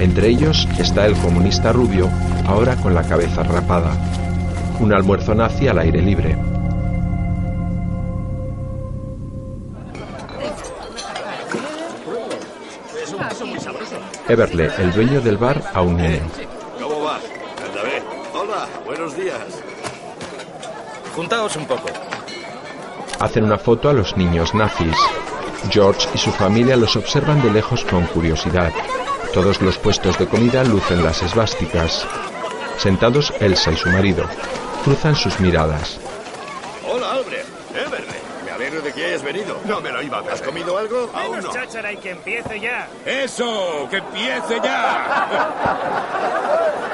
Entre 0.00 0.28
ellos 0.28 0.66
está 0.78 1.04
el 1.04 1.14
comunista 1.16 1.70
rubio, 1.70 2.08
ahora 2.46 2.74
con 2.76 2.94
la 2.94 3.02
cabeza 3.02 3.42
rapada. 3.42 3.92
Un 4.80 4.94
almuerzo 4.94 5.34
nazi 5.34 5.68
al 5.68 5.78
aire 5.78 6.00
libre. 6.00 6.34
Everle, 14.28 14.70
el 14.78 14.92
dueño 14.92 15.20
del 15.20 15.36
bar, 15.36 15.62
a 15.74 15.82
un 15.82 15.98
nene. 15.98 16.22
¿Cómo 16.80 17.02
va? 17.02 17.18
Hola, 18.32 18.66
buenos 18.86 19.14
días. 19.14 19.62
Juntaos 21.14 21.54
un 21.56 21.66
poco. 21.66 21.88
Hacen 23.20 23.44
una 23.44 23.58
foto 23.58 23.90
a 23.90 23.92
los 23.92 24.16
niños 24.16 24.54
nazis. 24.54 24.96
George 25.70 26.08
y 26.14 26.18
su 26.18 26.30
familia 26.32 26.76
los 26.76 26.96
observan 26.96 27.42
de 27.42 27.50
lejos 27.50 27.84
con 27.84 28.06
curiosidad. 28.06 28.72
Todos 29.34 29.60
los 29.60 29.76
puestos 29.78 30.18
de 30.18 30.26
comida 30.26 30.64
lucen 30.64 31.04
las 31.04 31.22
esvásticas. 31.22 32.06
Sentados 32.78 33.32
Elsa 33.40 33.72
y 33.72 33.76
su 33.76 33.88
marido. 33.90 34.24
cruzan 34.84 35.14
sus 35.16 35.38
miradas. 35.40 35.98
Hola, 36.88 37.12
Albert. 37.12 37.46
Everly. 37.74 38.06
Me 38.44 38.50
alegro 38.52 38.80
de 38.80 38.92
que 38.92 39.04
hayas 39.04 39.22
venido. 39.22 39.58
No 39.66 39.80
me 39.80 39.90
lo 39.90 40.00
iba 40.02 40.18
a 40.18 40.32
¿Has 40.32 40.40
comido 40.40 40.78
algo? 40.78 41.10
Aún 41.12 41.40
no. 41.42 41.52
cháchara 41.52 41.92
y 41.92 41.96
que 41.98 42.10
empiece 42.12 42.58
ya. 42.60 42.88
¡Eso! 43.04 43.86
¡Que 43.90 43.98
empiece 43.98 44.60
ya! 44.62 45.28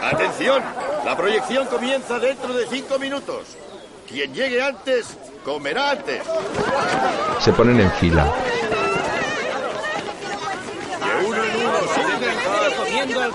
Atención, 0.12 0.62
la 1.04 1.16
proyección 1.16 1.66
comienza 1.66 2.18
dentro 2.18 2.52
de 2.52 2.66
cinco 2.66 2.98
minutos. 2.98 3.56
Quien 4.08 4.34
llegue 4.34 4.62
antes, 4.62 5.16
comerá 5.44 5.92
antes. 5.92 6.22
Se 7.40 7.52
ponen 7.52 7.80
en 7.80 7.90
fila. 7.92 8.24
De 11.00 11.26
uno 11.26 11.44
en 11.44 11.56
uno, 11.56 11.78
sin 11.94 12.06
al 13.12 13.30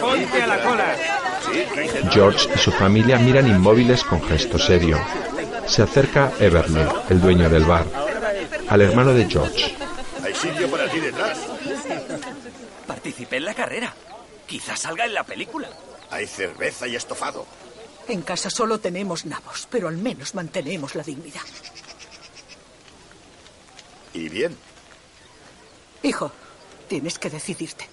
ponte 0.00 0.42
a 0.42 0.46
la 0.46 0.62
cola. 0.62 0.96
George 2.10 2.48
y 2.54 2.58
su 2.58 2.72
familia 2.72 3.18
miran 3.18 3.46
inmóviles 3.46 4.02
con 4.04 4.22
gesto 4.22 4.58
serio. 4.58 4.98
Se 5.66 5.82
acerca 5.82 6.32
Everly, 6.40 6.86
el 7.10 7.20
dueño 7.20 7.48
del 7.48 7.64
bar, 7.64 7.86
al 8.68 8.80
hermano 8.80 9.12
de 9.12 9.26
George. 9.26 9.76
Hay 10.22 10.34
sitio 10.34 10.68
para 10.70 10.88
ti 10.90 10.98
detrás. 11.00 11.38
Participé 12.86 13.36
en 13.36 13.44
la 13.44 13.54
carrera. 13.54 13.94
Quizás 14.46 14.80
salga 14.80 15.04
en 15.04 15.14
la 15.14 15.24
película. 15.24 15.68
Hay 16.10 16.26
cerveza 16.26 16.86
y 16.88 16.96
estofado. 16.96 17.46
En 18.08 18.22
casa 18.22 18.48
solo 18.48 18.80
tenemos 18.80 19.26
nabos, 19.26 19.68
pero 19.70 19.88
al 19.88 19.98
menos 19.98 20.34
mantenemos 20.34 20.94
la 20.94 21.02
dignidad. 21.02 21.42
Y 24.14 24.28
bien. 24.30 24.56
Hijo, 26.02 26.32
tienes 26.88 27.18
que 27.18 27.30
decidirte. 27.30 27.88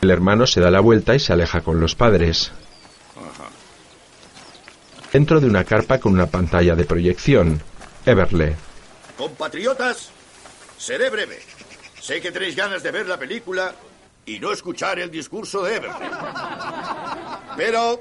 El 0.00 0.10
hermano 0.10 0.46
se 0.46 0.60
da 0.60 0.70
la 0.70 0.80
vuelta 0.80 1.14
y 1.14 1.20
se 1.20 1.32
aleja 1.32 1.60
con 1.60 1.80
los 1.80 1.94
padres. 1.94 2.52
Dentro 5.12 5.40
de 5.40 5.46
una 5.46 5.64
carpa 5.64 5.98
con 5.98 6.12
una 6.12 6.26
pantalla 6.26 6.74
de 6.74 6.84
proyección, 6.84 7.60
Everly. 8.06 8.54
Compatriotas, 9.16 10.10
seré 10.78 11.10
breve. 11.10 11.40
Sé 12.00 12.20
que 12.20 12.32
tenéis 12.32 12.56
ganas 12.56 12.82
de 12.82 12.90
ver 12.90 13.06
la 13.06 13.18
película 13.18 13.74
y 14.24 14.38
no 14.38 14.52
escuchar 14.52 14.98
el 14.98 15.10
discurso 15.10 15.62
de 15.62 15.76
Everly. 15.76 16.06
Pero 17.56 18.00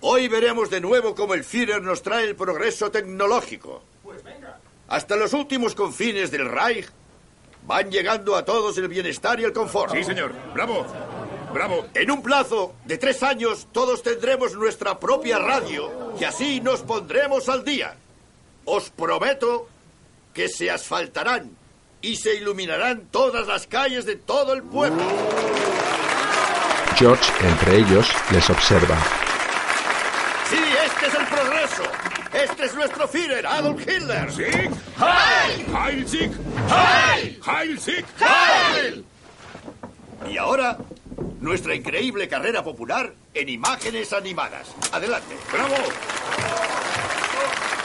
hoy 0.00 0.28
veremos 0.28 0.68
de 0.68 0.80
nuevo 0.80 1.14
cómo 1.14 1.34
el 1.34 1.44
Führer 1.44 1.80
nos 1.80 2.02
trae 2.02 2.24
el 2.24 2.36
progreso 2.36 2.90
tecnológico. 2.90 3.82
Hasta 4.88 5.16
los 5.16 5.32
últimos 5.32 5.74
confines 5.74 6.30
del 6.30 6.50
Reich 6.50 6.90
van 7.70 7.88
llegando 7.88 8.34
a 8.34 8.44
todos 8.44 8.76
el 8.78 8.88
bienestar 8.88 9.38
y 9.38 9.44
el 9.44 9.52
confort. 9.52 9.94
Sí, 9.94 10.02
señor. 10.02 10.32
Bravo. 10.52 10.84
Bravo. 11.54 11.86
En 11.94 12.10
un 12.10 12.20
plazo 12.20 12.74
de 12.84 12.98
tres 12.98 13.22
años 13.22 13.68
todos 13.70 14.02
tendremos 14.02 14.56
nuestra 14.56 14.98
propia 14.98 15.38
radio 15.38 16.12
y 16.18 16.24
así 16.24 16.60
nos 16.60 16.80
pondremos 16.80 17.48
al 17.48 17.64
día. 17.64 17.94
Os 18.64 18.90
prometo 18.90 19.68
que 20.34 20.48
se 20.48 20.68
asfaltarán 20.68 21.56
y 22.02 22.16
se 22.16 22.34
iluminarán 22.34 23.06
todas 23.12 23.46
las 23.46 23.68
calles 23.68 24.04
de 24.04 24.16
todo 24.16 24.52
el 24.52 24.64
pueblo. 24.64 25.04
George, 26.96 27.32
entre 27.46 27.76
ellos, 27.76 28.10
les 28.32 28.50
observa. 28.50 28.98
Sí, 30.48 30.58
este 30.84 31.06
es 31.06 31.14
el 31.14 31.26
progreso. 31.26 32.09
Este 32.32 32.64
es 32.64 32.74
nuestro 32.74 33.08
Führer, 33.08 33.46
Adolf 33.46 33.80
Hitler. 33.80 34.30
¿Sí? 34.32 34.44
¡Heil! 34.44 35.66
¡Heil 35.74 36.08
Sieg! 36.08 36.30
¡Heil! 36.68 37.40
¡Heil 37.44 37.80
Sieg! 37.80 38.04
¡Heil! 38.20 39.04
Y 40.30 40.38
ahora, 40.38 40.78
nuestra 41.40 41.74
increíble 41.74 42.28
carrera 42.28 42.62
popular 42.62 43.12
en 43.34 43.48
imágenes 43.48 44.12
animadas. 44.12 44.68
Adelante. 44.92 45.36
¡Bravo! 45.52 45.74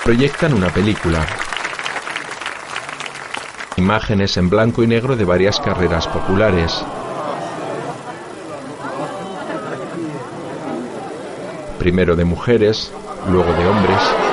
Proyectan 0.04 0.54
una 0.54 0.70
película. 0.70 1.26
Imágenes 3.78 4.38
en 4.38 4.50
blanco 4.50 4.84
y 4.84 4.88
negro 4.88 5.16
de 5.16 5.26
varias 5.26 5.60
carreras 5.60 6.08
populares. 6.08 6.86
Primero 11.80 12.16
de 12.16 12.26
mujeres, 12.26 12.91
luego 13.28 13.52
de 13.54 13.68
hombres. 13.68 14.24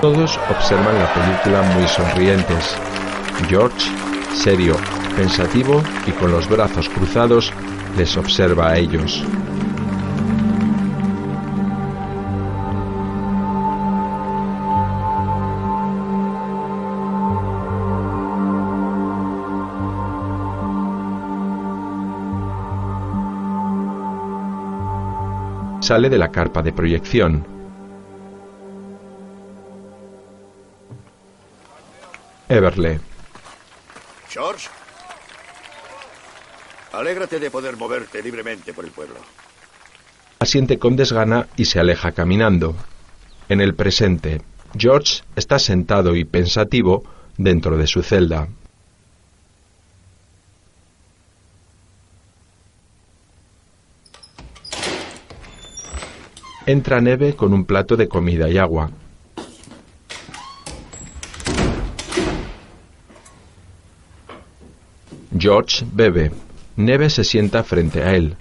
Todos 0.00 0.40
observan 0.48 0.98
la 0.98 1.12
película 1.12 1.60
muy 1.74 1.86
sonrientes. 1.86 2.74
George, 3.50 3.86
serio, 4.32 4.74
pensativo 5.14 5.82
y 6.06 6.12
con 6.12 6.30
los 6.30 6.48
brazos 6.48 6.88
cruzados, 6.88 7.52
les 7.98 8.16
observa 8.16 8.70
a 8.70 8.78
ellos. 8.78 9.22
Sale 25.82 26.08
de 26.08 26.16
la 26.16 26.30
carpa 26.30 26.62
de 26.62 26.72
proyección. 26.72 27.59
Everly. 32.50 32.98
George. 34.28 34.68
Alégrate 36.92 37.38
de 37.38 37.48
poder 37.48 37.76
moverte 37.76 38.20
libremente 38.24 38.74
por 38.74 38.84
el 38.84 38.90
pueblo. 38.90 39.14
Asiente 40.40 40.76
con 40.76 40.96
desgana 40.96 41.46
y 41.56 41.66
se 41.66 41.78
aleja 41.78 42.10
caminando. 42.10 42.74
En 43.48 43.60
el 43.60 43.76
presente, 43.76 44.42
George 44.76 45.22
está 45.36 45.60
sentado 45.60 46.16
y 46.16 46.24
pensativo 46.24 47.04
dentro 47.38 47.76
de 47.76 47.86
su 47.86 48.02
celda. 48.02 48.48
Entra 56.66 57.00
Neve 57.00 57.36
con 57.36 57.54
un 57.54 57.64
plato 57.64 57.96
de 57.96 58.08
comida 58.08 58.48
y 58.48 58.58
agua. 58.58 58.90
George 65.40 65.86
bebe. 65.90 66.30
Neve 66.76 67.08
se 67.08 67.24
sienta 67.24 67.64
frente 67.64 68.02
a 68.02 68.14
él. 68.14 68.36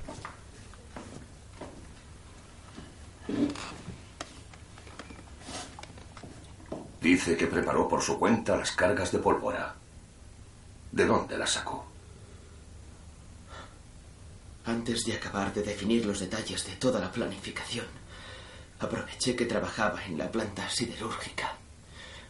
Dice 7.01 7.37
que 7.37 7.47
preparó 7.47 7.87
por 7.87 8.01
su 8.01 8.19
cuenta 8.19 8.57
las 8.57 8.73
cargas 8.73 9.13
de 9.13 9.19
pólvora. 9.19 9.75
¿De 10.91 11.05
dónde 11.05 11.37
las 11.37 11.51
sacó? 11.51 11.85
Antes 14.65 15.05
de 15.05 15.13
acabar 15.13 15.53
de 15.53 15.63
definir 15.63 16.05
los 16.05 16.19
detalles 16.19 16.65
de 16.65 16.73
toda 16.73 16.99
la 16.99 17.09
planificación, 17.09 17.85
aproveché 18.81 19.37
que 19.37 19.45
trabajaba 19.45 20.03
en 20.03 20.17
la 20.17 20.29
planta 20.29 20.69
siderúrgica 20.69 21.59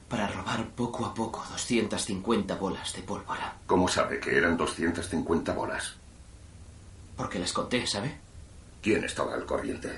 para 0.10 0.28
robar 0.28 0.68
poco 0.72 1.06
a 1.06 1.14
poco 1.14 1.46
250 1.52 2.56
bolas 2.56 2.94
de 2.94 3.04
pólvora. 3.04 3.56
¿Cómo 3.68 3.88
sabe 3.88 4.20
que 4.20 4.36
eran 4.36 4.58
250 4.58 5.54
bolas? 5.54 5.94
Porque 7.16 7.38
les 7.38 7.54
conté, 7.54 7.86
¿sabe? 7.86 8.18
¿Quién 8.82 9.04
estaba 9.04 9.36
al 9.36 9.46
corriente? 9.46 9.90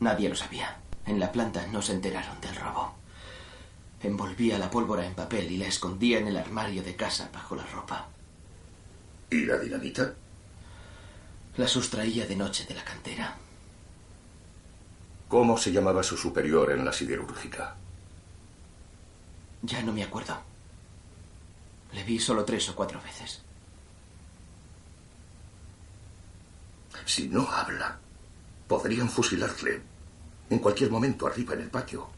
Nadie 0.00 0.28
lo 0.28 0.34
sabía. 0.34 0.76
En 1.06 1.20
la 1.20 1.30
planta 1.30 1.66
no 1.68 1.80
se 1.80 1.92
enteraron 1.92 2.40
del 2.40 2.56
robo. 2.56 2.94
Envolvía 4.02 4.58
la 4.58 4.70
pólvora 4.70 5.06
en 5.06 5.14
papel 5.14 5.50
y 5.50 5.56
la 5.56 5.66
escondía 5.66 6.18
en 6.18 6.28
el 6.28 6.36
armario 6.36 6.82
de 6.82 6.96
casa 6.96 7.30
bajo 7.32 7.54
la 7.54 7.64
ropa. 7.66 8.08
¿Y 9.30 9.46
la 9.46 9.58
dinamita? 9.58 10.14
La 11.56 11.68
sustraía 11.68 12.26
de 12.26 12.36
noche 12.36 12.64
de 12.66 12.74
la 12.74 12.84
cantera. 12.84 13.36
¿Cómo 15.28 15.56
se 15.56 15.72
llamaba 15.72 16.02
su 16.02 16.16
superior 16.16 16.72
en 16.72 16.84
la 16.84 16.92
siderúrgica? 16.92 17.76
Ya 19.64 19.82
no 19.82 19.92
me 19.92 20.02
acuerdo. 20.02 20.36
Le 21.92 22.04
vi 22.04 22.18
solo 22.18 22.44
tres 22.44 22.68
o 22.68 22.74
cuatro 22.74 23.00
veces. 23.00 23.40
Si 27.06 27.28
no 27.28 27.48
habla, 27.50 27.98
podrían 28.68 29.08
fusilarle 29.08 29.80
en 30.50 30.58
cualquier 30.58 30.90
momento 30.90 31.26
arriba 31.26 31.54
en 31.54 31.62
el 31.62 31.70
patio. 31.70 32.08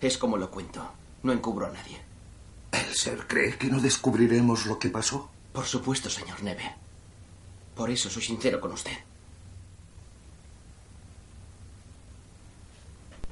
Es 0.00 0.18
como 0.18 0.36
lo 0.36 0.50
cuento. 0.50 0.92
No 1.22 1.32
encubro 1.32 1.66
a 1.66 1.70
nadie. 1.70 2.02
¿El 2.70 2.94
ser 2.94 3.26
cree 3.26 3.56
que 3.56 3.68
no 3.68 3.80
descubriremos 3.80 4.66
lo 4.66 4.78
que 4.78 4.90
pasó? 4.90 5.30
Por 5.52 5.64
supuesto, 5.64 6.10
señor 6.10 6.42
Neve. 6.42 6.74
Por 7.74 7.90
eso 7.90 8.10
soy 8.10 8.22
sincero 8.22 8.60
con 8.60 8.72
usted. 8.72 8.98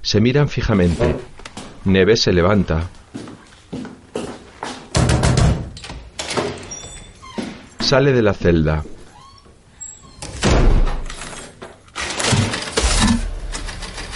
Se 0.00 0.20
miran 0.20 0.48
fijamente. 0.48 1.16
Neve 1.84 2.16
se 2.16 2.32
levanta. 2.32 2.88
sale 7.91 8.12
de 8.12 8.22
la 8.22 8.32
celda. 8.32 8.84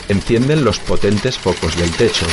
Encienden 0.08 0.64
los 0.64 0.78
potentes 0.78 1.36
focos 1.36 1.76
del 1.76 1.90
techo. 1.96 2.24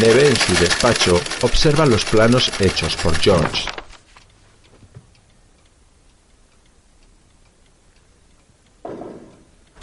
Neve 0.00 0.30
en 0.30 0.36
su 0.36 0.54
despacho 0.54 1.20
observa 1.42 1.86
los 1.86 2.04
planos 2.04 2.50
hechos 2.60 2.96
por 2.96 3.14
George. 3.20 3.68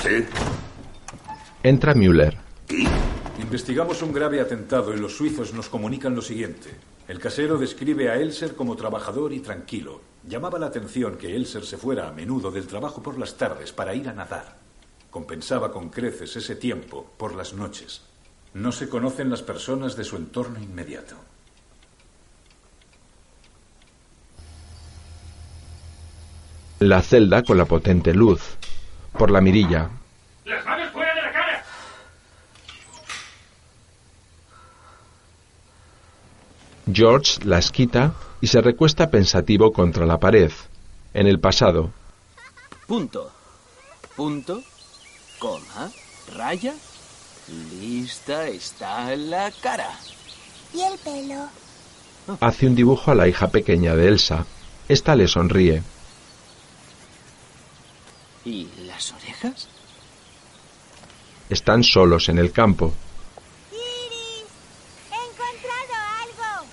¿Sí? 0.03 0.25
Entra 1.63 1.93
Müller. 1.93 2.37
Investigamos 3.39 4.01
un 4.01 4.11
grave 4.11 4.41
atentado 4.41 4.93
y 4.93 4.99
los 4.99 5.15
suizos 5.15 5.53
nos 5.53 5.69
comunican 5.69 6.13
lo 6.15 6.21
siguiente. 6.21 6.71
El 7.09 7.17
casero 7.17 7.57
describe 7.57 8.11
a 8.11 8.17
Elser 8.17 8.55
como 8.55 8.75
trabajador 8.75 9.33
y 9.33 9.39
tranquilo. 9.39 9.99
Llamaba 10.27 10.59
la 10.59 10.67
atención 10.67 11.17
que 11.17 11.35
Elser 11.35 11.65
se 11.65 11.75
fuera 11.75 12.07
a 12.07 12.11
menudo 12.11 12.51
del 12.51 12.67
trabajo 12.67 13.01
por 13.01 13.17
las 13.17 13.35
tardes 13.35 13.71
para 13.73 13.95
ir 13.95 14.07
a 14.09 14.13
nadar. 14.13 14.57
Compensaba 15.09 15.71
con 15.71 15.89
creces 15.89 16.35
ese 16.35 16.55
tiempo 16.55 17.11
por 17.17 17.33
las 17.33 17.53
noches. 17.53 18.03
No 18.53 18.71
se 18.71 18.89
conocen 18.89 19.31
las 19.31 19.41
personas 19.41 19.95
de 19.95 20.03
su 20.03 20.17
entorno 20.17 20.61
inmediato. 20.61 21.15
La 26.77 27.01
celda 27.01 27.41
con 27.41 27.57
la 27.57 27.65
potente 27.65 28.13
luz. 28.13 28.55
Por 29.17 29.31
la 29.31 29.41
mirilla. 29.41 29.89
¡Las 30.45 30.63
manos 30.63 30.91
fuera 30.91 31.15
de 31.15 31.21
la 31.23 31.31
cara! 31.31 31.65
George 36.93 37.43
las 37.43 37.71
quita 37.71 38.13
y 38.41 38.47
se 38.47 38.61
recuesta 38.61 39.09
pensativo 39.09 39.71
contra 39.71 40.05
la 40.05 40.19
pared. 40.19 40.51
En 41.13 41.27
el 41.27 41.39
pasado. 41.39 41.91
Punto. 42.87 43.31
Punto. 44.15 44.61
Coma. 45.39 45.91
Raya. 46.35 46.73
Lista 47.79 48.47
está 48.47 49.15
la 49.15 49.51
cara. 49.61 49.89
¿Y 50.73 50.81
el 50.81 50.97
pelo? 50.99 51.49
Hace 52.39 52.67
un 52.67 52.75
dibujo 52.75 53.11
a 53.11 53.15
la 53.15 53.27
hija 53.27 53.47
pequeña 53.47 53.95
de 53.95 54.07
Elsa. 54.07 54.45
Esta 54.87 55.15
le 55.15 55.27
sonríe. 55.27 55.81
¿Y 58.45 58.67
las 58.85 59.11
orejas? 59.13 59.67
Están 61.49 61.83
solos 61.83 62.29
en 62.29 62.37
el 62.37 62.51
campo. 62.51 62.93
¡He 63.71 65.15
encontrado 65.15 65.95
algo! 66.23 66.67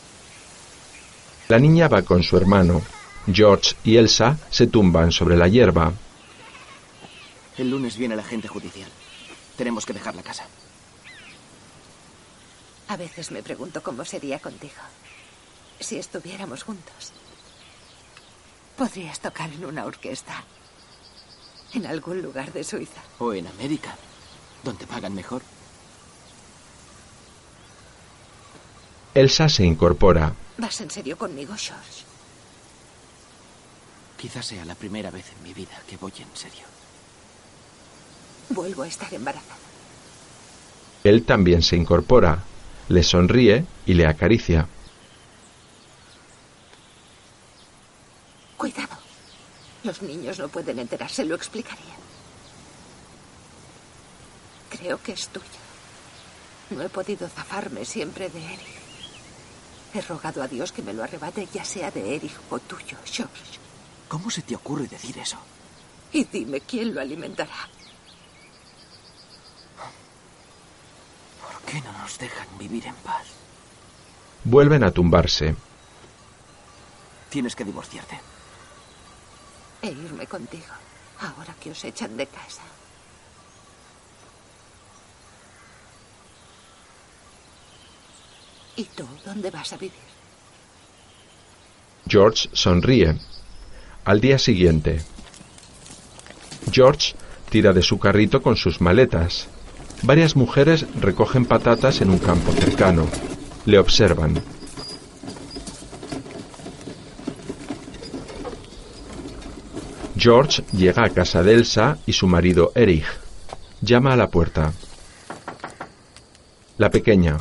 La 1.49 1.61
niña 1.61 1.87
va 1.87 2.03
con 2.03 2.25
su 2.25 2.37
hermano. 2.37 2.83
George 3.33 3.77
y 3.85 3.97
Elsa 3.97 4.37
se 4.51 4.67
tumban 4.67 5.13
sobre 5.13 5.37
la 5.37 5.47
hierba. 5.47 5.93
El 7.57 7.71
lunes 7.71 7.97
viene 7.97 8.17
la 8.17 8.23
agente 8.23 8.49
judicial. 8.49 8.91
Tenemos 9.57 9.87
que 9.87 9.93
dejar 9.93 10.17
la 10.17 10.23
casa. 10.23 10.47
A 12.89 12.97
veces 12.97 13.31
me 13.31 13.43
pregunto 13.43 13.83
cómo 13.83 14.05
sería 14.05 14.41
contigo. 14.41 14.75
Si 15.79 15.97
estuviéramos 15.97 16.65
juntos. 16.65 17.13
Podrías 18.77 19.21
tocar 19.21 19.51
en 19.53 19.65
una 19.65 19.85
orquesta. 19.85 20.45
En 21.75 21.87
algún 21.87 22.23
lugar 22.23 22.53
de 22.53 22.65
Suiza. 22.65 23.03
O 23.19 23.33
en 23.33 23.47
América, 23.47 23.97
donde 24.65 24.87
pagan 24.87 25.15
mejor. 25.15 25.43
Elsa 29.17 29.49
se 29.49 29.65
incorpora. 29.65 30.35
¿Vas 30.59 30.79
en 30.83 30.91
serio 30.91 31.17
conmigo, 31.17 31.55
George? 31.57 32.05
Quizás 34.19 34.45
sea 34.45 34.63
la 34.67 34.75
primera 34.75 35.11
vez 35.11 35.25
en 35.33 35.43
mi 35.43 35.55
vida 35.55 35.81
que 35.89 35.97
voy 35.97 36.13
en 36.19 36.37
serio. 36.37 36.67
Vuelvo 38.51 38.83
a 38.83 38.89
estar 38.89 39.13
embarazada. 39.15 39.57
Él 41.03 41.25
también 41.25 41.63
se 41.63 41.77
incorpora. 41.77 42.45
Le 42.89 43.03
sonríe 43.03 43.65
y 43.87 43.95
le 43.95 44.07
acaricia. 44.07 44.69
Cuidado. 48.59 48.99
Los 49.83 50.03
niños 50.03 50.39
no 50.39 50.49
pueden 50.49 50.79
enterarse, 50.79 51.25
lo 51.25 51.37
explicaré. 51.37 51.81
Creo 54.69 55.03
que 55.03 55.13
es 55.13 55.29
tuyo. 55.29 55.47
No 56.69 56.83
he 56.83 56.91
podido 56.91 57.27
zafarme 57.29 57.87
siempre 57.87 58.29
de 58.29 58.45
Eric. 58.45 58.76
He 59.95 60.01
rogado 60.03 60.43
a 60.43 60.49
Dios 60.49 60.73
que 60.73 60.83
me 60.83 60.93
lo 60.93 61.03
arrebate, 61.05 61.49
ya 61.53 61.65
sea 61.65 61.91
de 61.91 62.17
Eric 62.17 62.33
o 62.51 62.59
tuyo, 62.59 62.99
George. 63.05 63.59
¿Cómo 64.09 64.31
se 64.31 64.43
te 64.43 64.55
ocurre 64.55 64.87
decir 64.87 65.17
eso? 65.19 65.39
Y 66.13 66.25
dime 66.25 66.61
quién 66.61 66.95
lo 66.95 67.01
alimentará. 67.01 67.69
¿Por 71.41 71.61
qué 71.63 71.81
no 71.81 71.93
nos 71.93 72.19
dejan 72.19 72.47
vivir 72.59 72.87
en 72.87 72.95
paz? 72.97 73.27
Vuelven 74.45 74.85
a 74.85 74.91
tumbarse. 74.91 75.57
Tienes 77.31 77.57
que 77.57 77.65
divorciarte. 77.65 78.21
E 79.83 79.89
irme 79.89 80.27
contigo, 80.27 80.73
ahora 81.21 81.55
que 81.61 81.71
os 81.71 81.85
echan 81.85 82.17
de 82.17 82.27
casa. 82.27 82.63
¿Y 88.77 88.85
tú 88.85 89.05
dónde 89.25 89.51
vas 89.51 89.73
a 89.73 89.77
vivir? 89.77 89.99
George 92.09 92.49
sonríe. 92.53 93.19
Al 94.05 94.21
día 94.21 94.39
siguiente, 94.39 95.03
George 96.71 97.15
tira 97.51 97.73
de 97.73 97.83
su 97.83 97.99
carrito 97.99 98.43
con 98.43 98.57
sus 98.57 98.81
maletas. 98.81 99.49
Varias 100.03 100.37
mujeres 100.37 100.87
recogen 101.01 101.47
patatas 101.47 102.01
en 102.01 102.11
un 102.11 102.19
campo 102.19 102.53
cercano. 102.53 103.09
Le 103.65 103.79
observan. 103.79 104.43
George 110.17 110.65
llega 110.73 111.05
a 111.05 111.11
casa 111.11 111.43
de 111.43 111.55
Elsa 111.55 111.99
y 112.07 112.13
su 112.13 112.27
marido 112.27 112.73
Erich. 112.75 113.07
Llama 113.81 114.13
a 114.13 114.17
la 114.17 114.29
puerta. 114.29 114.73
La 116.79 116.91
pequeña. 116.91 117.39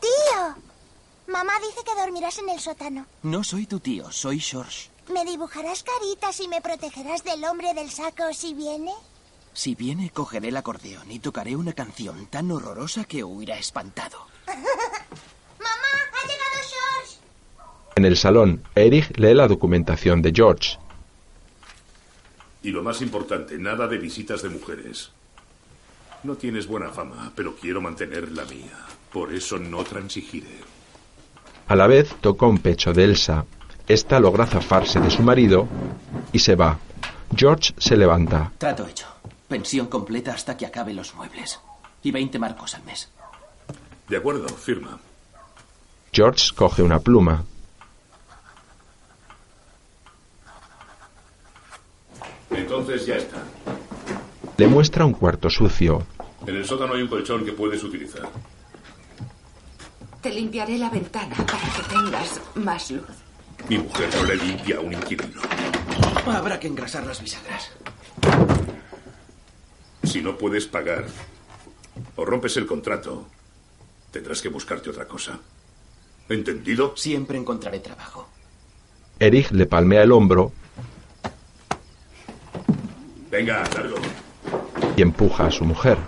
¡Tío! 0.00 0.54
Mamá 1.26 1.52
dice 1.60 1.82
que 1.84 2.00
dormirás 2.00 2.38
en 2.38 2.48
el 2.48 2.58
sótano. 2.58 3.06
No 3.22 3.44
soy 3.44 3.66
tu 3.66 3.78
tío, 3.78 4.10
soy 4.10 4.40
George. 4.40 4.90
¿Me 5.12 5.24
dibujarás 5.24 5.84
caritas 5.84 6.40
y 6.40 6.48
me 6.48 6.60
protegerás 6.60 7.22
del 7.22 7.44
hombre 7.44 7.72
del 7.72 7.88
saco 7.88 8.32
si 8.32 8.52
viene? 8.52 8.90
Si 9.52 9.76
viene, 9.76 10.10
cogeré 10.10 10.48
el 10.48 10.56
acordeón 10.56 11.08
y 11.08 11.20
tocaré 11.20 11.54
una 11.54 11.72
canción 11.72 12.26
tan 12.26 12.50
horrorosa 12.50 13.04
que 13.04 13.22
huirá 13.22 13.58
espantado. 13.58 14.26
¡Mamá! 14.46 15.92
¡Ha 16.12 16.26
llegado 16.26 16.56
George! 16.68 17.16
En 17.94 18.04
el 18.06 18.16
salón, 18.16 18.64
Erich 18.74 19.16
lee 19.16 19.34
la 19.34 19.46
documentación 19.46 20.20
de 20.20 20.32
George. 20.34 20.78
Y 22.64 22.70
lo 22.70 22.82
más 22.82 23.02
importante, 23.02 23.56
nada 23.56 23.86
de 23.86 23.98
visitas 23.98 24.42
de 24.42 24.48
mujeres. 24.48 25.10
No 26.24 26.34
tienes 26.34 26.66
buena 26.66 26.90
fama, 26.90 27.32
pero 27.36 27.54
quiero 27.54 27.80
mantener 27.80 28.32
la 28.32 28.44
mía. 28.46 28.78
Por 29.12 29.32
eso 29.32 29.58
no 29.58 29.84
transigiré. 29.84 30.71
A 31.68 31.76
la 31.76 31.86
vez 31.86 32.14
toca 32.20 32.46
un 32.46 32.58
pecho 32.58 32.92
de 32.92 33.04
Elsa. 33.04 33.44
Esta 33.88 34.20
logra 34.20 34.46
zafarse 34.46 35.00
de 35.00 35.10
su 35.10 35.22
marido 35.22 35.68
y 36.32 36.38
se 36.38 36.54
va. 36.54 36.78
George 37.34 37.74
se 37.78 37.96
levanta. 37.96 38.52
Trato 38.58 38.86
hecho. 38.86 39.06
Pensión 39.48 39.86
completa 39.86 40.32
hasta 40.32 40.56
que 40.56 40.66
acabe 40.66 40.94
los 40.94 41.14
muebles. 41.14 41.60
Y 42.02 42.10
20 42.10 42.38
marcos 42.38 42.74
al 42.74 42.84
mes. 42.84 43.10
De 44.08 44.16
acuerdo, 44.16 44.48
firma. 44.48 44.98
George 46.12 46.54
coge 46.54 46.82
una 46.82 46.98
pluma. 47.00 47.44
Entonces 52.50 53.06
ya 53.06 53.16
está. 53.16 53.42
Le 54.56 54.66
muestra 54.66 55.04
un 55.04 55.14
cuarto 55.14 55.48
sucio. 55.48 56.06
En 56.46 56.56
el 56.56 56.64
sótano 56.64 56.94
hay 56.94 57.02
un 57.02 57.08
colchón 57.08 57.44
que 57.44 57.52
puedes 57.52 57.82
utilizar. 57.82 58.28
Te 60.22 60.30
limpiaré 60.30 60.78
la 60.78 60.88
ventana 60.88 61.34
para 61.34 61.68
que 61.74 61.82
tengas 61.88 62.40
más 62.54 62.90
luz. 62.90 63.04
Mi 63.68 63.78
mujer 63.78 64.08
no 64.14 64.22
le 64.24 64.36
limpia 64.36 64.76
a 64.76 64.80
un 64.80 64.92
inquilino. 64.92 65.40
Habrá 66.26 66.58
que 66.60 66.68
engrasar 66.68 67.04
las 67.06 67.20
bisagras. 67.20 67.70
Si 70.04 70.20
no 70.22 70.36
puedes 70.38 70.66
pagar 70.66 71.06
o 72.16 72.24
rompes 72.24 72.56
el 72.56 72.66
contrato, 72.66 73.26
tendrás 74.10 74.40
que 74.40 74.48
buscarte 74.48 74.90
otra 74.90 75.06
cosa. 75.06 75.38
¿Entendido? 76.28 76.96
Siempre 76.96 77.36
encontraré 77.36 77.80
trabajo. 77.80 78.28
Erich 79.18 79.50
le 79.50 79.66
palmea 79.66 80.02
el 80.02 80.12
hombro 80.12 80.52
Venga, 83.30 83.62
largo. 83.74 83.96
y 84.96 85.02
empuja 85.02 85.46
a 85.46 85.50
su 85.50 85.64
mujer. 85.64 85.98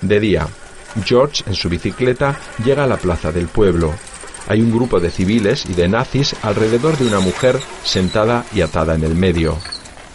De 0.00 0.18
día, 0.18 0.48
George 1.04 1.42
en 1.46 1.54
su 1.54 1.68
bicicleta 1.68 2.38
llega 2.64 2.84
a 2.84 2.86
la 2.86 2.96
plaza 2.96 3.32
del 3.32 3.48
pueblo. 3.48 3.94
Hay 4.48 4.60
un 4.60 4.72
grupo 4.72 5.00
de 5.00 5.10
civiles 5.10 5.64
y 5.66 5.74
de 5.74 5.88
nazis 5.88 6.34
alrededor 6.42 6.96
de 6.98 7.06
una 7.06 7.20
mujer 7.20 7.60
sentada 7.84 8.44
y 8.52 8.60
atada 8.60 8.94
en 8.94 9.04
el 9.04 9.14
medio. 9.14 9.56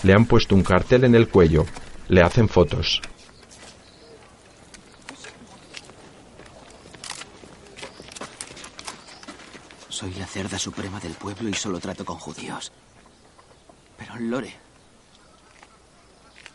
Le 0.04 0.14
han 0.14 0.26
puesto 0.26 0.54
un 0.54 0.64
cartel 0.64 1.04
en 1.06 1.16
el 1.16 1.30
cuello. 1.30 1.66
Le 2.08 2.22
hacen 2.22 2.48
fotos. 2.48 3.02
Soy 9.90 10.14
la 10.14 10.28
cerda 10.28 10.60
suprema 10.60 11.00
del 11.00 11.14
pueblo 11.14 11.50
y 11.50 11.54
solo 11.54 11.80
trato 11.80 12.06
con 12.06 12.20
judíos. 12.20 12.72
Pero, 13.98 14.16
Lore. 14.20 14.54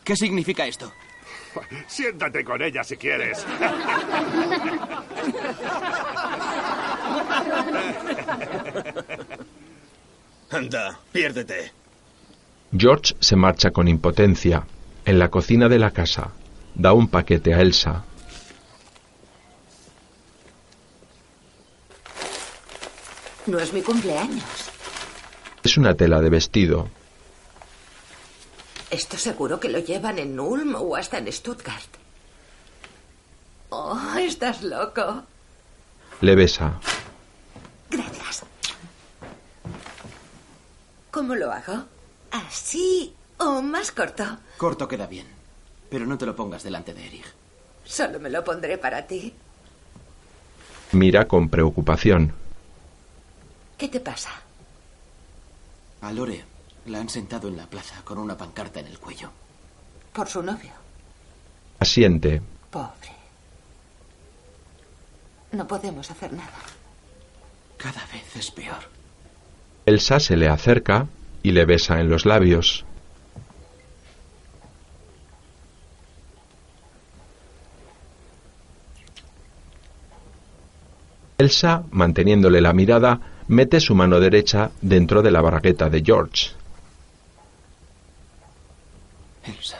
¿Qué 0.05 0.15
significa 0.15 0.67
esto? 0.67 0.93
Siéntate 1.87 2.45
con 2.45 2.63
ella 2.63 2.85
si 2.85 2.97
quieres. 2.97 3.45
Anda, 10.51 10.99
piérdete. 11.13 11.73
George 12.77 13.15
se 13.21 13.37
marcha 13.37 13.71
con 13.71 13.89
impotencia. 13.89 14.67
En 15.05 15.19
la 15.19 15.31
cocina 15.31 15.69
de 15.69 15.79
la 15.79 15.91
casa. 15.91 16.31
Da 16.75 16.93
un 16.93 17.09
paquete 17.09 17.55
a 17.55 17.61
Elsa. 17.61 18.05
No 23.47 23.59
es 23.59 23.73
mi 23.73 23.83
cumpleaños. 23.83 24.45
Es 25.65 25.77
una 25.77 25.95
tela 25.95 26.21
de 26.21 26.31
vestido. 26.31 26.89
Esto 28.93 29.17
seguro 29.17 29.59
que 29.59 29.71
lo 29.71 29.79
llevan 29.79 30.19
en 30.19 30.39
Ulm 30.39 30.75
o 30.75 30.97
hasta 30.97 31.17
en 31.17 31.33
Stuttgart. 31.33 31.89
Oh, 33.71 33.99
estás 34.19 34.63
loco. 34.63 35.23
Le 36.21 36.35
besa. 36.35 36.79
Gracias. 37.89 38.45
¿Cómo 41.11 41.35
lo 41.35 41.51
hago? 41.51 41.85
¿Así 42.33 43.15
o 43.39 43.63
más 43.63 43.93
corto? 43.93 44.25
Corto 44.59 44.87
queda 44.87 45.07
bien. 45.07 45.27
Pero 45.89 46.05
no 46.05 46.19
te 46.19 46.27
lo 46.27 46.37
pongas 46.37 46.63
delante 46.63 46.93
de 46.93 47.07
Erich. 47.07 47.33
Solo 47.85 48.21
me 48.21 48.29
lo 48.29 48.45
pondré 48.45 48.77
para 48.77 49.07
ti. 49.07 49.33
Mira 50.93 51.27
con 51.27 51.49
preocupación. 51.49 52.35
¿Qué 53.79 53.89
te 53.89 54.01
pasa? 54.01 54.33
A 56.03 56.13
Lore 56.13 56.52
la 56.87 56.99
han 56.99 57.09
sentado 57.09 57.49
en 57.49 57.57
la 57.57 57.67
plaza 57.67 58.03
con 58.05 58.19
una 58.19 58.37
pancarta 58.37 58.81
en 58.81 58.87
el 58.87 58.99
cuello. 58.99 59.31
Por 60.13 60.29
su 60.29 60.43
novio. 60.43 60.73
Asiente. 61.79 62.43
Pobre. 62.71 63.13
No 65.53 65.67
podemos 65.67 66.11
hacer 66.11 66.33
nada. 66.33 66.59
Cada 67.77 68.05
vez 68.13 68.37
es 68.37 68.51
peor. 68.51 68.91
Elsa 69.87 70.21
se 70.21 70.37
le 70.37 70.49
acerca 70.49 71.09
y 71.43 71.53
le 71.53 71.65
besa 71.65 72.01
en 72.01 72.09
los 72.09 72.25
labios. 72.25 72.85
Elsa, 81.39 81.83
manteniéndole 81.91 82.61
la 82.61 82.73
mirada, 82.73 83.21
mete 83.49 83.81
su 83.81 83.97
mano 83.97 84.21
derecha 84.21 84.71
dentro 84.81 85.23
de 85.23 85.33
la 85.33 85.41
bragueta 85.41 85.91
de 85.91 86.03
George. 86.05 86.62
Elsa. 89.45 89.79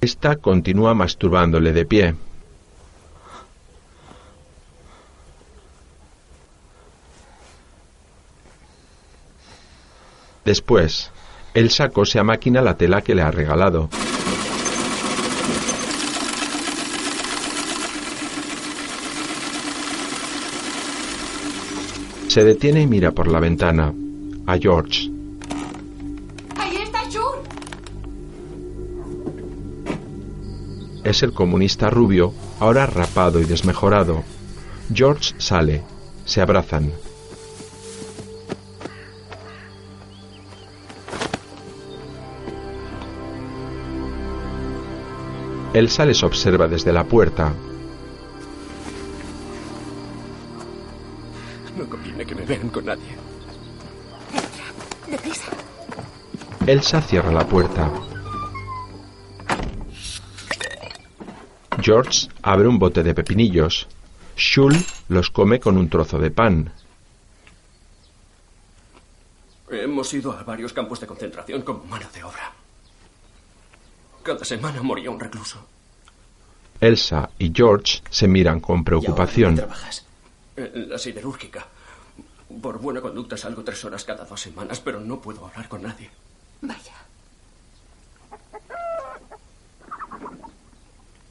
Esta 0.00 0.36
continúa 0.36 0.94
masturbándole 0.94 1.72
de 1.72 1.84
pie. 1.84 2.14
Después, 10.44 11.10
Elsa 11.54 11.88
cose 11.88 12.20
a 12.20 12.24
máquina 12.24 12.62
la 12.62 12.76
tela 12.76 13.02
que 13.02 13.14
le 13.14 13.22
ha 13.22 13.30
regalado. 13.32 13.88
Se 22.28 22.44
detiene 22.44 22.82
y 22.82 22.86
mira 22.86 23.10
por 23.10 23.26
la 23.28 23.40
ventana 23.40 23.92
a 24.46 24.58
George. 24.58 25.15
Es 31.06 31.22
el 31.22 31.32
comunista 31.32 31.88
rubio, 31.88 32.34
ahora 32.58 32.84
rapado 32.84 33.40
y 33.40 33.44
desmejorado. 33.44 34.24
George 34.92 35.36
sale. 35.38 35.84
Se 36.24 36.40
abrazan. 36.40 36.90
Elsa 45.74 46.04
les 46.04 46.24
observa 46.24 46.66
desde 46.66 46.92
la 46.92 47.04
puerta. 47.04 47.52
No 51.78 51.88
conviene 51.88 52.26
que 52.26 52.34
me 52.34 52.44
vean 52.44 52.68
con 52.68 52.84
nadie. 52.84 53.14
Deprisa. 55.08 55.52
Elsa 56.66 57.00
cierra 57.00 57.30
la 57.30 57.46
puerta. 57.46 57.92
George 61.86 62.26
abre 62.42 62.66
un 62.66 62.80
bote 62.80 63.04
de 63.04 63.14
pepinillos. 63.14 63.86
Shul 64.36 64.74
los 65.08 65.30
come 65.30 65.60
con 65.60 65.78
un 65.78 65.88
trozo 65.88 66.18
de 66.18 66.32
pan. 66.32 66.72
Hemos 69.70 70.12
ido 70.12 70.32
a 70.32 70.42
varios 70.42 70.72
campos 70.72 70.98
de 70.98 71.06
concentración 71.06 71.62
como 71.62 71.84
mano 71.84 72.08
de 72.12 72.24
obra. 72.24 72.52
Cada 74.24 74.44
semana 74.44 74.82
moría 74.82 75.12
un 75.12 75.20
recluso. 75.20 75.64
Elsa 76.80 77.30
y 77.38 77.52
George 77.54 78.02
se 78.10 78.26
miran 78.26 78.58
con 78.58 78.82
preocupación. 78.82 79.54
trabajas? 79.54 80.04
En 80.56 80.88
la 80.88 80.98
siderúrgica. 80.98 81.68
Por 82.60 82.80
buena 82.80 83.00
conducta 83.00 83.36
salgo 83.36 83.62
tres 83.62 83.84
horas 83.84 84.04
cada 84.04 84.24
dos 84.24 84.40
semanas, 84.40 84.80
pero 84.80 84.98
no 84.98 85.20
puedo 85.20 85.46
hablar 85.46 85.68
con 85.68 85.82
nadie. 85.82 86.10
Vaya. 86.62 87.05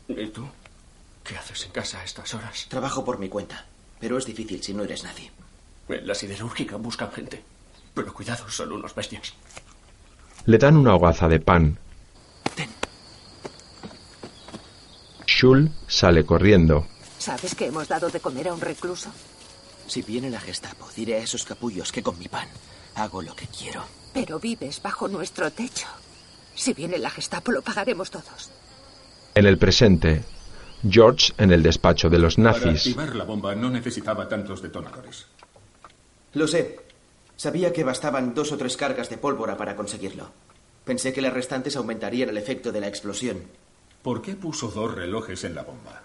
¿Y 0.07 0.27
tú? 0.27 0.48
¿Qué 1.23 1.36
haces 1.38 1.65
en 1.65 1.72
casa 1.72 1.99
a 1.99 2.03
estas 2.03 2.34
horas? 2.34 2.68
Trabajo 2.69 3.03
por 3.03 3.18
mi 3.18 3.30
cuenta, 3.30 3.65
pero 3.99 4.18
es 4.18 4.26
difícil 4.26 4.61
si 4.61 4.73
no 4.73 4.84
eres 4.84 5.03
nadie. 5.03 5.32
En 5.90 6.07
la 6.07 6.15
siderúrgica 6.15 6.77
buscan 6.77 7.11
gente. 7.11 7.44
Pero 7.94 8.14
cuidado, 8.14 8.49
son 8.49 8.72
unos 8.72 8.94
bestias. 8.94 9.34
Le 10.45 10.57
dan 10.57 10.77
una 10.77 10.95
hogaza 10.95 11.27
de 11.27 11.40
pan. 11.40 11.80
Shul 15.26 15.72
sale 15.88 16.26
corriendo. 16.26 16.88
¿Sabes 17.18 17.56
que 17.56 17.65
hemos 17.65 17.88
dado 17.88 18.10
de 18.10 18.19
comer 18.19 18.49
a 18.49 18.53
un 18.53 18.61
recluso? 18.61 19.10
Si 19.88 20.02
viene 20.02 20.30
la 20.30 20.40
Gestapo, 20.40 20.88
diré 20.95 21.15
a 21.15 21.23
esos 21.23 21.44
capullos 21.44 21.91
que 21.91 22.03
con 22.03 22.18
mi 22.19 22.27
pan 22.27 22.48
hago 22.95 23.22
lo 23.22 23.36
que 23.36 23.48
quiero. 23.48 23.84
Pero 24.14 24.40
vives 24.40 24.82
bajo 24.82 25.07
nuestro 25.07 25.52
techo. 25.52 25.88
Si 26.56 26.73
viene 26.73 26.98
la 26.98 27.10
Gestapo, 27.10 27.52
lo 27.52 27.61
pagaremos 27.61 28.11
todos. 28.11 28.52
En 29.38 29.45
el 29.45 29.57
presente, 29.57 30.24
George 30.90 31.34
en 31.38 31.52
el 31.52 31.62
despacho 31.62 32.10
de 32.10 32.20
los 32.20 32.36
Para 32.38 32.52
nazis. 32.53 32.88
activar 32.88 33.14
la 33.18 33.26
bomba 33.26 33.53
no 33.53 33.70
necesitaba 33.70 34.30
tantos 34.30 34.62
detonadores. 34.62 35.28
Lo 36.34 36.48
sé. 36.48 36.80
Sabía 37.36 37.74
que 37.74 37.84
bastaban 37.84 38.34
dos 38.34 38.53
o 38.53 38.57
tres 38.57 38.78
cargas 38.78 39.10
de 39.10 39.18
pólvora 39.18 39.57
para 39.57 39.76
conseguirlo. 39.76 40.32
Pensé 40.86 41.12
que 41.12 41.22
las 41.22 41.34
restantes 41.34 41.76
aumentarían 41.76 42.30
el 42.30 42.38
efecto 42.38 42.72
de 42.72 42.80
la 42.80 42.88
explosión. 42.88 43.41
¿Por 44.02 44.22
qué 44.22 44.36
puso 44.36 44.70
dos 44.70 44.95
relojes 44.95 45.44
en 45.44 45.56
la 45.56 45.64
bomba? 45.64 46.02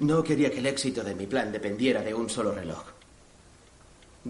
No 0.00 0.22
quería 0.22 0.50
que 0.50 0.60
el 0.60 0.66
éxito 0.66 1.04
de 1.04 1.14
mi 1.14 1.26
plan 1.26 1.52
dependiera 1.52 2.00
de 2.00 2.14
un 2.14 2.30
solo 2.30 2.52
reloj. 2.52 2.82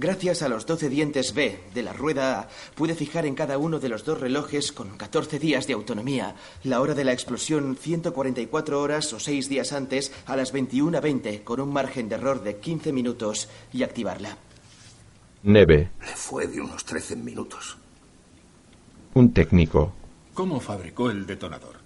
Gracias 0.01 0.43
a 0.43 0.49
los 0.49 0.65
12 0.65 0.91
dientes 0.91 1.35
B 1.35 1.59
de 1.75 1.83
la 1.83 1.93
rueda 1.93 2.39
A, 2.39 2.49
pude 2.77 2.95
fijar 2.95 3.27
en 3.27 3.35
cada 3.35 3.59
uno 3.59 3.81
de 3.81 3.89
los 3.89 4.05
dos 4.05 4.21
relojes 4.21 4.71
con 4.71 4.97
14 4.97 5.41
días 5.41 5.67
de 5.67 5.73
autonomía 5.73 6.37
la 6.63 6.81
hora 6.81 6.95
de 6.95 7.03
la 7.03 7.13
explosión 7.13 7.75
144 7.77 8.81
horas 8.81 9.13
o 9.13 9.19
6 9.19 9.49
días 9.49 9.73
antes 9.73 10.13
a 10.27 10.37
las 10.37 10.55
21.20 10.55 11.43
con 11.43 11.61
un 11.61 11.73
margen 11.73 12.09
de 12.09 12.15
error 12.15 12.45
de 12.45 12.59
15 12.59 12.93
minutos 12.93 13.49
y 13.73 13.83
activarla. 13.83 14.39
Neve, 15.43 15.91
Le 16.01 16.15
fue 16.15 16.47
de 16.47 16.61
unos 16.61 16.85
13 16.85 17.17
minutos. 17.17 17.77
un 19.15 19.33
técnico. 19.33 19.93
¿Cómo 20.33 20.61
fabricó 20.61 21.11
el 21.11 21.27
detonador? 21.27 21.78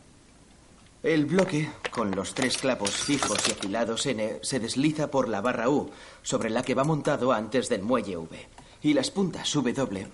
El 1.02 1.26
bloque, 1.26 1.68
con 1.90 2.12
los 2.12 2.32
tres 2.32 2.58
clavos 2.58 2.90
fijos 2.90 3.48
y 3.48 3.52
afilados 3.52 4.06
N, 4.06 4.38
se 4.42 4.60
desliza 4.60 5.10
por 5.10 5.28
la 5.28 5.40
barra 5.40 5.68
U, 5.68 5.90
sobre 6.22 6.48
la 6.48 6.62
que 6.62 6.76
va 6.76 6.84
montado 6.84 7.32
antes 7.32 7.68
del 7.68 7.82
muelle 7.82 8.16
V. 8.16 8.38
Y 8.82 8.94
las 8.94 9.10
puntas 9.10 9.52
W 9.52 10.06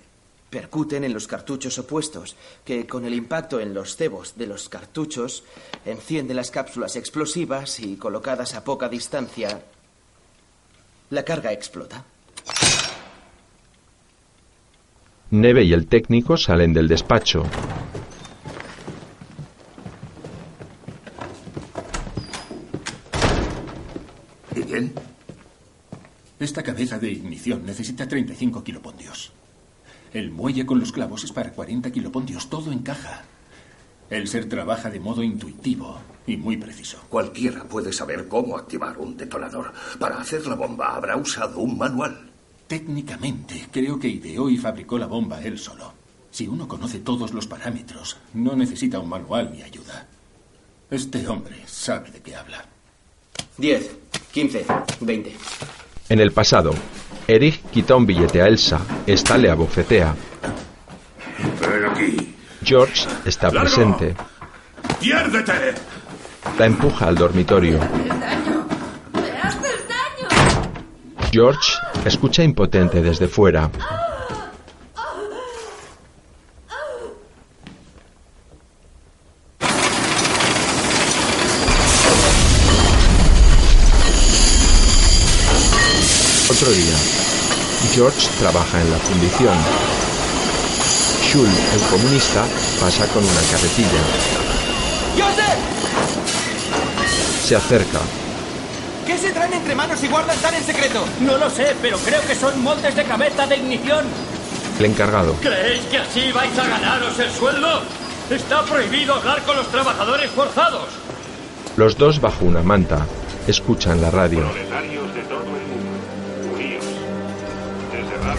percuten 0.49 1.03
en 1.03 1.13
los 1.13 1.27
cartuchos 1.27 1.77
opuestos, 1.77 2.35
que 2.65 2.87
con 2.87 3.05
el 3.05 3.13
impacto 3.13 3.59
en 3.59 3.75
los 3.75 3.95
cebos 3.95 4.33
de 4.35 4.47
los 4.47 4.67
cartuchos 4.67 5.43
encienden 5.85 6.37
las 6.37 6.49
cápsulas 6.49 6.95
explosivas 6.95 7.79
y 7.79 7.95
colocadas 7.95 8.55
a 8.55 8.63
poca 8.63 8.89
distancia, 8.89 9.61
la 11.11 11.23
carga 11.23 11.53
explota. 11.53 12.03
Neve 15.29 15.63
y 15.65 15.73
el 15.73 15.85
técnico 15.85 16.35
salen 16.35 16.73
del 16.73 16.87
despacho. 16.87 17.43
Esta 26.39 26.63
cabeza 26.63 26.99
de 26.99 27.11
ignición 27.11 27.65
necesita 27.65 28.07
35 28.07 28.63
kilopontios. 28.63 29.31
El 30.13 30.31
muelle 30.31 30.65
con 30.65 30.79
los 30.79 30.91
clavos 30.91 31.23
es 31.23 31.31
para 31.31 31.51
40 31.51 31.91
kilopontios. 31.91 32.49
Todo 32.49 32.71
encaja. 32.71 33.23
El 34.09 34.27
ser 34.27 34.49
trabaja 34.49 34.89
de 34.89 34.99
modo 34.99 35.21
intuitivo 35.21 35.99
y 36.25 36.37
muy 36.37 36.57
preciso. 36.57 36.97
Cualquiera 37.09 37.63
puede 37.65 37.93
saber 37.93 38.27
cómo 38.27 38.57
activar 38.57 38.97
un 38.97 39.15
detonador. 39.15 39.71
Para 39.99 40.19
hacer 40.19 40.47
la 40.47 40.55
bomba 40.55 40.95
habrá 40.95 41.15
usado 41.15 41.59
un 41.59 41.77
manual. 41.77 42.31
Técnicamente, 42.67 43.67
creo 43.71 43.99
que 43.99 44.07
ideó 44.07 44.49
y 44.49 44.57
fabricó 44.57 44.97
la 44.97 45.07
bomba 45.07 45.41
él 45.43 45.59
solo. 45.59 45.93
Si 46.31 46.47
uno 46.47 46.67
conoce 46.67 46.99
todos 46.99 47.33
los 47.33 47.47
parámetros, 47.47 48.17
no 48.33 48.55
necesita 48.55 48.99
un 48.99 49.09
manual 49.09 49.51
ni 49.51 49.61
ayuda. 49.61 50.07
Este 50.89 51.27
hombre 51.27 51.63
sabe 51.65 52.11
de 52.11 52.21
qué 52.21 52.35
habla. 52.35 52.65
10, 53.57 53.91
15, 54.31 54.65
20. 55.01 55.35
En 56.09 56.19
el 56.19 56.31
pasado, 56.31 56.73
Eric 57.27 57.69
quita 57.71 57.95
un 57.95 58.05
billete 58.05 58.41
a 58.41 58.47
Elsa. 58.47 58.79
Esta 59.05 59.37
le 59.37 59.49
abofetea. 59.49 60.15
Ven 61.61 61.85
aquí. 61.85 62.35
George 62.63 63.07
está 63.25 63.47
¡Largo! 63.47 63.61
presente. 63.61 64.15
¡Piérdete! 64.99 65.53
La 66.57 66.65
empuja 66.65 67.07
al 67.07 67.15
dormitorio. 67.15 67.79
¡Me 69.13 69.31
haces 69.41 69.85
daño! 69.87 71.29
George 71.31 71.73
escucha 72.05 72.43
impotente 72.43 73.01
desde 73.01 73.27
fuera. 73.27 73.69
George 87.99 88.29
trabaja 88.39 88.79
en 88.79 88.89
la 88.91 88.97
fundición. 88.97 89.57
Shul, 91.21 91.49
el 91.49 91.81
comunista, 91.91 92.45
pasa 92.79 93.05
con 93.07 93.21
una 93.21 93.41
carretilla. 93.51 93.99
¡Joseph! 95.17 95.59
Se 97.43 97.57
acerca. 97.57 97.99
¿Qué 99.05 99.17
se 99.17 99.33
traen 99.33 99.51
entre 99.51 99.75
manos 99.75 100.01
y 100.01 100.07
guardan 100.07 100.37
tan 100.37 100.53
en 100.53 100.63
secreto? 100.63 101.03
No 101.19 101.37
lo 101.37 101.49
sé, 101.49 101.75
pero 101.81 101.97
creo 101.97 102.21
que 102.25 102.35
son 102.35 102.63
moldes 102.63 102.95
de 102.95 103.03
cabeza 103.03 103.45
de 103.47 103.57
ignición. 103.57 104.05
El 104.79 104.85
encargado. 104.85 105.33
¿Creéis 105.41 105.81
que 105.91 105.97
así 105.97 106.31
vais 106.31 106.57
a 106.57 106.65
ganaros 106.65 107.19
el 107.19 107.31
sueldo? 107.33 107.81
Está 108.29 108.63
prohibido 108.63 109.15
hablar 109.15 109.43
con 109.43 109.57
los 109.57 109.67
trabajadores 109.67 110.31
forzados. 110.31 110.87
Los 111.75 111.97
dos 111.97 112.21
bajo 112.21 112.45
una 112.45 112.63
manta. 112.63 113.05
Escuchan 113.45 113.99
la 113.99 114.09
radio. 114.09 114.49
Proletarios 114.49 115.08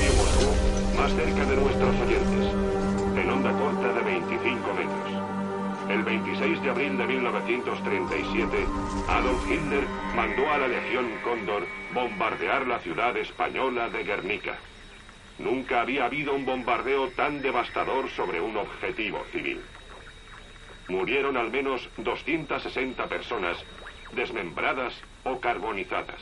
Radio 0.00 0.56
más 0.96 1.12
cerca 1.12 1.44
de 1.44 1.56
nuestros 1.56 2.00
oyentes. 2.00 2.46
En 3.16 3.30
onda 3.30 3.52
corta 3.52 3.92
de 3.92 4.00
25 4.00 4.72
metros. 4.72 5.90
El 5.90 6.02
26 6.04 6.62
de 6.62 6.70
abril 6.70 6.96
de 6.96 7.06
1937, 7.06 8.66
Adolf 9.08 9.50
Hitler 9.50 9.84
mandó 10.16 10.50
a 10.50 10.58
la 10.58 10.68
Legión 10.68 11.06
Cóndor 11.22 11.66
bombardear 11.92 12.66
la 12.66 12.78
ciudad 12.78 13.14
española 13.18 13.90
de 13.90 14.04
Guernica. 14.04 14.56
Nunca 15.38 15.82
había 15.82 16.06
habido 16.06 16.34
un 16.34 16.46
bombardeo 16.46 17.08
tan 17.10 17.42
devastador 17.42 18.08
sobre 18.10 18.40
un 18.40 18.56
objetivo 18.56 19.22
civil. 19.32 19.60
Murieron 20.88 21.36
al 21.36 21.50
menos 21.50 21.86
260 21.98 23.06
personas 23.06 23.58
desmembradas 24.12 24.94
o 25.24 25.40
carbonizadas. 25.40 26.20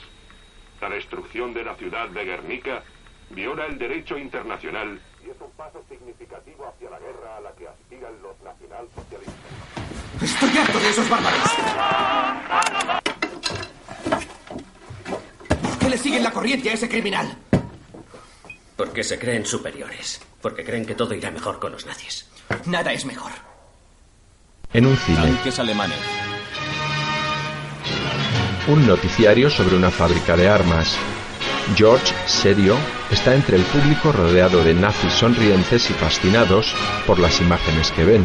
La 0.80 0.88
destrucción 0.88 1.54
de 1.54 1.64
la 1.64 1.74
ciudad 1.74 2.08
de 2.08 2.24
Guernica 2.24 2.82
viola 3.30 3.66
el 3.66 3.78
derecho 3.78 4.16
internacional 4.18 5.00
y 5.24 5.30
es 5.30 5.36
un 5.40 5.50
paso 5.52 5.82
significativo 5.88 6.66
hacia 6.68 6.90
la 6.90 6.98
guerra 6.98 7.36
a 7.36 7.40
la 7.40 7.52
que 7.52 7.68
aspiran 7.68 8.12
los 8.22 8.38
nacionalsocialistas. 8.42 9.34
Estoy 10.22 10.58
harto 10.58 10.78
de 10.80 10.88
esos 10.90 11.08
bárbaros. 11.08 11.40
¿Por 15.62 15.78
qué 15.78 15.88
le 15.88 15.98
siguen 15.98 16.22
la 16.22 16.32
corriente 16.32 16.70
a 16.70 16.72
ese 16.74 16.88
criminal? 16.88 17.36
Porque 18.76 19.04
se 19.04 19.18
creen 19.18 19.44
superiores. 19.46 20.20
Porque 20.40 20.64
creen 20.64 20.86
que 20.86 20.94
todo 20.94 21.14
irá 21.14 21.30
mejor 21.30 21.58
con 21.58 21.72
los 21.72 21.84
nazis. 21.86 22.28
Nada 22.66 22.92
es 22.92 23.04
mejor. 23.04 23.32
En 24.72 24.86
un 24.86 24.96
cine, 24.96 25.18
Tanques 25.18 25.58
alemanes. 25.58 25.98
un 28.68 28.86
noticiario 28.86 29.48
sobre 29.48 29.76
una 29.76 29.90
fábrica 29.90 30.36
de 30.36 30.46
armas. 30.48 30.96
George, 31.76 32.14
serio, 32.26 32.74
está 33.10 33.34
entre 33.34 33.56
el 33.56 33.62
público 33.64 34.10
rodeado 34.10 34.64
de 34.64 34.74
nazis 34.74 35.12
sonrientes 35.12 35.90
y 35.90 35.92
fascinados 35.92 36.74
por 37.06 37.18
las 37.18 37.40
imágenes 37.40 37.92
que 37.92 38.04
ven. 38.04 38.24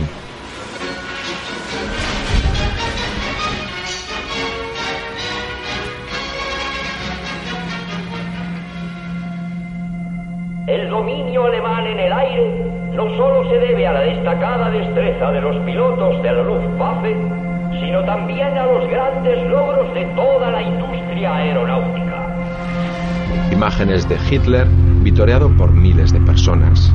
El 10.67 10.89
dominio 10.89 11.45
alemán 11.45 11.85
en 11.85 11.99
el 11.99 12.13
aire 12.13 12.49
no 12.93 13.09
solo 13.17 13.49
se 13.49 13.57
debe 13.57 13.85
a 13.85 13.91
la 13.91 14.01
destacada 14.01 14.69
destreza 14.69 15.31
de 15.31 15.41
los 15.41 15.57
pilotos 15.65 16.23
de 16.23 16.31
la 16.31 16.43
Luftwaffe, 16.43 17.13
sino 17.81 18.03
también 18.05 18.57
a 18.57 18.65
los 18.65 18.87
grandes 18.89 19.43
logros 19.49 19.93
de 19.93 20.05
toda 20.15 20.49
la 20.51 20.61
industria 20.61 21.35
aeronáutica. 21.35 22.22
Imágenes 23.51 24.07
de 24.07 24.17
Hitler 24.29 24.67
vitoreado 25.01 25.49
por 25.57 25.71
miles 25.71 26.11
de 26.11 26.21
personas. 26.21 26.93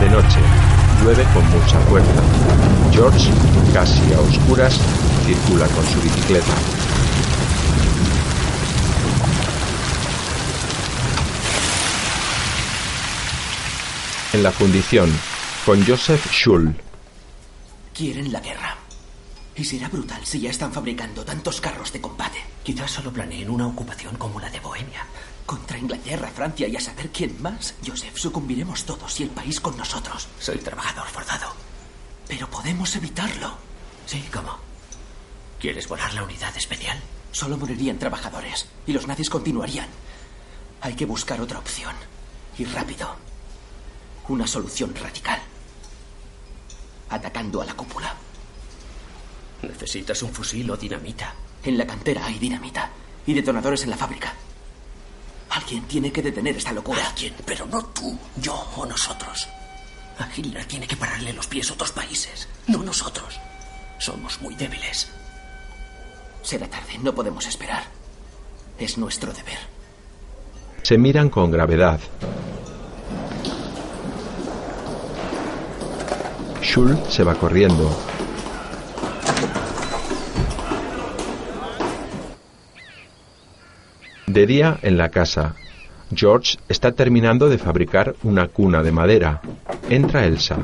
De 0.00 0.10
noche, 0.10 0.38
llueve 1.02 1.24
con 1.34 1.44
mucha 1.50 1.78
fuerza. 1.88 2.22
George, 2.92 3.30
casi 3.72 4.12
a 4.12 4.20
oscuras, 4.20 4.78
circula 5.26 5.66
con 5.66 5.84
su 5.86 6.00
bicicleta. 6.00 6.54
En 14.32 14.42
la 14.42 14.52
fundición, 14.52 15.12
con 15.64 15.84
Joseph 15.84 16.24
Schull, 16.30 16.76
Quieren 17.92 18.30
la 18.30 18.40
guerra. 18.40 18.76
Y 19.54 19.64
será 19.64 19.88
brutal 19.88 20.20
si 20.26 20.38
ya 20.38 20.50
están 20.50 20.70
fabricando 20.70 21.24
tantos 21.24 21.62
carros 21.62 21.90
de 21.92 22.00
combate. 22.00 22.44
Quizás 22.62 22.90
solo 22.90 23.10
planeen 23.10 23.48
una 23.48 23.66
ocupación 23.66 24.16
como 24.16 24.38
la 24.38 24.50
de 24.50 24.60
Bohemia. 24.60 25.06
Contra 25.46 25.78
Inglaterra, 25.78 26.28
Francia 26.28 26.68
y 26.68 26.76
a 26.76 26.80
saber 26.80 27.08
quién 27.10 27.40
más. 27.40 27.74
Joseph, 27.84 28.16
sucumbiremos 28.16 28.84
todos 28.84 29.18
y 29.18 29.22
el 29.22 29.30
país 29.30 29.60
con 29.60 29.78
nosotros. 29.78 30.28
Soy 30.38 30.58
trabajador 30.58 31.06
forzado. 31.06 31.54
Pero 32.28 32.50
podemos 32.50 32.94
evitarlo. 32.96 33.56
Sí, 34.04 34.22
¿cómo? 34.30 34.58
¿Quieres 35.66 35.88
volar 35.88 36.14
la 36.14 36.22
unidad 36.22 36.56
especial? 36.56 36.96
Solo 37.32 37.56
morirían 37.56 37.98
trabajadores 37.98 38.68
y 38.86 38.92
los 38.92 39.08
nazis 39.08 39.28
continuarían. 39.28 39.88
Hay 40.80 40.94
que 40.94 41.06
buscar 41.06 41.40
otra 41.40 41.58
opción. 41.58 41.92
Y 42.56 42.64
rápido. 42.66 43.16
Una 44.28 44.46
solución 44.46 44.94
radical. 44.94 45.40
Atacando 47.10 47.60
a 47.60 47.64
la 47.64 47.74
cúpula. 47.74 48.14
¿Necesitas 49.62 50.22
un 50.22 50.32
fusil 50.32 50.70
o 50.70 50.76
dinamita? 50.76 51.34
En 51.64 51.76
la 51.76 51.84
cantera 51.84 52.26
hay 52.26 52.38
dinamita 52.38 52.88
y 53.26 53.34
detonadores 53.34 53.82
en 53.82 53.90
la 53.90 53.96
fábrica. 53.96 54.34
Alguien 55.50 55.82
tiene 55.88 56.12
que 56.12 56.22
detener 56.22 56.56
esta 56.56 56.70
locura. 56.70 57.08
Alguien, 57.08 57.34
pero 57.44 57.66
no 57.66 57.86
tú, 57.86 58.16
yo 58.36 58.54
o 58.76 58.86
nosotros. 58.86 59.48
A 60.20 60.28
Hitler 60.32 60.64
tiene 60.66 60.86
que 60.86 60.96
pararle 60.96 61.32
los 61.32 61.48
pies 61.48 61.72
otros 61.72 61.90
países, 61.90 62.46
no 62.68 62.84
nosotros. 62.84 63.40
Somos 63.98 64.40
muy 64.40 64.54
débiles. 64.54 65.08
Será 66.46 66.68
tarde, 66.68 66.92
no 67.02 67.12
podemos 67.12 67.44
esperar. 67.46 67.82
Es 68.78 68.96
nuestro 68.98 69.32
deber. 69.32 69.58
se 70.82 70.96
miran 70.96 71.28
con 71.28 71.50
gravedad. 71.50 71.98
Schull 76.62 76.96
se 77.08 77.24
va 77.24 77.34
corriendo. 77.34 77.90
De 84.28 84.46
día 84.46 84.78
en 84.82 84.98
la 84.98 85.08
casa, 85.08 85.56
George 86.14 86.58
está 86.68 86.92
terminando 86.92 87.48
de 87.48 87.58
fabricar 87.58 88.14
una 88.22 88.46
cuna 88.46 88.82
de 88.84 88.92
madera. 88.92 89.40
Entra 89.88 90.24
Elsa. 90.26 90.58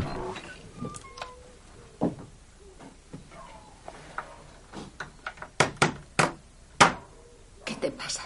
¿Qué 7.64 7.74
te 7.76 7.90
pasa? 7.90 8.22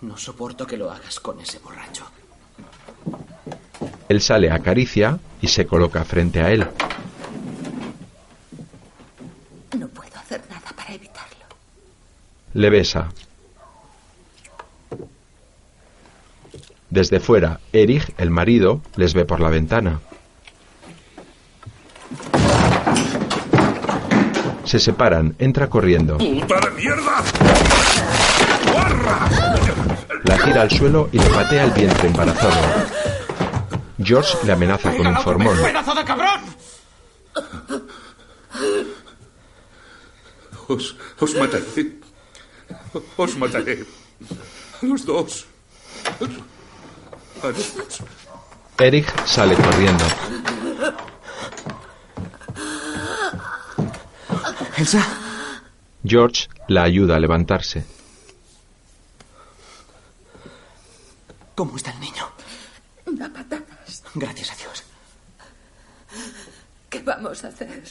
No 0.00 0.16
soporto 0.16 0.66
que 0.66 0.76
lo 0.76 0.90
hagas 0.90 1.20
con 1.20 1.40
ese 1.40 1.58
borracho. 1.58 2.04
Elsa 4.08 4.38
le 4.38 4.50
acaricia 4.50 5.18
y 5.40 5.48
se 5.48 5.66
coloca 5.66 6.04
frente 6.04 6.40
a 6.40 6.50
él. 6.50 6.66
No 9.76 9.88
puedo 9.88 10.16
hacer 10.16 10.42
nada 10.48 10.70
para 10.76 10.94
evitarlo. 10.94 11.46
Le 12.54 12.70
besa. 12.70 13.08
Desde 16.90 17.18
fuera, 17.18 17.60
Erich, 17.72 18.14
el 18.16 18.30
marido, 18.30 18.80
les 18.96 19.12
ve 19.12 19.24
por 19.24 19.40
la 19.40 19.48
ventana. 19.48 20.00
Se 24.64 24.78
separan, 24.78 25.34
entra 25.38 25.68
corriendo. 25.68 26.18
¡Puta 26.18 26.60
de 26.60 26.70
mierda! 26.70 27.22
La 30.26 30.36
tira 30.44 30.62
al 30.62 30.70
suelo 30.70 31.08
y 31.12 31.18
le 31.18 31.30
patea 31.30 31.64
el 31.64 31.70
vientre 31.70 32.08
embarazado. 32.08 32.56
George 34.02 34.36
le 34.44 34.52
amenaza 34.52 34.94
con 34.96 35.06
un 35.06 35.16
formón. 35.16 35.56
¡Pedazo 35.62 35.94
de 35.94 36.04
cabrón! 36.04 36.40
Os, 40.68 40.96
os 41.20 41.34
mataré. 41.36 41.92
Os 43.16 43.36
mataré. 43.36 43.84
A 44.82 44.86
los 44.86 45.06
dos. 45.06 45.46
A 47.42 47.46
los 47.46 47.76
dos. 47.76 48.02
Erich 48.78 49.08
sale 49.24 49.54
corriendo. 49.54 50.04
Elsa, 54.76 55.06
George 56.04 56.48
la 56.68 56.82
ayuda 56.82 57.16
a 57.16 57.20
levantarse. 57.20 57.95
¿Cómo 61.56 61.76
está 61.76 61.90
el 61.90 61.98
niño? 61.98 62.30
Da 63.06 63.28
patadas. 63.28 64.04
Gracias 64.14 64.52
a 64.52 64.56
Dios. 64.56 64.84
¿Qué 66.88 67.00
vamos 67.02 67.42
a 67.42 67.48
hacer? 67.48 67.82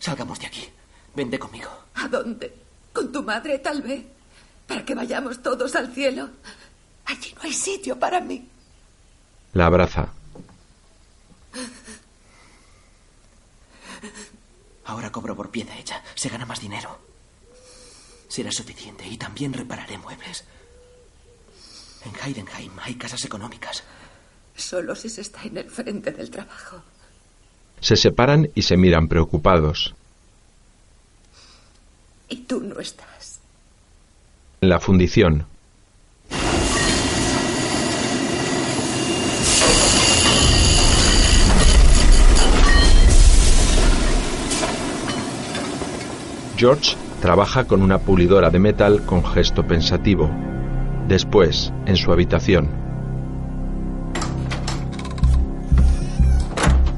Salgamos 0.00 0.40
de 0.40 0.46
aquí. 0.46 0.68
Vente 1.14 1.38
conmigo. 1.38 1.70
¿A 1.94 2.08
dónde? 2.08 2.52
¿Con 2.92 3.12
tu 3.12 3.22
madre, 3.22 3.58
tal 3.60 3.82
vez? 3.82 4.04
¿Para 4.66 4.84
que 4.84 4.94
vayamos 4.94 5.40
todos 5.42 5.76
al 5.76 5.92
cielo? 5.94 6.30
Allí 7.04 7.32
no 7.34 7.42
hay 7.42 7.52
sitio 7.52 7.98
para 7.98 8.20
mí. 8.20 8.48
La 9.52 9.66
abraza. 9.66 10.08
Ahora 14.84 15.12
cobro 15.12 15.36
por 15.36 15.50
pieza 15.50 15.76
hecha. 15.78 16.02
Se 16.14 16.28
gana 16.28 16.46
más 16.46 16.60
dinero. 16.60 16.98
Será 18.28 18.52
suficiente 18.52 19.06
y 19.06 19.16
también 19.16 19.52
repararé 19.52 19.98
muebles. 19.98 20.44
En 22.04 22.12
Heidenheim 22.14 22.72
hay 22.80 22.94
casas 22.94 23.24
económicas. 23.24 23.82
Solo 24.56 24.94
si 24.94 25.08
se 25.08 25.20
está 25.20 25.44
en 25.44 25.56
el 25.58 25.70
frente 25.70 26.10
del 26.10 26.30
trabajo. 26.30 26.82
Se 27.80 27.96
separan 27.96 28.50
y 28.54 28.62
se 28.62 28.76
miran 28.76 29.08
preocupados. 29.08 29.94
Y 32.28 32.36
tú 32.42 32.60
no 32.60 32.78
estás. 32.80 33.40
En 34.60 34.68
la 34.68 34.80
fundición, 34.80 35.46
George 46.56 46.96
trabaja 47.22 47.64
con 47.68 47.82
una 47.82 48.00
pulidora 48.00 48.50
de 48.50 48.58
metal 48.58 49.06
con 49.06 49.24
gesto 49.24 49.64
pensativo. 49.64 50.28
Después, 51.08 51.72
en 51.86 51.96
su 51.96 52.12
habitación. 52.12 52.68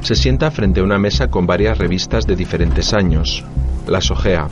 Se 0.02 0.16
sienta 0.16 0.50
frente 0.50 0.80
a 0.80 0.82
una 0.82 0.98
mesa 0.98 1.30
con 1.30 1.46
varias 1.46 1.78
revistas 1.78 2.26
de 2.26 2.34
diferentes 2.34 2.92
años. 2.92 3.44
Las 3.86 4.10
ojea. 4.10 4.48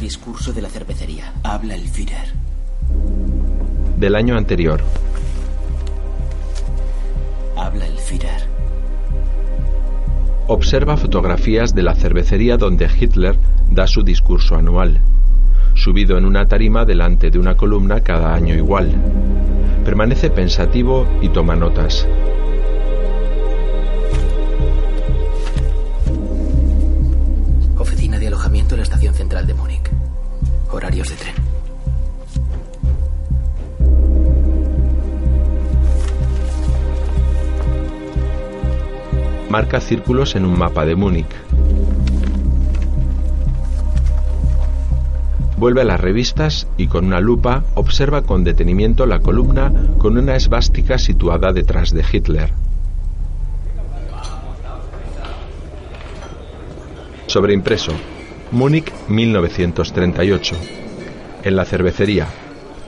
Discurso 0.00 0.52
de 0.52 0.62
la 0.62 0.68
cervecería. 0.68 1.32
Habla 1.42 1.74
el 1.74 1.88
Führer. 1.88 2.32
Del 3.96 4.14
año 4.14 4.36
anterior. 4.36 4.80
Habla 7.56 7.84
el 7.84 7.98
Führer. 7.98 8.57
Observa 10.50 10.96
fotografías 10.96 11.74
de 11.74 11.82
la 11.82 11.94
cervecería 11.94 12.56
donde 12.56 12.88
Hitler 12.88 13.38
da 13.70 13.86
su 13.86 14.02
discurso 14.02 14.56
anual, 14.56 14.98
subido 15.74 16.16
en 16.16 16.24
una 16.24 16.46
tarima 16.46 16.86
delante 16.86 17.30
de 17.30 17.38
una 17.38 17.54
columna 17.54 18.00
cada 18.00 18.34
año 18.34 18.54
igual. 18.54 18.90
Permanece 19.84 20.30
pensativo 20.30 21.06
y 21.20 21.28
toma 21.28 21.54
notas. 21.54 22.08
Oficina 27.76 28.18
de 28.18 28.28
alojamiento 28.28 28.74
en 28.74 28.78
la 28.78 28.84
estación 28.84 29.12
central 29.12 29.46
de 29.46 29.52
Múnich. 29.52 29.90
Horarios 30.70 31.10
de 31.10 31.16
tren. 31.16 31.47
Marca 39.50 39.80
círculos 39.80 40.36
en 40.36 40.44
un 40.44 40.58
mapa 40.58 40.84
de 40.84 40.94
Múnich. 40.94 41.26
Vuelve 45.56 45.80
a 45.80 45.84
las 45.84 46.00
revistas 46.00 46.68
y 46.76 46.86
con 46.86 47.06
una 47.06 47.18
lupa 47.20 47.64
observa 47.74 48.22
con 48.22 48.44
detenimiento 48.44 49.06
la 49.06 49.20
columna 49.20 49.72
con 49.98 50.18
una 50.18 50.36
esvástica 50.36 50.98
situada 50.98 51.52
detrás 51.52 51.92
de 51.92 52.04
Hitler. 52.12 52.52
Sobreimpreso. 57.26 57.92
Múnich 58.52 58.92
1938. 59.08 60.56
En 61.44 61.56
la 61.56 61.64
cervecería. 61.64 62.26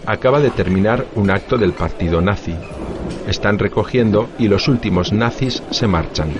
Acaba 0.06 0.40
de 0.40 0.50
terminar 0.50 1.06
un 1.14 1.30
acto 1.30 1.58
del 1.58 1.72
partido 1.72 2.20
nazi. 2.20 2.54
Están 3.26 3.58
recogiendo 3.58 4.28
y 4.38 4.48
los 4.48 4.68
últimos 4.68 5.12
nazis 5.12 5.62
se 5.70 5.86
marchan. 5.86 6.32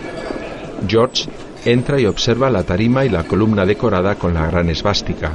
George 0.87 1.29
entra 1.65 2.01
y 2.01 2.07
observa 2.07 2.51
la 2.51 2.63
tarima 2.63 3.05
y 3.05 3.09
la 3.09 3.25
columna 3.25 3.67
decorada 3.67 4.15
con 4.15 4.35
la 4.35 4.47
gran 4.47 4.71
esvástica. 4.71 5.33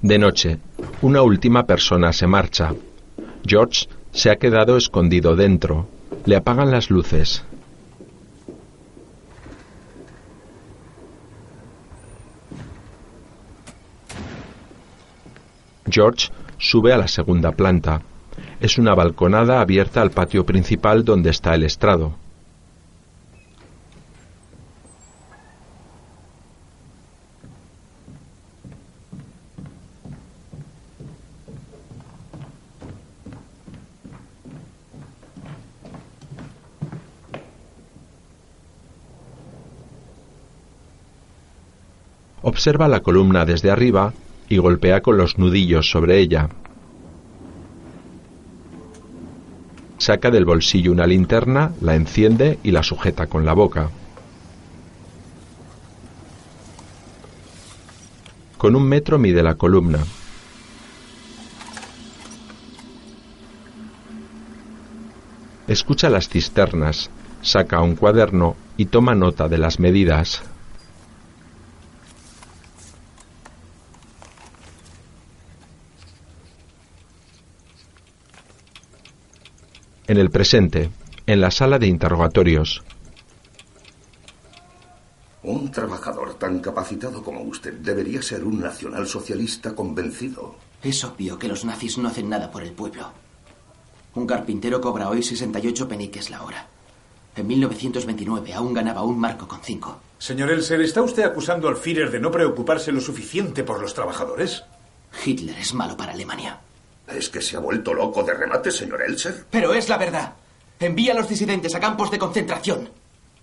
De 0.00 0.18
noche, 0.18 0.58
una 1.02 1.22
última 1.22 1.66
persona 1.66 2.12
se 2.12 2.26
marcha. 2.26 2.72
George 3.44 3.88
se 4.12 4.30
ha 4.30 4.36
quedado 4.36 4.76
escondido 4.76 5.36
dentro. 5.36 5.88
Le 6.24 6.36
apagan 6.36 6.70
las 6.70 6.90
luces. 6.90 7.44
George 15.90 16.30
sube 16.58 16.92
a 16.92 16.98
la 16.98 17.08
segunda 17.08 17.52
planta. 17.52 18.02
Es 18.60 18.78
una 18.78 18.94
balconada 18.94 19.60
abierta 19.60 20.02
al 20.02 20.10
patio 20.10 20.44
principal 20.44 21.04
donde 21.04 21.30
está 21.30 21.54
el 21.54 21.64
estrado. 21.64 22.14
Observa 42.42 42.88
la 42.88 43.00
columna 43.00 43.44
desde 43.44 43.70
arriba 43.70 44.12
y 44.48 44.58
golpea 44.58 45.02
con 45.02 45.16
los 45.16 45.38
nudillos 45.38 45.90
sobre 45.90 46.18
ella. 46.18 46.48
Saca 49.98 50.30
del 50.30 50.44
bolsillo 50.44 50.92
una 50.92 51.06
linterna, 51.06 51.72
la 51.80 51.94
enciende 51.94 52.58
y 52.62 52.70
la 52.70 52.82
sujeta 52.82 53.26
con 53.26 53.44
la 53.44 53.52
boca. 53.52 53.90
Con 58.56 58.74
un 58.74 58.84
metro 58.84 59.18
mide 59.18 59.42
la 59.42 59.56
columna. 59.56 59.98
Escucha 65.68 66.08
las 66.08 66.28
cisternas. 66.28 67.10
Saca 67.42 67.80
un 67.82 67.94
cuaderno 67.94 68.56
y 68.76 68.86
toma 68.86 69.14
nota 69.14 69.48
de 69.48 69.58
las 69.58 69.78
medidas. 69.78 70.42
En 80.08 80.16
el 80.16 80.30
presente, 80.30 80.90
en 81.26 81.42
la 81.42 81.50
sala 81.50 81.78
de 81.78 81.86
interrogatorios, 81.86 82.82
Un 85.42 85.70
trabajador 85.70 86.34
tan 86.34 86.60
capacitado 86.60 87.22
como 87.22 87.42
usted 87.42 87.74
debería 87.74 88.22
ser 88.22 88.42
un 88.44 88.58
nacionalsocialista 88.60 89.74
convencido. 89.74 90.56
Es 90.82 91.04
obvio 91.04 91.38
que 91.38 91.48
los 91.48 91.64
nazis 91.64 91.98
no 91.98 92.08
hacen 92.08 92.28
nada 92.28 92.50
por 92.50 92.62
el 92.62 92.72
pueblo. 92.72 93.12
Un 94.14 94.26
carpintero 94.26 94.80
cobra 94.80 95.10
hoy 95.10 95.22
68 95.22 95.86
peniques 95.86 96.30
la 96.30 96.42
hora. 96.42 96.66
En 97.36 97.46
1929 97.46 98.54
aún 98.54 98.72
ganaba 98.72 99.02
un 99.02 99.18
marco 99.18 99.46
con 99.46 99.60
cinco. 99.62 100.00
Señor 100.18 100.50
Elser, 100.50 100.80
¿está 100.80 101.02
usted 101.02 101.22
acusando 101.22 101.68
al 101.68 101.76
Führer 101.76 102.10
de 102.10 102.18
no 102.18 102.30
preocuparse 102.30 102.92
lo 102.92 103.00
suficiente 103.00 103.62
por 103.62 103.80
los 103.80 103.92
trabajadores? 103.92 104.64
Hitler 105.24 105.58
es 105.58 105.74
malo 105.74 105.96
para 105.96 106.12
Alemania. 106.12 106.60
¿Es 107.10 107.28
que 107.28 107.40
se 107.40 107.56
ha 107.56 107.60
vuelto 107.60 107.94
loco 107.94 108.22
de 108.22 108.34
remate, 108.34 108.70
señor 108.70 109.02
Elser? 109.02 109.46
Pero 109.50 109.72
es 109.72 109.88
la 109.88 109.96
verdad. 109.96 110.34
Envía 110.78 111.12
a 111.12 111.16
los 111.16 111.28
disidentes 111.28 111.74
a 111.74 111.80
campos 111.80 112.10
de 112.10 112.18
concentración. 112.18 112.90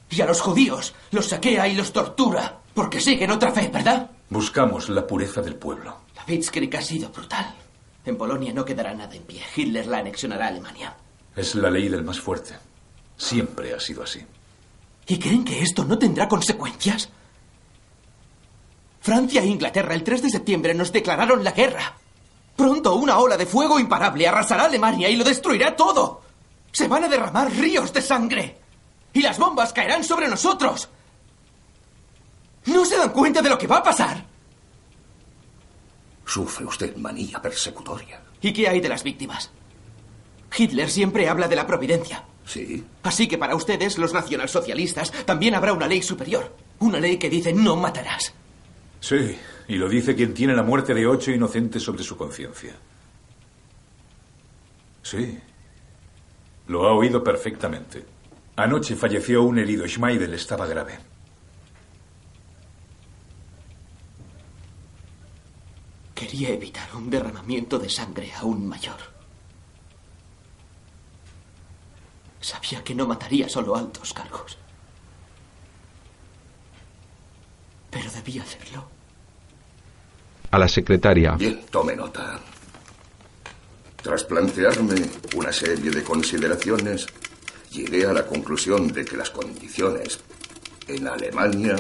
Y 0.10 0.22
a 0.22 0.26
los 0.26 0.40
judíos 0.40 0.94
los 1.12 1.28
saquea 1.28 1.68
y 1.68 1.76
los 1.76 1.92
tortura. 1.92 2.60
Porque 2.74 3.00
siguen 3.00 3.32
otra 3.32 3.52
fe, 3.52 3.70
¿verdad? 3.74 4.10
Buscamos 4.30 4.90
la 4.90 5.06
pureza 5.08 5.42
del 5.42 5.56
pueblo. 5.56 5.98
La 6.16 6.24
Blitzkrieg 6.24 6.76
ha 6.76 6.82
sido 6.82 7.10
brutal. 7.10 7.54
En 8.06 8.18
Polonia 8.18 8.54
no 8.54 8.64
quedará 8.64 8.94
nada 8.94 9.16
en 9.16 9.24
pie. 9.24 9.42
Hitler 9.56 9.88
la 9.88 9.98
anexionará 9.98 10.46
a 10.46 10.50
Alemania. 10.50 10.96
Es 11.36 11.56
la 11.56 11.70
ley 11.70 11.90
del 11.90 12.04
más 12.04 12.20
fuerte. 12.20 12.54
Siempre 13.18 13.74
ha 13.74 13.80
sido 13.80 14.04
así. 14.04 14.24
¿Y 15.08 15.18
creen 15.20 15.44
que 15.44 15.62
esto 15.62 15.84
no 15.86 15.98
tendrá 15.98 16.28
consecuencias? 16.28 17.10
Francia 19.02 19.42
e 19.42 19.46
Inglaterra 19.46 19.94
el 19.94 20.04
3 20.04 20.24
de 20.24 20.30
septiembre 20.30 20.74
nos 20.74 20.92
declararon 20.92 21.44
la 21.44 21.52
guerra. 21.52 21.98
Pronto 22.56 22.96
una 22.96 23.20
ola 23.20 23.38
de 23.38 23.46
fuego 23.46 23.80
imparable 23.80 24.28
arrasará 24.28 24.66
Alemania 24.66 25.10
y 25.10 25.16
lo 25.16 25.24
destruirá 25.24 25.76
todo. 25.76 26.22
Se 26.72 26.88
van 26.88 27.04
a 27.04 27.08
derramar 27.08 27.52
ríos 27.52 27.92
de 27.92 28.02
sangre. 28.02 28.58
Y 29.14 29.22
las 29.22 29.38
bombas 29.38 29.74
caerán 29.74 30.04
sobre 30.04 30.28
nosotros. 30.28 30.90
¿No 32.66 32.86
se 32.86 32.98
dan 32.98 33.12
cuenta 33.12 33.42
de 33.42 33.50
lo 33.50 33.58
que 33.58 33.68
va 33.68 33.78
a 33.78 33.84
pasar? 33.84 34.26
Sufre 36.26 36.66
usted 36.66 36.96
manía 36.98 37.42
persecutoria. 37.42 38.22
¿Y 38.42 38.52
qué 38.52 38.68
hay 38.68 38.80
de 38.80 38.90
las 38.90 39.04
víctimas? 39.04 39.52
Hitler 40.58 40.90
siempre 40.90 41.30
habla 41.30 41.48
de 41.48 41.56
la 41.56 41.68
providencia. 41.68 42.24
Sí. 42.46 42.84
Así 43.04 43.28
que 43.28 43.38
para 43.38 43.56
ustedes, 43.56 43.98
los 43.98 44.14
nacionalsocialistas, 44.14 45.12
también 45.26 45.56
habrá 45.56 45.74
una 45.74 45.88
ley 45.88 46.02
superior. 46.02 46.56
Una 46.80 47.00
ley 47.00 47.18
que 47.18 47.30
dice 47.30 47.54
no 47.54 47.76
matarás. 47.76 48.34
Sí, 49.00 49.38
y 49.68 49.76
lo 49.76 49.90
dice 49.90 50.16
quien 50.16 50.34
tiene 50.34 50.56
la 50.56 50.64
muerte 50.64 50.94
de 50.94 51.08
ocho 51.08 51.32
inocentes 51.32 51.82
sobre 51.82 52.04
su 52.04 52.16
conciencia. 52.16 52.76
Sí. 55.02 55.40
Lo 56.68 56.88
ha 56.88 56.94
oído 56.94 57.24
perfectamente. 57.24 58.06
Anoche 58.56 58.96
falleció 58.96 59.44
un 59.44 59.60
herido. 59.60 59.88
Schmeidel 59.88 60.34
estaba 60.34 60.66
grave. 60.66 60.98
Quería 66.14 66.50
evitar 66.50 66.96
un 66.96 67.10
derramamiento 67.10 67.78
de 67.78 67.90
sangre 67.90 68.32
aún 68.34 68.68
mayor. 68.68 68.98
Sabía 72.40 72.84
que 72.84 72.96
no 72.96 73.06
mataría 73.06 73.50
solo 73.50 73.76
altos 73.76 74.14
cargos. 74.14 74.58
Pero 77.92 78.12
debía 78.12 78.44
hacerlo. 78.44 78.95
A 80.56 80.58
la 80.58 80.70
secretaria. 80.70 81.36
Bien, 81.36 81.66
tome 81.70 81.98
nota. 81.98 82.40
Tras 84.02 84.24
plantearme 84.24 84.96
una 85.36 85.52
serie 85.52 85.92
de 85.92 86.02
consideraciones, 86.02 87.08
llegué 87.72 88.06
a 88.06 88.14
la 88.14 88.26
conclusión 88.26 88.88
de 88.88 89.04
que 89.04 89.18
las 89.18 89.32
condiciones 89.32 90.22
en 90.88 91.10
Alemania 91.10 91.76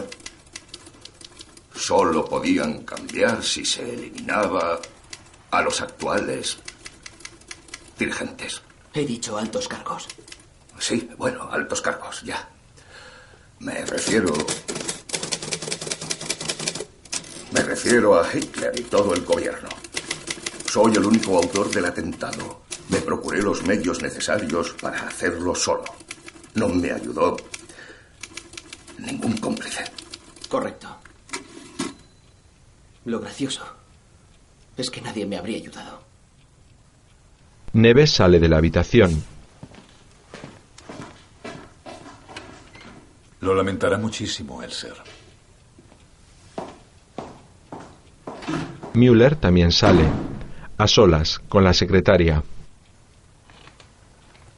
solo 1.73 2.25
podían 2.25 2.83
cambiar 2.83 3.41
si 3.41 3.63
se 3.63 3.93
eliminaba 3.93 4.81
a 5.51 5.61
los 5.61 5.79
actuales 5.79 6.57
dirigentes. 7.97 8.61
He 8.93 9.05
dicho 9.05 9.37
altos 9.37 9.69
cargos. 9.69 10.05
Sí, 10.79 11.09
bueno, 11.17 11.47
altos 11.49 11.81
cargos, 11.81 12.23
ya. 12.23 12.45
Me 13.59 13.85
refiero... 13.85 14.33
Me 17.55 17.61
refiero 17.61 18.19
a 18.19 18.27
Hitler 18.33 18.77
y 18.77 18.83
todo 18.83 19.13
el 19.13 19.21
gobierno. 19.21 19.69
Soy 20.69 20.91
el 20.91 21.05
único 21.05 21.37
autor 21.37 21.71
del 21.71 21.85
atentado. 21.85 22.63
Me 22.89 22.97
procuré 22.99 23.41
los 23.41 23.63
medios 23.63 24.01
necesarios 24.01 24.75
para 24.81 25.07
hacerlo 25.07 25.55
solo. 25.55 25.85
No 26.55 26.67
me 26.67 26.91
ayudó 26.91 27.37
ningún 28.97 29.37
cómplice. 29.37 29.85
Correcto. 30.49 30.97
Lo 33.05 33.21
gracioso 33.21 33.65
es 34.75 34.89
que 34.89 34.99
nadie 34.99 35.25
me 35.25 35.37
habría 35.37 35.57
ayudado. 35.57 36.01
Neves 37.71 38.11
sale 38.11 38.41
de 38.41 38.49
la 38.49 38.57
habitación. 38.57 39.23
Lo 43.39 43.55
lamentará 43.55 43.97
muchísimo, 43.97 44.61
Elser. 44.61 45.14
Müller 48.95 49.35
también 49.35 49.71
sale, 49.71 50.05
a 50.77 50.87
solas, 50.87 51.39
con 51.49 51.63
la 51.63 51.73
secretaria. 51.73 52.43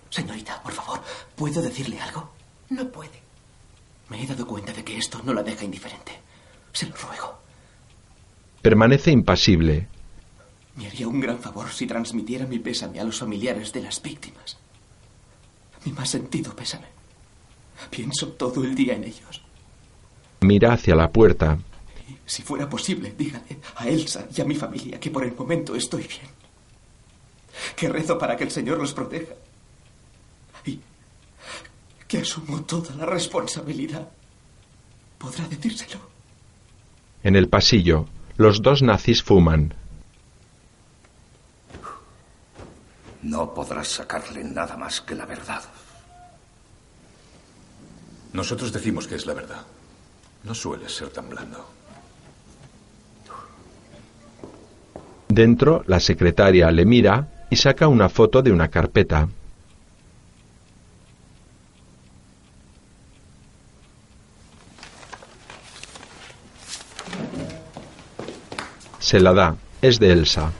Señorita, 0.09 0.61
por 0.63 0.73
favor, 0.73 1.01
¿puedo 1.35 1.61
decirle 1.61 1.99
algo? 1.99 2.31
No 2.69 2.87
puede. 2.89 3.21
Me 4.09 4.23
he 4.23 4.27
dado 4.27 4.47
cuenta 4.47 4.73
de 4.73 4.83
que 4.83 4.97
esto 4.97 5.21
no 5.23 5.33
la 5.33 5.43
deja 5.43 5.65
indiferente. 5.65 6.13
Se 6.71 6.87
lo 6.87 6.95
ruego. 6.95 7.39
Permanece 8.61 9.11
impasible. 9.11 9.87
Me 10.75 10.87
haría 10.87 11.07
un 11.07 11.19
gran 11.19 11.39
favor 11.39 11.69
si 11.69 11.87
transmitiera 11.87 12.45
mi 12.45 12.59
pésame 12.59 12.99
a 12.99 13.03
los 13.03 13.19
familiares 13.19 13.73
de 13.73 13.81
las 13.81 14.01
víctimas. 14.01 14.57
Mi 15.85 15.91
más 15.91 16.09
sentido 16.09 16.55
pésame. 16.55 16.87
Pienso 17.89 18.29
todo 18.29 18.63
el 18.63 18.75
día 18.75 18.93
en 18.93 19.03
ellos. 19.03 19.41
Mira 20.41 20.73
hacia 20.73 20.95
la 20.95 21.09
puerta. 21.09 21.57
Si 22.27 22.43
fuera 22.43 22.69
posible, 22.69 23.15
dígale 23.17 23.57
a 23.77 23.87
Elsa 23.87 24.27
y 24.35 24.41
a 24.41 24.45
mi 24.45 24.53
familia 24.53 24.99
que 24.99 25.09
por 25.09 25.23
el 25.23 25.33
momento 25.33 25.73
estoy 25.75 26.03
bien. 26.03 26.27
Que 27.73 27.87
rezo 27.87 28.17
para 28.17 28.35
que 28.35 28.43
el 28.43 28.51
Señor 28.51 28.77
los 28.77 28.93
proteja. 28.93 29.33
Y 30.65 30.81
que 32.05 32.17
asumo 32.17 32.63
toda 32.63 32.93
la 32.95 33.05
responsabilidad. 33.05 34.09
¿Podrá 35.17 35.47
decírselo? 35.47 36.01
En 37.23 37.37
el 37.37 37.47
pasillo, 37.47 38.07
los 38.35 38.61
dos 38.61 38.81
nazis 38.81 39.23
fuman. 39.23 39.73
No 43.23 43.53
podrás 43.53 43.87
sacarle 43.87 44.43
nada 44.43 44.75
más 44.75 44.99
que 44.99 45.15
la 45.15 45.25
verdad. 45.25 45.63
Nosotros 48.33 48.73
decimos 48.73 49.07
que 49.07 49.15
es 49.15 49.25
la 49.25 49.33
verdad. 49.33 49.65
No 50.43 50.53
sueles 50.53 50.93
ser 50.93 51.09
tan 51.09 51.29
blando. 51.29 51.76
Dentro, 55.29 55.83
la 55.87 55.99
secretaria 55.99 56.71
le 56.71 56.85
mira 56.85 57.27
y 57.49 57.55
saca 57.57 57.87
una 57.87 58.09
foto 58.09 58.41
de 58.41 58.51
una 58.51 58.69
carpeta. 58.69 59.27
Se 68.99 69.19
la 69.19 69.33
da. 69.33 69.55
Es 69.81 69.99
de 69.99 70.11
Elsa. 70.11 70.51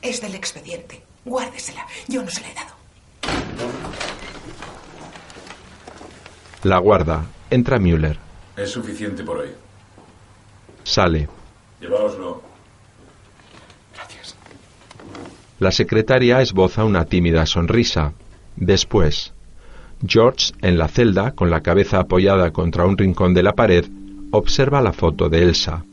Es 0.00 0.20
del 0.20 0.34
expediente. 0.34 1.02
Guárdesela. 1.24 1.86
Yo 2.08 2.22
no 2.22 2.30
se 2.30 2.40
la 2.40 2.50
he 2.50 2.54
dado. 2.54 2.74
La 6.64 6.78
guarda. 6.78 7.24
Entra 7.50 7.78
Müller. 7.78 8.18
Es 8.56 8.70
suficiente 8.70 9.22
por 9.22 9.38
hoy. 9.38 9.50
Sale. 10.82 11.28
Lleváoslo. 11.80 12.51
La 15.62 15.70
secretaria 15.70 16.42
esboza 16.42 16.84
una 16.84 17.04
tímida 17.04 17.46
sonrisa. 17.46 18.14
Después, 18.56 19.32
George, 20.04 20.52
en 20.60 20.76
la 20.76 20.88
celda, 20.88 21.36
con 21.36 21.50
la 21.50 21.60
cabeza 21.60 22.00
apoyada 22.00 22.50
contra 22.50 22.84
un 22.84 22.98
rincón 22.98 23.32
de 23.32 23.44
la 23.44 23.52
pared, 23.52 23.84
observa 24.32 24.82
la 24.82 24.92
foto 24.92 25.28
de 25.28 25.44
Elsa. 25.44 25.84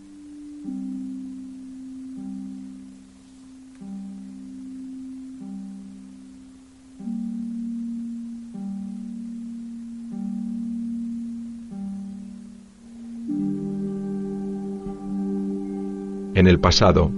En 16.34 16.48
el 16.48 16.60
pasado, 16.60 17.12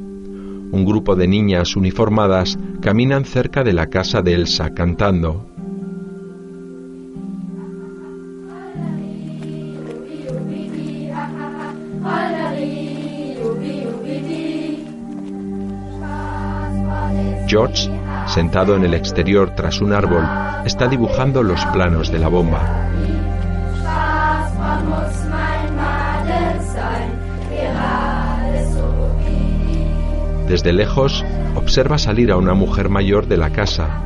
un 0.72 0.86
grupo 0.86 1.16
de 1.16 1.28
niñas 1.28 1.76
uniformadas 1.76 2.58
caminan 2.82 3.26
cerca 3.26 3.64
de 3.64 3.74
la 3.74 3.88
casa 3.88 4.22
de 4.22 4.34
Elsa 4.34 4.74
cantando. 4.74 5.48
George, 17.48 17.90
sentado 18.28 18.78
en 18.78 18.86
el 18.86 18.94
exterior 18.94 19.54
tras 19.58 19.82
un 19.82 19.92
árbol, 19.92 20.24
está 20.66 20.88
dibujando 20.88 21.44
los 21.44 21.66
planos 21.66 22.10
de 22.10 22.20
la 22.20 22.30
bomba. 22.30 23.21
Desde 30.52 30.74
lejos, 30.74 31.24
observa 31.56 31.98
salir 31.98 32.30
a 32.30 32.36
una 32.36 32.54
mujer 32.54 32.90
mayor 32.90 33.26
de 33.26 33.38
la 33.38 33.52
casa. 33.52 34.04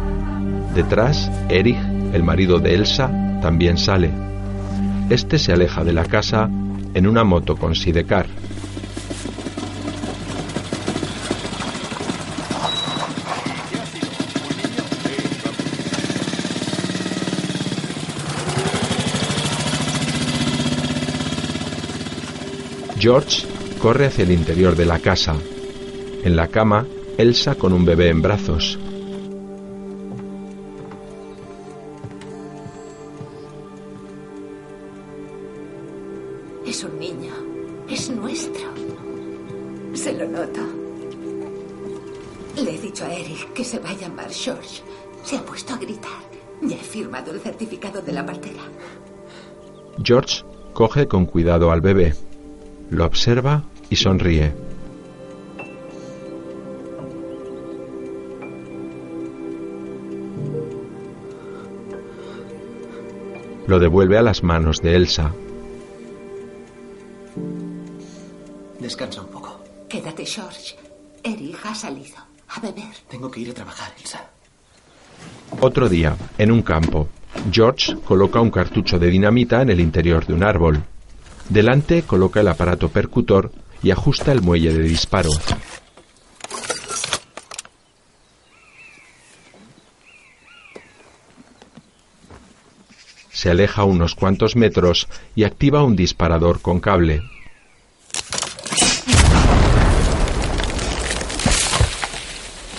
Detrás, 0.76 1.32
Erich, 1.50 1.80
el 2.14 2.22
marido 2.22 2.60
de 2.60 2.76
Elsa, 2.76 3.40
también 3.42 3.80
sale. 3.80 4.12
Este 5.10 5.40
se 5.40 5.54
aleja 5.54 5.84
de 5.84 5.94
la 5.94 6.06
casa 6.06 6.48
en 6.94 7.08
una 7.08 7.24
moto 7.24 7.56
con 7.56 7.74
sidecar. 7.74 8.28
George 23.00 23.48
corre 23.80 24.06
hacia 24.06 24.26
el 24.26 24.32
interior 24.32 24.76
de 24.76 24.86
la 24.86 25.00
casa. 25.00 25.36
En 26.26 26.36
la 26.36 26.48
cama, 26.48 26.88
Elsa 27.20 27.54
con 27.54 27.72
un 27.72 27.86
bebé 27.86 28.10
en 28.10 28.20
brazos. 28.20 28.80
Es 36.66 36.84
un 36.84 37.00
niño. 37.00 37.32
Es 37.88 38.10
nuestro. 38.10 38.64
Se 39.94 40.14
lo 40.14 40.28
noto. 40.28 40.62
Le 42.56 42.74
he 42.74 42.82
dicho 42.82 43.06
a 43.06 43.14
Eric 43.14 43.54
que 43.54 43.64
se 43.64 43.78
va 43.78 43.92
a 43.92 43.96
llamar 43.96 44.32
George. 44.32 44.82
Se 45.24 45.38
ha 45.38 45.46
puesto 45.46 45.76
a 45.76 45.78
gritar. 45.78 46.24
Ya 46.64 46.76
he 46.76 46.80
firmado 46.80 47.34
el 47.34 47.40
certificado 47.40 48.02
de 48.02 48.14
la 48.14 48.26
partera. 48.26 48.64
George 50.02 50.44
coge 50.74 51.08
con 51.08 51.28
cuidado 51.28 51.70
al 51.70 51.82
bebé. 51.82 52.16
Lo 52.90 53.06
observa 53.06 53.62
y 53.92 53.96
sonríe. 53.98 54.75
Lo 63.68 63.80
devuelve 63.80 64.18
a 64.18 64.22
las 64.22 64.44
manos 64.44 64.82
de 64.82 64.96
Elsa. 64.96 65.32
Descansa 68.80 69.22
un 69.22 69.28
poco. 69.28 69.60
Quédate, 69.90 70.26
George. 70.26 70.76
Eric 71.24 71.58
ha 71.66 71.74
salido 71.74 72.18
a 72.50 72.60
beber. 72.60 72.94
Tengo 73.10 73.32
que 73.32 73.40
ir 73.40 73.50
a 73.50 73.54
trabajar, 73.54 73.92
Elsa. 74.00 74.30
Otro 75.60 75.90
día, 75.90 76.16
en 76.38 76.52
un 76.52 76.62
campo, 76.62 77.08
George 77.52 77.96
coloca 78.06 78.40
un 78.40 78.52
cartucho 78.52 79.00
de 79.00 79.08
dinamita 79.10 79.62
en 79.62 79.70
el 79.70 79.80
interior 79.80 80.26
de 80.26 80.34
un 80.34 80.44
árbol. 80.44 80.84
Delante 81.50 82.04
coloca 82.04 82.42
el 82.42 82.48
aparato 82.48 82.90
percutor 82.90 83.52
y 83.82 83.92
ajusta 83.92 84.32
el 84.32 84.42
muelle 84.42 84.74
de 84.74 84.84
disparo. 84.84 85.30
Se 93.36 93.49
aleja 93.49 93.84
unos 93.84 94.16
cuantos 94.16 94.56
metros 94.56 95.10
y 95.36 95.44
activa 95.44 95.84
un 95.84 95.98
disparador 95.98 96.62
con 96.62 96.80
cable. 96.80 97.22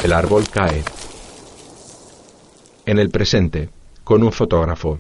El 0.03 0.15
árbol 0.15 0.49
cae. 0.49 0.83
En 2.87 2.99
el 2.99 3.11
presente, 3.11 3.69
con 4.03 4.23
un 4.23 4.33
fotógrafo. 4.33 4.99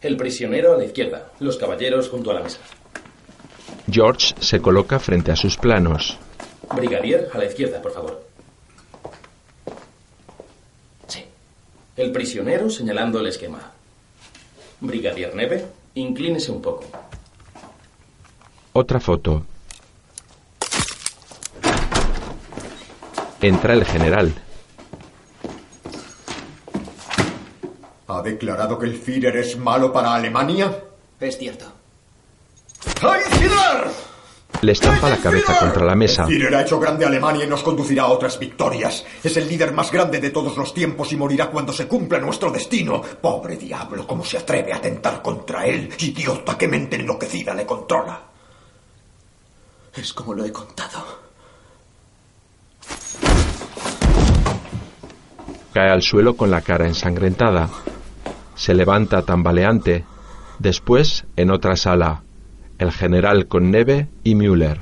El 0.00 0.16
prisionero 0.16 0.74
a 0.74 0.78
la 0.78 0.84
izquierda, 0.84 1.32
los 1.40 1.56
caballeros 1.56 2.08
junto 2.08 2.30
a 2.30 2.34
la 2.34 2.42
mesa. 2.42 2.60
George 3.90 4.36
se 4.38 4.60
coloca 4.60 5.00
frente 5.00 5.32
a 5.32 5.36
sus 5.36 5.56
planos. 5.56 6.16
Brigadier 6.76 7.28
a 7.34 7.38
la 7.38 7.46
izquierda, 7.46 7.82
por 7.82 7.92
favor. 7.92 8.35
El 11.96 12.12
prisionero 12.12 12.68
señalando 12.68 13.20
el 13.20 13.28
esquema. 13.28 13.72
Brigadier 14.80 15.34
Neve, 15.34 15.66
inclínese 15.94 16.52
un 16.52 16.60
poco. 16.60 16.84
Otra 18.74 19.00
foto. 19.00 19.46
Entra 23.40 23.72
el 23.72 23.84
general. 23.84 24.34
¿Ha 28.08 28.22
declarado 28.22 28.78
que 28.78 28.86
el 28.86 28.98
Führer 28.98 29.36
es 29.38 29.56
malo 29.56 29.92
para 29.92 30.14
Alemania? 30.14 30.76
Es 31.18 31.38
cierto. 31.38 31.64
¡Ay, 33.00 33.22
Hitler! 33.32 34.15
Le 34.62 34.72
estampa 34.72 35.08
la 35.08 35.18
cabeza 35.18 35.58
contra 35.58 35.84
la 35.84 35.94
mesa. 35.94 36.26
Führer 36.26 36.54
ha 36.54 36.62
hecho 36.62 36.80
grande 36.80 37.04
a 37.04 37.08
Alemania 37.08 37.44
y 37.44 37.48
nos 37.48 37.62
conducirá 37.62 38.04
a 38.04 38.08
otras 38.08 38.38
victorias. 38.38 39.04
Es 39.22 39.36
el 39.36 39.48
líder 39.48 39.72
más 39.72 39.92
grande 39.92 40.20
de 40.20 40.30
todos 40.30 40.56
los 40.56 40.72
tiempos 40.72 41.12
y 41.12 41.16
morirá 41.16 41.50
cuando 41.50 41.72
se 41.72 41.86
cumpla 41.86 42.18
nuestro 42.18 42.50
destino. 42.50 43.00
Pobre 43.00 43.56
diablo, 43.56 44.06
¿cómo 44.06 44.24
se 44.24 44.38
atreve 44.38 44.72
a 44.72 44.76
atentar 44.76 45.22
contra 45.22 45.66
él? 45.66 45.90
Idiota, 45.98 46.56
qué 46.56 46.68
mente 46.68 46.96
enloquecida 46.96 47.54
le 47.54 47.66
controla. 47.66 48.20
Es 49.94 50.12
como 50.12 50.34
lo 50.34 50.44
he 50.44 50.52
contado. 50.52 51.26
Cae 55.72 55.90
al 55.90 56.02
suelo 56.02 56.36
con 56.36 56.50
la 56.50 56.62
cara 56.62 56.86
ensangrentada. 56.86 57.68
Se 58.54 58.74
levanta 58.74 59.22
tambaleante. 59.22 60.04
Después, 60.58 61.26
en 61.36 61.50
otra 61.50 61.76
sala, 61.76 62.22
el 62.78 62.92
general 62.92 63.48
con 63.48 63.70
Neve 63.70 64.08
y 64.22 64.34
Müller. 64.34 64.80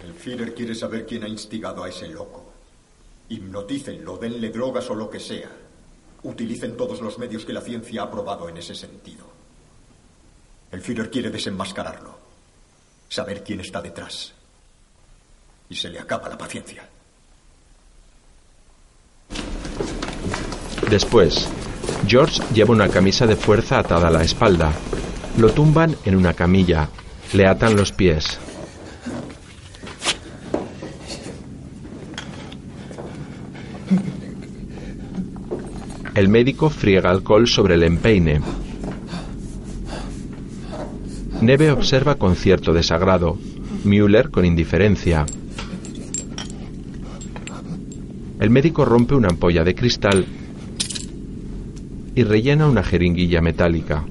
El 0.00 0.14
Führer 0.14 0.54
quiere 0.54 0.74
saber 0.74 1.06
quién 1.06 1.24
ha 1.24 1.28
instigado 1.28 1.82
a 1.82 1.88
ese 1.88 2.08
loco. 2.08 2.52
Hipnotícenlo, 3.28 4.18
denle 4.18 4.50
drogas 4.50 4.90
o 4.90 4.94
lo 4.94 5.08
que 5.08 5.20
sea. 5.20 5.50
Utilicen 6.24 6.76
todos 6.76 7.00
los 7.00 7.18
medios 7.18 7.44
que 7.44 7.52
la 7.52 7.62
ciencia 7.62 8.02
ha 8.02 8.10
probado 8.10 8.48
en 8.48 8.58
ese 8.58 8.74
sentido. 8.74 9.26
El 10.70 10.80
Führer 10.80 11.10
quiere 11.10 11.30
desenmascararlo. 11.30 12.18
Saber 13.08 13.42
quién 13.42 13.60
está 13.60 13.80
detrás. 13.80 14.34
Y 15.68 15.74
se 15.74 15.88
le 15.88 15.98
acaba 15.98 16.28
la 16.28 16.38
paciencia. 16.38 16.88
Después, 20.92 21.48
George 22.06 22.42
lleva 22.52 22.74
una 22.74 22.86
camisa 22.86 23.26
de 23.26 23.34
fuerza 23.34 23.78
atada 23.78 24.08
a 24.08 24.10
la 24.10 24.22
espalda. 24.22 24.74
Lo 25.38 25.48
tumban 25.48 25.96
en 26.04 26.16
una 26.16 26.34
camilla. 26.34 26.90
Le 27.32 27.46
atan 27.46 27.76
los 27.76 27.92
pies. 27.92 28.38
El 36.14 36.28
médico 36.28 36.68
friega 36.68 37.08
alcohol 37.08 37.48
sobre 37.48 37.76
el 37.76 37.84
empeine. 37.84 38.42
Neve 41.40 41.70
observa 41.70 42.16
con 42.16 42.36
cierto 42.36 42.74
desagrado. 42.74 43.38
Müller 43.84 44.30
con 44.30 44.44
indiferencia. 44.44 45.24
El 48.38 48.50
médico 48.50 48.84
rompe 48.84 49.14
una 49.14 49.28
ampolla 49.28 49.64
de 49.64 49.74
cristal 49.74 50.26
y 52.14 52.24
rellena 52.24 52.66
una 52.66 52.82
jeringuilla 52.82 53.40
metálica. 53.40 54.04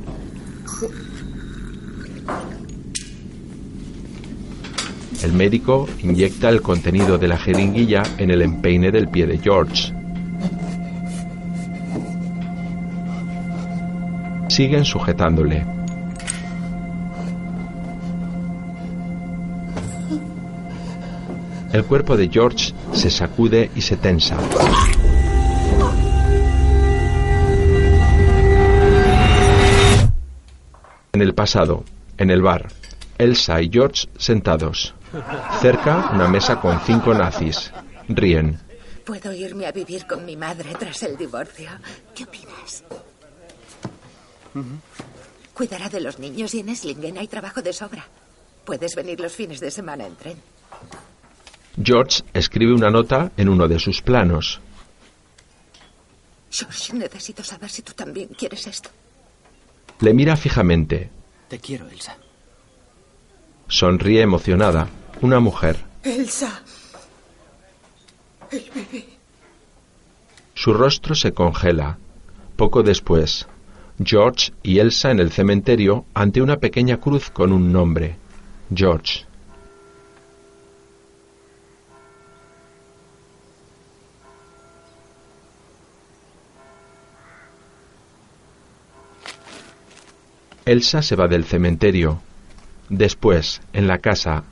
El 5.23 5.33
médico 5.33 5.87
inyecta 6.01 6.49
el 6.49 6.61
contenido 6.61 7.19
de 7.19 7.27
la 7.27 7.37
jeringuilla 7.37 8.01
en 8.17 8.31
el 8.31 8.41
empeine 8.41 8.91
del 8.91 9.07
pie 9.07 9.27
de 9.27 9.37
George. 9.37 9.93
Siguen 14.47 14.83
sujetándole. 14.83 15.63
El 21.71 21.85
cuerpo 21.85 22.17
de 22.17 22.27
George 22.27 22.73
se 22.91 23.09
sacude 23.09 23.69
y 23.75 23.81
se 23.81 23.95
tensa. 23.95 24.37
En 31.21 31.27
el 31.27 31.35
pasado, 31.35 31.85
en 32.17 32.31
el 32.31 32.41
bar, 32.41 32.69
Elsa 33.19 33.61
y 33.61 33.69
George 33.71 34.07
sentados. 34.17 34.95
Cerca, 35.59 36.09
una 36.15 36.27
mesa 36.27 36.59
con 36.59 36.79
cinco 36.79 37.13
nazis. 37.13 37.71
Ríen. 38.09 38.59
Puedo 39.05 39.31
irme 39.31 39.67
a 39.67 39.71
vivir 39.71 40.07
con 40.07 40.25
mi 40.25 40.35
madre 40.35 40.73
tras 40.79 41.03
el 41.03 41.15
divorcio. 41.15 41.69
¿Qué 42.15 42.23
opinas? 42.23 42.83
Cuidará 45.53 45.89
de 45.89 46.01
los 46.01 46.17
niños 46.17 46.55
y 46.55 46.61
en 46.61 46.69
Eslingen 46.69 47.19
hay 47.19 47.27
trabajo 47.27 47.61
de 47.61 47.71
sobra. 47.71 48.03
Puedes 48.65 48.95
venir 48.95 49.19
los 49.19 49.33
fines 49.33 49.59
de 49.59 49.69
semana 49.69 50.07
en 50.07 50.15
tren. 50.15 50.37
George 51.83 52.23
escribe 52.33 52.73
una 52.73 52.89
nota 52.89 53.31
en 53.37 53.47
uno 53.47 53.67
de 53.67 53.77
sus 53.77 54.01
planos. 54.01 54.59
George, 56.49 56.93
necesito 56.93 57.43
saber 57.43 57.69
si 57.69 57.83
tú 57.83 57.93
también 57.93 58.29
quieres 58.29 58.65
esto. 58.65 58.89
Le 60.01 60.13
mira 60.13 60.35
fijamente. 60.35 61.09
Te 61.47 61.59
quiero, 61.59 61.87
Elsa. 61.87 62.17
Sonríe 63.67 64.21
emocionada. 64.21 64.87
Una 65.21 65.39
mujer. 65.39 65.77
Elsa. 66.03 66.63
El 68.49 68.63
bebé. 68.73 69.05
Su 70.55 70.73
rostro 70.73 71.13
se 71.13 71.33
congela. 71.33 71.99
Poco 72.55 72.83
después, 72.83 73.47
George 74.03 74.51
y 74.63 74.79
Elsa 74.79 75.11
en 75.11 75.19
el 75.19 75.31
cementerio 75.31 76.05
ante 76.13 76.41
una 76.41 76.57
pequeña 76.57 76.97
cruz 76.97 77.29
con 77.29 77.53
un 77.53 77.71
nombre. 77.71 78.17
George. 78.73 79.25
Elsa 90.65 91.01
se 91.01 91.15
va 91.15 91.27
del 91.27 91.45
cementerio. 91.45 92.21
Después, 92.89 93.61
en 93.73 93.87
la 93.87 93.97
casa, 93.97 94.43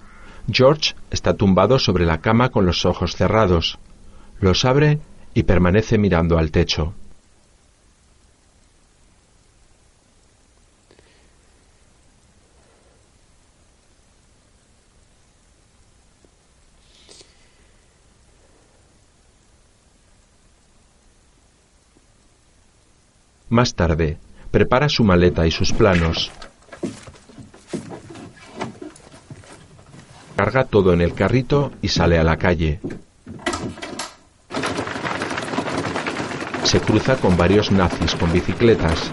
George 0.51 0.95
está 1.11 1.35
tumbado 1.35 1.77
sobre 1.77 2.05
la 2.05 2.19
cama 2.21 2.49
con 2.49 2.65
los 2.65 2.85
ojos 2.85 3.15
cerrados. 3.15 3.77
Los 4.39 4.65
abre 4.65 4.99
y 5.33 5.43
permanece 5.43 5.97
mirando 5.97 6.37
al 6.37 6.51
techo. 6.51 6.93
Más 23.49 23.73
tarde, 23.73 24.17
prepara 24.51 24.89
su 24.89 25.03
maleta 25.03 25.45
y 25.45 25.51
sus 25.51 25.71
planos. 25.73 26.31
Carga 30.35 30.63
todo 30.63 30.93
en 30.93 31.01
el 31.01 31.13
carrito 31.13 31.71
y 31.81 31.89
sale 31.89 32.17
a 32.17 32.23
la 32.23 32.37
calle. 32.37 32.79
Se 36.63 36.79
cruza 36.79 37.17
con 37.17 37.35
varios 37.35 37.71
nazis 37.71 38.15
con 38.15 38.31
bicicletas. 38.31 39.11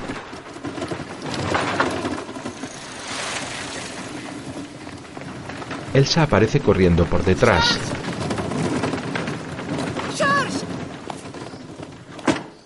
Elsa 5.94 6.24
aparece 6.24 6.60
corriendo 6.60 7.06
por 7.06 7.24
detrás. 7.24 7.78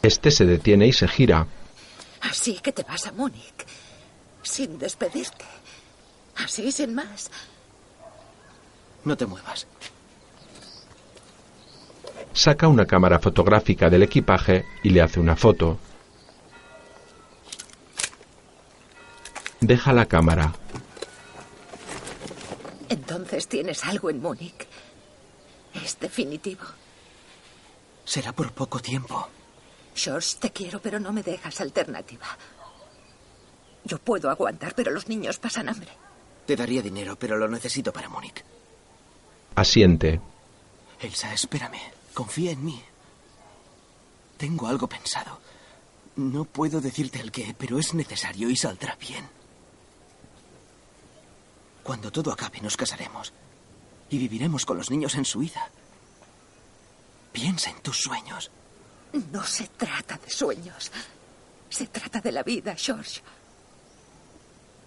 Este 0.02 0.30
se 0.30 0.46
detiene 0.46 0.86
y 0.86 0.92
se 0.92 1.06
gira. 1.06 1.46
Así 2.40 2.54
que 2.54 2.72
te 2.72 2.82
vas 2.84 3.06
a 3.06 3.12
Múnich. 3.12 3.66
Sin 4.42 4.78
despedirte. 4.78 5.44
Así, 6.36 6.72
sin 6.72 6.94
más. 6.94 7.30
No 9.04 9.14
te 9.14 9.26
muevas. 9.26 9.66
Saca 12.32 12.66
una 12.66 12.86
cámara 12.86 13.18
fotográfica 13.18 13.90
del 13.90 14.04
equipaje 14.04 14.64
y 14.82 14.88
le 14.88 15.02
hace 15.02 15.20
una 15.20 15.36
foto. 15.36 15.78
Deja 19.60 19.92
la 19.92 20.06
cámara. 20.06 20.54
Entonces 22.88 23.48
tienes 23.48 23.84
algo 23.84 24.08
en 24.08 24.22
Múnich. 24.22 24.66
Es 25.74 26.00
definitivo. 26.00 26.64
Será 28.06 28.32
por 28.32 28.50
poco 28.52 28.78
tiempo. 28.78 29.28
George, 29.94 30.36
te 30.38 30.50
quiero, 30.50 30.80
pero 30.80 30.98
no 30.98 31.12
me 31.12 31.22
dejas 31.22 31.60
alternativa. 31.60 32.26
Yo 33.84 33.98
puedo 33.98 34.30
aguantar, 34.30 34.74
pero 34.74 34.90
los 34.90 35.08
niños 35.08 35.38
pasan 35.38 35.68
hambre. 35.68 35.90
Te 36.46 36.56
daría 36.56 36.82
dinero, 36.82 37.16
pero 37.18 37.36
lo 37.36 37.48
necesito 37.48 37.92
para 37.92 38.08
Múnich. 38.08 38.44
Asiente. 39.54 40.20
Elsa, 41.00 41.32
espérame. 41.32 41.80
Confía 42.14 42.52
en 42.52 42.64
mí. 42.64 42.82
Tengo 44.36 44.66
algo 44.66 44.86
pensado. 44.86 45.40
No 46.16 46.44
puedo 46.44 46.80
decirte 46.80 47.20
el 47.20 47.30
qué, 47.30 47.54
pero 47.56 47.78
es 47.78 47.94
necesario 47.94 48.50
y 48.50 48.56
saldrá 48.56 48.96
bien. 48.96 49.28
Cuando 51.82 52.10
todo 52.10 52.32
acabe, 52.32 52.60
nos 52.60 52.76
casaremos. 52.76 53.32
Y 54.10 54.18
viviremos 54.18 54.66
con 54.66 54.76
los 54.76 54.90
niños 54.90 55.14
en 55.14 55.24
Suiza. 55.24 55.68
Piensa 57.32 57.70
en 57.70 57.80
tus 57.80 58.00
sueños. 58.00 58.50
No 59.32 59.44
se 59.44 59.66
trata 59.68 60.18
de 60.18 60.30
sueños. 60.30 60.90
Se 61.68 61.86
trata 61.86 62.20
de 62.20 62.32
la 62.32 62.42
vida, 62.42 62.74
George. 62.76 63.20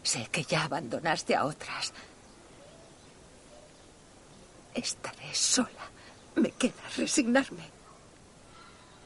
Sé 0.04 0.28
que 0.32 0.44
ya 0.44 0.64
abandonaste 0.64 1.36
a 1.36 1.46
otras. 1.46 1.94
Estaré 4.74 5.34
sola. 5.34 5.68
Me 6.36 6.52
queda 6.52 6.84
resignarme. 6.98 7.64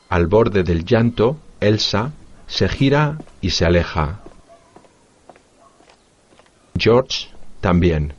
Al 0.09 0.27
borde 0.27 0.63
del 0.63 0.85
llanto, 0.85 1.37
Elsa 1.59 2.11
se 2.47 2.69
gira 2.69 3.17
y 3.41 3.49
se 3.49 3.65
aleja. 3.65 4.21
George 6.77 7.29
también. 7.59 8.13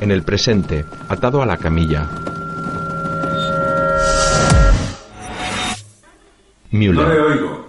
En 0.00 0.10
el 0.10 0.22
presente, 0.22 0.84
atado 1.08 1.42
a 1.42 1.46
la 1.46 1.56
camilla. 1.56 2.08
No 6.70 6.78
Müller. 6.78 7.08
le 7.08 7.20
oigo. 7.20 7.66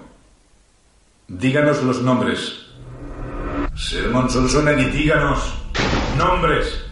Díganos 1.28 1.84
los 1.84 2.02
nombres. 2.02 2.58
Sermon 3.76 4.30
Solsonen 4.30 4.80
y 4.80 4.86
díganos 4.86 5.54
nombres. 6.18 6.86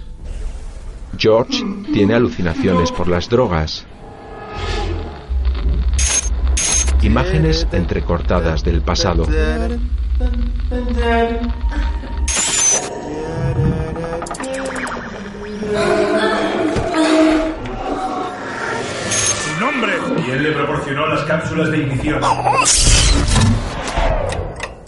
George 1.17 1.63
tiene 1.93 2.15
alucinaciones 2.15 2.91
por 2.91 3.07
las 3.07 3.29
drogas. 3.29 3.85
Imágenes 7.01 7.67
entrecortadas 7.71 8.63
del 8.63 8.81
pasado. 8.81 9.25
Su 15.69 15.75
nombre. 19.59 19.93
¿Quién 20.25 20.41
le 20.41 20.51
proporcionó 20.51 21.05
las 21.05 21.21
cápsulas 21.25 21.69
de 21.69 21.77
ignición? 21.77 22.21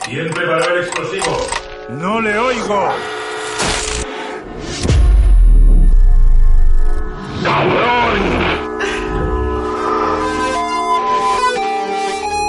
¿Quién 0.03 0.31
preparó 0.31 0.73
el 0.73 0.83
explosivo? 0.83 1.47
No 1.89 2.19
le 2.19 2.35
oigo. 2.35 2.89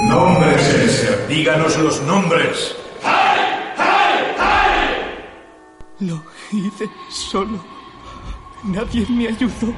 Nombres, 0.08 0.74
Elser. 0.74 1.26
Díganos 1.28 1.76
los 1.76 2.00
nombres. 2.02 2.76
Lo 6.00 6.22
hice 6.50 6.88
solo. 7.10 7.81
Nadie 8.64 9.04
me 9.08 9.26
ayudó. 9.26 9.74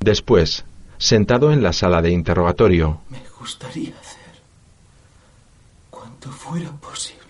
Después, 0.00 0.64
sentado 0.98 1.52
en 1.52 1.62
la 1.62 1.72
sala 1.72 2.02
de 2.02 2.10
interrogatorio, 2.10 3.00
Me 3.08 3.22
gustaría 3.38 3.94
hacer 3.96 4.40
cuanto 5.90 6.30
fuera 6.30 6.70
posible 6.72 7.20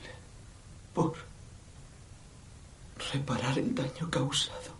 por 0.95 1.15
reparar 3.13 3.59
el 3.59 3.75
daño 3.75 4.11
causado. 4.11 4.75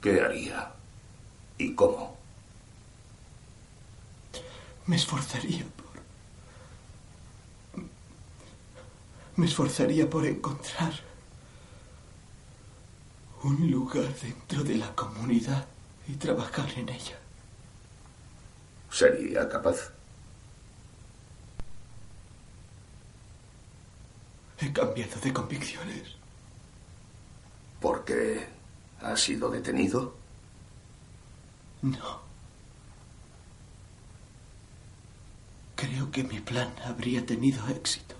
¿Qué 0.00 0.20
haría? 0.20 0.70
¿Y 1.58 1.74
cómo? 1.74 2.16
Me 4.86 4.94
esforzaría 4.94 5.64
Me 9.38 9.46
esforzaría 9.46 10.10
por 10.10 10.26
encontrar 10.26 10.92
un 13.44 13.70
lugar 13.70 14.12
dentro 14.20 14.64
de 14.64 14.74
la 14.74 14.92
comunidad 14.96 15.64
y 16.08 16.14
trabajar 16.14 16.68
en 16.76 16.88
ella. 16.88 17.16
¿Sería 18.90 19.48
capaz? 19.48 19.92
He 24.58 24.72
cambiado 24.72 25.20
de 25.20 25.32
convicciones. 25.32 26.16
¿Por 27.80 28.04
qué 28.04 28.44
ha 29.00 29.16
sido 29.16 29.50
detenido? 29.50 30.16
No. 31.82 32.20
Creo 35.76 36.10
que 36.10 36.24
mi 36.24 36.40
plan 36.40 36.74
habría 36.84 37.24
tenido 37.24 37.68
éxito 37.68 38.17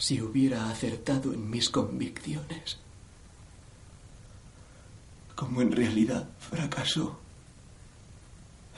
si 0.00 0.22
hubiera 0.22 0.70
acertado 0.70 1.34
en 1.34 1.50
mis 1.50 1.68
convicciones. 1.68 2.78
Como 5.34 5.60
en 5.60 5.72
realidad 5.72 6.26
fracasó, 6.38 7.20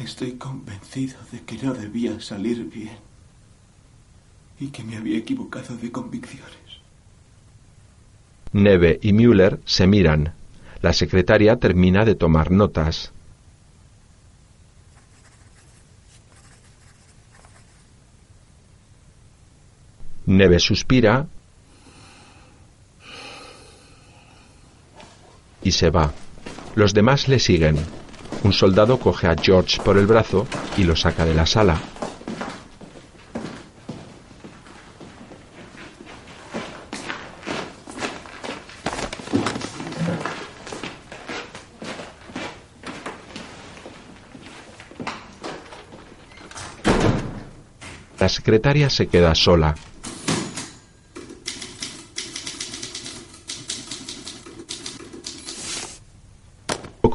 estoy 0.00 0.32
convencido 0.32 1.14
de 1.30 1.42
que 1.42 1.58
no 1.62 1.74
debía 1.74 2.20
salir 2.20 2.68
bien 2.68 2.98
y 4.58 4.68
que 4.70 4.82
me 4.82 4.96
había 4.96 5.18
equivocado 5.18 5.76
de 5.76 5.92
convicciones. 5.92 6.80
Neve 8.52 8.98
y 9.00 9.12
Müller 9.12 9.60
se 9.64 9.86
miran. 9.86 10.34
La 10.80 10.92
secretaria 10.92 11.56
termina 11.56 12.04
de 12.04 12.16
tomar 12.16 12.50
notas. 12.50 13.11
Neve 20.36 20.58
suspira 20.58 21.26
y 25.62 25.72
se 25.72 25.90
va. 25.90 26.12
Los 26.74 26.94
demás 26.94 27.28
le 27.28 27.38
siguen. 27.38 27.76
Un 28.42 28.52
soldado 28.52 28.98
coge 28.98 29.28
a 29.28 29.36
George 29.40 29.80
por 29.82 29.98
el 29.98 30.06
brazo 30.06 30.46
y 30.76 30.84
lo 30.84 30.96
saca 30.96 31.24
de 31.24 31.34
la 31.34 31.46
sala. 31.46 31.80
La 48.18 48.28
secretaria 48.28 48.88
se 48.88 49.08
queda 49.08 49.34
sola. 49.34 49.74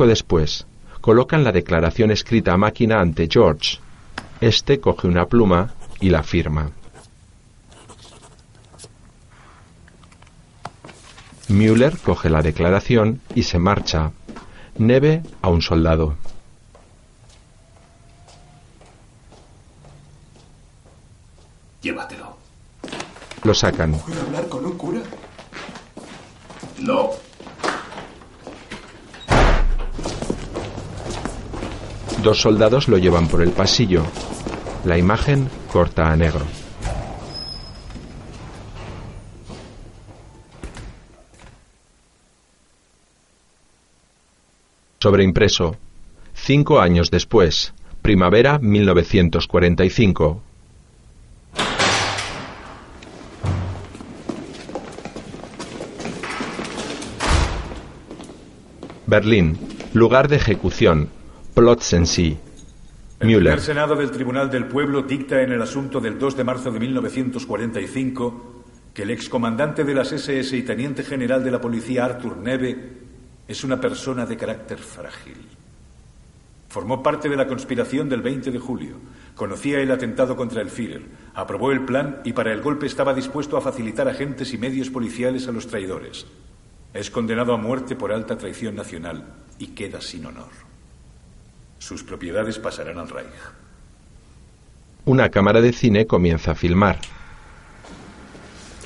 Poco 0.08 0.16
después, 0.16 0.66
colocan 1.02 1.44
la 1.44 1.52
declaración 1.52 2.12
escrita 2.12 2.54
a 2.54 2.58
máquina 2.58 3.02
ante 3.02 3.28
George. 3.30 3.80
Este 4.40 4.80
coge 4.80 5.06
una 5.06 5.26
pluma 5.26 5.74
y 6.00 6.10
la 6.10 6.24
firma. 6.24 6.72
Müller 11.50 11.98
coge 11.98 12.30
la 12.30 12.42
declaración 12.42 13.20
y 13.36 13.44
se 13.44 13.60
marcha. 13.60 14.14
Neve 14.78 15.24
a 15.42 15.50
un 15.50 15.62
soldado. 15.62 16.16
Llévatelo. 21.82 22.38
Lo 23.44 23.54
sacan. 23.54 24.00
¿Puedo 24.00 24.22
hablar 24.22 24.48
con 24.48 24.66
un 24.66 24.78
cura? 24.78 25.02
No. 26.80 27.27
Dos 32.24 32.42
soldados 32.42 32.88
lo 32.88 32.98
llevan 32.98 33.28
por 33.28 33.42
el 33.42 33.52
pasillo. 33.52 34.04
La 34.86 34.98
imagen 34.98 35.50
corta 35.72 36.12
a 36.12 36.16
negro. 36.16 36.46
Sobreimpreso. 45.00 45.78
Cinco 46.34 46.80
años 46.80 47.12
después. 47.12 47.74
Primavera 48.02 48.58
1945. 48.60 50.42
Berlín. 59.06 59.58
Lugar 59.94 60.28
de 60.28 60.36
ejecución. 60.38 61.17
Plötzensee. 61.58 62.38
El 63.20 63.28
Müller. 63.28 63.42
primer 63.42 63.62
Senado 63.62 63.96
del 63.96 64.12
Tribunal 64.12 64.48
del 64.48 64.68
Pueblo 64.68 65.02
dicta 65.02 65.42
en 65.42 65.52
el 65.52 65.60
asunto 65.60 66.00
del 66.00 66.20
2 66.20 66.38
de 66.38 66.44
marzo 66.44 66.70
de 66.70 66.80
1945 66.80 68.64
que 68.94 69.02
el 69.02 69.10
excomandante 69.10 69.84
de 69.84 69.96
las 69.96 70.12
SS 70.12 70.56
y 70.56 70.62
teniente 70.62 71.04
general 71.04 71.44
de 71.44 71.50
la 71.50 71.60
policía 71.60 72.06
Arthur 72.06 72.38
Neve 72.38 72.92
es 73.48 73.64
una 73.64 73.82
persona 73.82 74.28
de 74.28 74.38
carácter 74.38 74.78
frágil. 74.78 75.48
Formó 76.70 77.02
parte 77.02 77.28
de 77.28 77.36
la 77.36 77.48
conspiración 77.48 78.08
del 78.08 78.22
20 78.22 78.52
de 78.52 78.60
julio. 78.60 78.98
Conocía 79.34 79.80
el 79.80 79.90
atentado 79.90 80.36
contra 80.36 80.62
el 80.62 80.70
Führer. 80.70 81.06
Aprobó 81.34 81.72
el 81.72 81.86
plan 81.86 82.22
y 82.24 82.34
para 82.34 82.54
el 82.54 82.62
golpe 82.62 82.86
estaba 82.86 83.16
dispuesto 83.16 83.58
a 83.58 83.62
facilitar 83.62 84.08
agentes 84.08 84.54
y 84.54 84.60
medios 84.60 84.92
policiales 84.92 85.48
a 85.48 85.52
los 85.52 85.66
traidores. 85.66 86.28
Es 86.94 87.10
condenado 87.10 87.52
a 87.52 87.58
muerte 87.58 87.96
por 87.96 88.12
alta 88.12 88.38
traición 88.38 88.76
nacional 88.76 89.26
y 89.58 89.70
queda 89.70 90.02
sin 90.02 90.28
honor. 90.28 90.67
Sus 91.80 92.04
propiedades 92.04 92.60
pasarán 92.60 92.98
al 92.98 93.10
Reich. 93.10 93.28
Una 95.06 95.30
cámara 95.30 95.62
de 95.62 95.72
cine 95.72 96.06
comienza 96.06 96.52
a 96.52 96.56
filmar. 96.56 97.00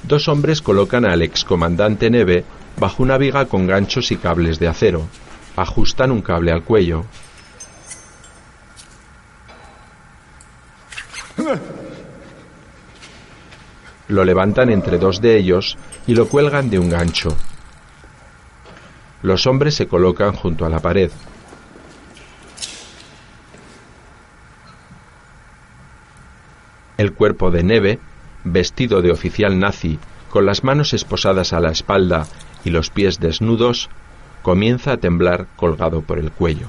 Dos 0.04 0.28
hombres 0.28 0.62
colocan 0.62 1.06
al 1.06 1.22
excomandante 1.22 2.10
Neve 2.10 2.44
bajo 2.78 3.02
una 3.04 3.18
viga 3.18 3.46
con 3.46 3.66
ganchos 3.66 4.12
y 4.12 4.18
cables 4.18 4.60
de 4.60 4.68
acero. 4.68 5.08
Ajustan 5.56 6.12
un 6.12 6.22
cable 6.22 6.52
al 6.52 6.64
cuello. 6.64 7.06
Lo 14.08 14.26
levantan 14.26 14.70
entre 14.70 14.98
dos 14.98 15.22
de 15.22 15.38
ellos 15.38 15.78
y 16.06 16.16
lo 16.16 16.28
cuelgan 16.28 16.70
de 16.70 16.80
un 16.80 16.90
gancho. 16.90 17.30
Los 19.22 19.48
hombres 19.48 19.76
se 19.76 19.88
colocan 19.88 20.34
junto 20.34 20.66
a 20.66 20.70
la 20.70 20.80
pared. 20.80 21.12
El 27.02 27.14
cuerpo 27.14 27.50
de 27.50 27.64
Neve, 27.64 27.98
vestido 28.44 29.02
de 29.02 29.10
oficial 29.10 29.58
nazi, 29.58 29.98
con 30.30 30.46
las 30.46 30.64
manos 30.64 30.94
esposadas 30.94 31.52
a 31.52 31.60
la 31.60 31.72
espalda 31.72 32.28
y 32.64 32.70
los 32.70 32.92
pies 32.92 33.20
desnudos, 33.20 33.90
comienza 34.44 34.92
a 34.92 34.98
temblar 34.98 35.48
colgado 35.56 36.04
por 36.04 36.20
el 36.20 36.32
cuello. 36.32 36.68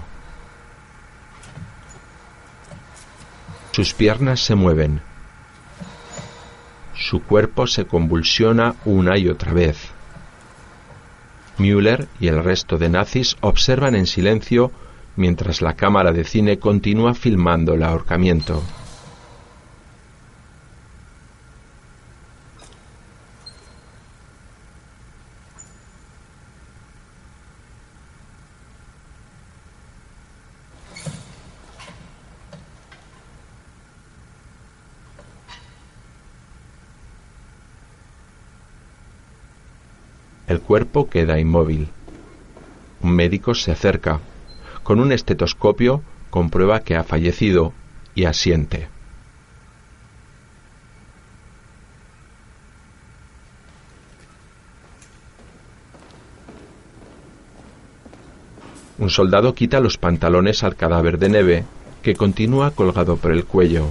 Sus 3.73 3.93
piernas 3.93 4.41
se 4.41 4.55
mueven. 4.55 5.03
Su 6.95 7.23
cuerpo 7.23 7.67
se 7.67 7.85
convulsiona 7.85 8.77
una 8.87 9.19
y 9.19 9.29
otra 9.29 9.53
vez. 9.53 9.91
Müller 11.59 12.09
y 12.21 12.29
el 12.29 12.43
resto 12.43 12.79
de 12.79 12.89
nazis 12.89 13.37
observan 13.43 13.95
en 13.95 14.07
silencio 14.07 14.73
mientras 15.15 15.61
la 15.61 15.75
cámara 15.75 16.11
de 16.11 16.25
cine 16.25 16.59
continúa 16.59 17.13
filmando 17.13 17.75
el 17.75 17.83
ahorcamiento. 17.83 18.63
El 40.53 40.61
cuerpo 40.61 41.09
queda 41.09 41.41
inmóvil. 41.41 41.89
Un 43.01 43.13
médico 43.13 43.55
se 43.55 43.73
acerca. 43.73 44.21
Con 44.83 45.01
un 45.01 45.11
estetoscopio 45.11 46.03
comprueba 46.29 46.81
que 46.81 46.95
ha 46.95 47.05
fallecido 47.05 47.73
y 48.15 48.27
asiente. 48.27 48.89
Un 58.99 59.09
soldado 59.09 59.55
quita 59.55 59.81
los 59.81 59.97
pantalones 59.97 60.65
al 60.65 60.77
cadáver 60.77 61.19
de 61.19 61.31
Neve, 61.31 61.65
que 62.03 62.15
continúa 62.15 62.73
colgado 62.73 63.17
por 63.17 63.33
el 63.33 63.47
cuello. 63.47 63.87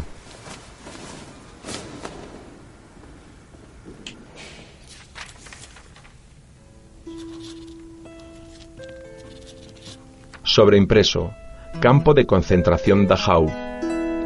Sobreimpreso. 10.52 11.34
Campo 11.80 12.14
de 12.14 12.26
concentración 12.26 13.08
Dachau. 13.08 13.50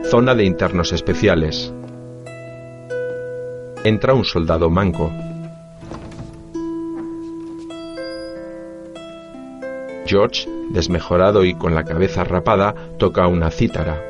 Zona 0.10 0.34
de 0.34 0.44
internos 0.44 0.92
especiales. 0.92 1.72
Entra 3.84 4.16
un 4.16 4.26
soldado 4.26 4.72
manco. 4.72 5.12
George, 10.08 10.50
desmejorado 10.72 11.46
y 11.46 11.54
con 11.54 11.76
la 11.76 11.84
cabeza 11.84 12.24
rapada, 12.24 12.74
toca 12.98 13.28
una 13.28 13.52
cítara. 13.52 14.02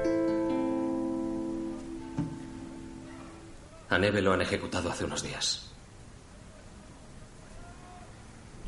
A 3.90 3.98
Neve 3.98 4.22
lo 4.22 4.32
han 4.32 4.42
ejecutado 4.42 4.90
hace 4.90 5.04
unos 5.04 5.22
días. 5.22 5.70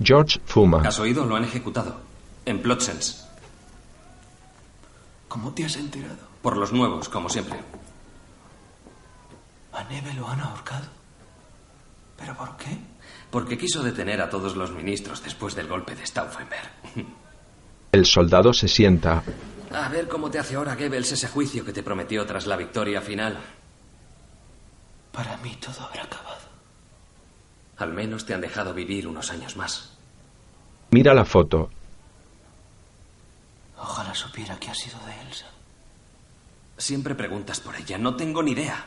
George 0.04 0.42
fuma. 0.44 0.82
¿Has 0.82 1.00
oído? 1.00 1.26
Lo 1.26 1.38
han 1.38 1.46
ejecutado. 1.46 1.96
En 2.46 2.62
Plotzens. 2.62 3.27
¿Cómo 5.28 5.54
te 5.54 5.66
has 5.66 5.76
enterado? 5.76 6.28
Por 6.42 6.58
los 6.58 6.72
nuevos, 6.72 7.10
como 7.10 7.30
siempre. 7.30 7.60
A 9.74 9.84
Neve 9.84 10.14
lo 10.14 10.28
han 10.28 10.40
ahorcado. 10.40 10.88
¿Pero 12.18 12.36
por 12.36 12.58
qué? 12.58 12.78
Porque 13.30 13.58
quiso 13.58 13.84
detener 13.84 14.22
a 14.22 14.30
todos 14.30 14.56
los 14.56 14.72
ministros 14.72 15.24
después 15.24 15.56
del 15.56 15.68
golpe 15.68 15.96
de 15.96 16.06
Stauffenberg. 16.06 16.72
El 17.92 18.06
soldado 18.06 18.54
se 18.54 18.68
sienta. 18.68 19.24
A 19.72 19.90
ver 19.90 20.08
cómo 20.08 20.30
te 20.30 20.40
hace 20.40 20.56
ahora 20.56 20.76
Goebbels 20.76 21.12
ese 21.12 21.28
juicio 21.28 21.66
que 21.66 21.74
te 21.74 21.84
prometió 21.84 22.26
tras 22.26 22.48
la 22.48 22.56
victoria 22.56 23.02
final. 23.02 23.38
Para 25.12 25.38
mí 25.38 25.58
todo 25.60 25.86
habrá 25.86 26.04
acabado. 26.04 26.38
Al 27.78 27.94
menos 27.94 28.26
te 28.26 28.34
han 28.34 28.42
dejado 28.42 28.74
vivir 28.74 29.08
unos 29.08 29.30
años 29.32 29.56
más. 29.56 29.98
Mira 30.92 31.14
la 31.14 31.26
foto. 31.26 31.70
Ojalá 33.90 34.14
supiera 34.14 34.60
que 34.60 34.70
ha 34.70 34.76
sido 34.76 35.00
de 35.06 35.14
Elsa. 35.28 35.46
Siempre 36.78 37.16
preguntas 37.16 37.62
por 37.62 37.74
ella. 37.76 37.98
No 37.98 38.16
tengo 38.16 38.44
ni 38.44 38.52
idea. 38.52 38.86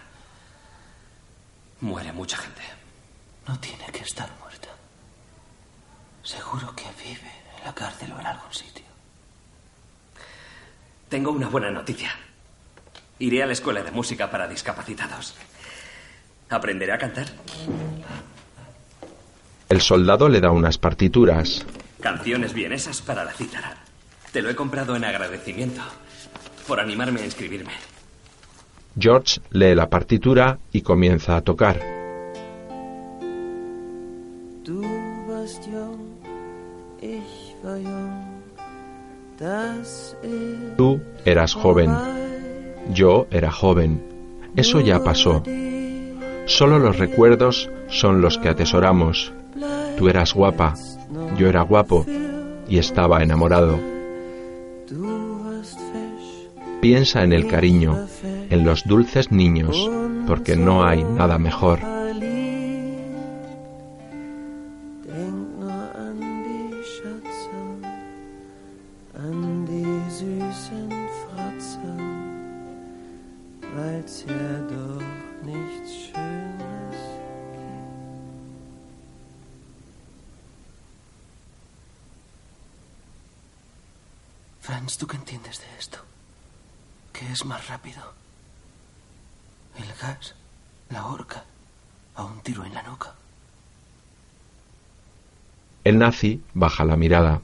Muere 1.81 2.13
mucha 2.13 2.37
gente. 2.37 2.61
No 3.49 3.59
tiene 3.59 3.87
que 3.87 4.01
estar 4.01 4.29
muerta. 4.41 4.69
Seguro 6.23 6.77
que 6.77 6.85
vive 7.03 7.33
en 7.59 7.65
la 7.65 7.75
cárcel 7.75 8.13
o 8.13 8.21
en 8.21 8.27
algún 8.27 8.53
sitio. 8.53 8.85
Tengo 11.09 11.31
una 11.33 11.49
buena 11.49 11.71
noticia. 11.71 12.11
Iré 13.19 13.43
a 13.43 13.47
la 13.47 13.55
escuela 13.55 13.83
de 13.83 13.91
música 13.91 14.31
para 14.31 14.47
discapacitados. 14.49 15.35
¿Aprenderé 16.51 16.93
a 16.93 16.99
cantar? 16.99 17.27
El 19.69 19.81
soldado 19.81 20.29
le 20.29 20.41
da 20.41 20.51
unas 20.51 20.77
partituras. 20.77 21.65
Canciones 22.01 22.53
vienesas 22.53 23.01
para 23.01 23.25
la 23.25 23.33
cítara. 23.33 23.90
Te 24.33 24.43
lo 24.43 24.51
he 24.51 24.55
comprado 24.55 24.95
en 24.95 25.05
agradecimiento 25.05 25.81
por 26.69 26.79
animarme 26.79 27.21
a 27.21 27.25
inscribirme. 27.25 27.73
George 28.99 29.41
lee 29.51 29.75
la 29.75 29.89
partitura 29.89 30.59
y 30.73 30.83
comienza 30.83 31.37
a 31.37 31.41
tocar. 31.43 31.81
Du 34.65 34.83
warst 35.29 35.65
jung, 35.65 36.01
ich 37.01 37.55
war 37.65 37.79
jung, 37.79 38.41
das 39.39 40.17
ist 40.23 40.77
Tú 40.77 41.01
eras 41.25 41.55
joven. 41.55 41.91
Yo 42.93 43.27
era 43.31 43.51
joven. 43.51 44.01
Eso 44.57 44.81
ya 44.81 45.03
pasó. 45.03 45.43
Solo 46.47 46.79
los 46.79 46.99
recuerdos 46.99 47.69
son 47.89 48.21
los 48.21 48.39
que 48.39 48.49
atesoramos. 48.49 49.33
Tú 49.97 50.09
eras 50.09 50.35
guapa, 50.35 50.75
yo 51.37 51.49
era 51.49 51.63
guapo 51.63 52.07
y 52.69 52.79
estaba 52.79 53.23
enamorado. 53.23 54.00
Piensa 56.81 57.23
en 57.23 57.33
el 57.33 57.47
cariño, 57.47 58.07
en 58.51 58.65
los 58.65 58.85
dulces 58.85 59.31
niños, 59.31 59.91
porque 60.27 60.57
no 60.57 60.85
hay 60.85 61.05
nada 61.05 61.39
mejor. 61.39 61.81
Nazi 96.11 96.43
baja 96.55 96.85
la 96.85 96.97
mirada. 96.97 97.41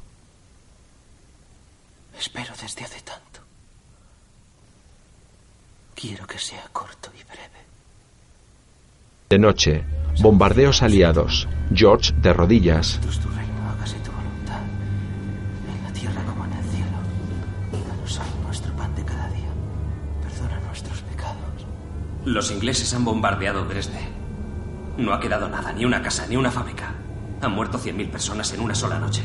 Espero 2.18 2.52
desde 2.60 2.84
hace 2.84 3.00
tanto. 3.02 3.40
Quiero 5.94 6.26
que 6.26 6.38
sea 6.38 6.64
corto 6.72 7.10
y 7.14 7.22
breve. 7.24 7.60
De 9.30 9.38
noche, 9.38 9.84
bombardeos 10.20 10.82
aliados. 10.82 11.48
George 11.72 12.12
de 12.24 12.32
rodillas. 12.32 12.98
Tu 13.00 13.28
reino, 13.38 13.70
hágase 13.70 13.98
tu 14.00 14.10
voluntad. 14.10 14.62
En 15.72 15.78
la 15.84 15.92
tierra 15.92 16.22
como 16.24 16.44
en 16.46 16.52
el 16.52 16.64
cielo. 16.74 16.98
Danos 17.88 18.18
hoy 18.18 18.44
nuestro 18.46 18.72
pan 18.74 18.94
de 18.96 19.04
cada 19.04 19.28
día. 19.28 19.52
Perdona 20.22 20.58
nuestros 20.66 21.00
pecados. 21.02 21.66
Los 22.24 22.50
ingleses 22.50 22.92
han 22.94 23.04
bombardeado 23.04 23.64
Dresde. 23.64 24.04
No 24.98 25.12
ha 25.12 25.20
quedado 25.20 25.48
nada, 25.48 25.72
ni 25.72 25.84
una 25.84 26.02
casa, 26.02 26.26
ni 26.26 26.36
una 26.36 26.50
fábrica. 26.50 26.95
Han 27.42 27.52
muerto 27.52 27.78
100.000 27.78 28.10
personas 28.10 28.52
en 28.52 28.60
una 28.60 28.74
sola 28.74 28.98
noche. 28.98 29.22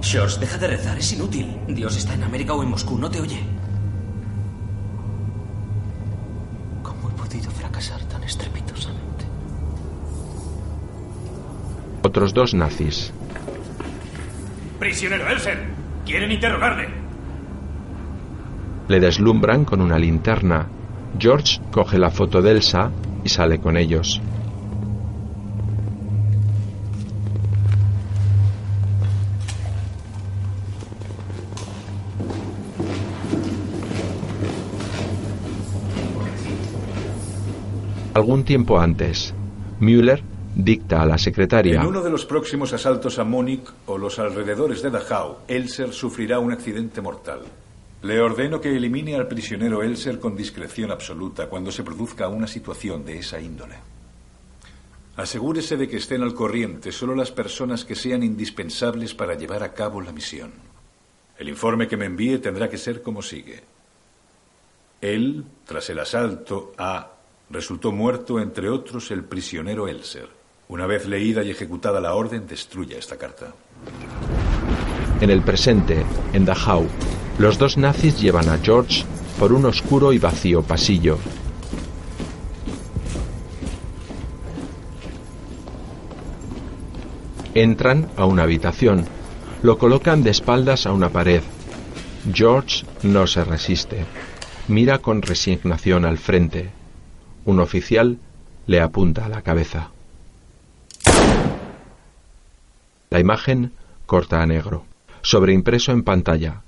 George, 0.00 0.40
deja 0.40 0.56
de 0.56 0.68
rezar, 0.68 0.96
es 0.96 1.12
inútil. 1.12 1.58
Dios 1.68 1.96
está 1.96 2.14
en 2.14 2.22
América 2.22 2.54
o 2.54 2.62
en 2.62 2.70
Moscú, 2.70 2.96
no 2.96 3.10
te 3.10 3.20
oye. 3.20 3.40
¿Cómo 6.82 7.10
he 7.10 7.12
podido 7.12 7.50
fracasar 7.50 8.00
tan 8.04 8.22
estrepitosamente? 8.22 9.26
Otros 12.02 12.32
dos 12.32 12.54
nazis. 12.54 13.12
Prisionero 14.78 15.28
Elsen, 15.28 15.58
quieren 16.06 16.32
interrogarle. 16.32 16.88
Le 18.88 19.00
deslumbran 19.00 19.66
con 19.66 19.82
una 19.82 19.98
linterna. 19.98 20.68
George 21.18 21.60
coge 21.70 21.98
la 21.98 22.10
foto 22.10 22.40
de 22.40 22.52
Elsa 22.52 22.90
y 23.24 23.28
sale 23.28 23.58
con 23.58 23.76
ellos. 23.76 24.22
Algún 38.18 38.42
tiempo 38.42 38.80
antes, 38.80 39.32
Müller 39.78 40.24
dicta 40.56 41.02
a 41.02 41.06
la 41.06 41.18
secretaria. 41.18 41.80
En 41.80 41.86
uno 41.86 42.02
de 42.02 42.10
los 42.10 42.24
próximos 42.24 42.72
asaltos 42.72 43.20
a 43.20 43.22
Múnich 43.22 43.62
o 43.86 43.96
los 43.96 44.18
alrededores 44.18 44.82
de 44.82 44.90
Dachau, 44.90 45.36
Elser 45.46 45.92
sufrirá 45.92 46.40
un 46.40 46.50
accidente 46.50 47.00
mortal. 47.00 47.42
Le 48.02 48.20
ordeno 48.20 48.60
que 48.60 48.76
elimine 48.76 49.14
al 49.14 49.28
prisionero 49.28 49.84
Elser 49.84 50.18
con 50.18 50.34
discreción 50.34 50.90
absoluta 50.90 51.48
cuando 51.48 51.70
se 51.70 51.84
produzca 51.84 52.26
una 52.26 52.48
situación 52.48 53.04
de 53.04 53.20
esa 53.20 53.40
índole. 53.40 53.76
Asegúrese 55.14 55.76
de 55.76 55.86
que 55.86 55.98
estén 55.98 56.24
al 56.24 56.34
corriente 56.34 56.90
solo 56.90 57.14
las 57.14 57.30
personas 57.30 57.84
que 57.84 57.94
sean 57.94 58.24
indispensables 58.24 59.14
para 59.14 59.36
llevar 59.36 59.62
a 59.62 59.72
cabo 59.72 60.00
la 60.00 60.10
misión. 60.10 60.50
El 61.38 61.48
informe 61.48 61.86
que 61.86 61.96
me 61.96 62.06
envíe 62.06 62.38
tendrá 62.38 62.68
que 62.68 62.78
ser 62.78 63.00
como 63.00 63.22
sigue. 63.22 63.62
Él, 65.00 65.44
tras 65.64 65.88
el 65.90 66.00
asalto 66.00 66.72
a, 66.76 67.12
resultó 67.50 67.92
muerto, 67.92 68.40
entre 68.40 68.68
otros, 68.68 69.10
el 69.10 69.24
prisionero 69.24 69.88
Elser. 69.88 70.28
Una 70.68 70.86
vez 70.86 71.06
leída 71.06 71.42
y 71.42 71.50
ejecutada 71.50 72.00
la 72.00 72.14
orden, 72.14 72.46
destruya 72.46 72.98
esta 72.98 73.16
carta. 73.16 73.54
En 75.20 75.30
el 75.30 75.42
presente, 75.42 76.04
en 76.32 76.44
Dachau, 76.44 76.86
los 77.38 77.58
dos 77.58 77.78
nazis 77.78 78.20
llevan 78.20 78.48
a 78.48 78.58
George 78.58 79.04
por 79.38 79.52
un 79.52 79.64
oscuro 79.64 80.12
y 80.12 80.18
vacío 80.18 80.62
pasillo. 80.62 81.18
Entran 87.54 88.08
a 88.16 88.26
una 88.26 88.42
habitación. 88.42 89.06
Lo 89.62 89.78
colocan 89.78 90.22
de 90.22 90.30
espaldas 90.30 90.86
a 90.86 90.92
una 90.92 91.08
pared. 91.08 91.42
George 92.32 92.84
no 93.02 93.26
se 93.26 93.42
resiste. 93.42 94.04
Mira 94.68 94.98
con 94.98 95.22
resignación 95.22 96.04
al 96.04 96.18
frente. 96.18 96.77
Un 97.44 97.60
oficial 97.60 98.18
le 98.66 98.80
apunta 98.80 99.26
a 99.26 99.28
la 99.28 99.42
cabeza. 99.42 99.90
La 103.10 103.20
imagen 103.20 103.72
corta 104.06 104.42
a 104.42 104.46
negro. 104.46 104.84
sobreimpreso 105.22 105.92
en 105.92 106.04
pantalla. 106.04 106.62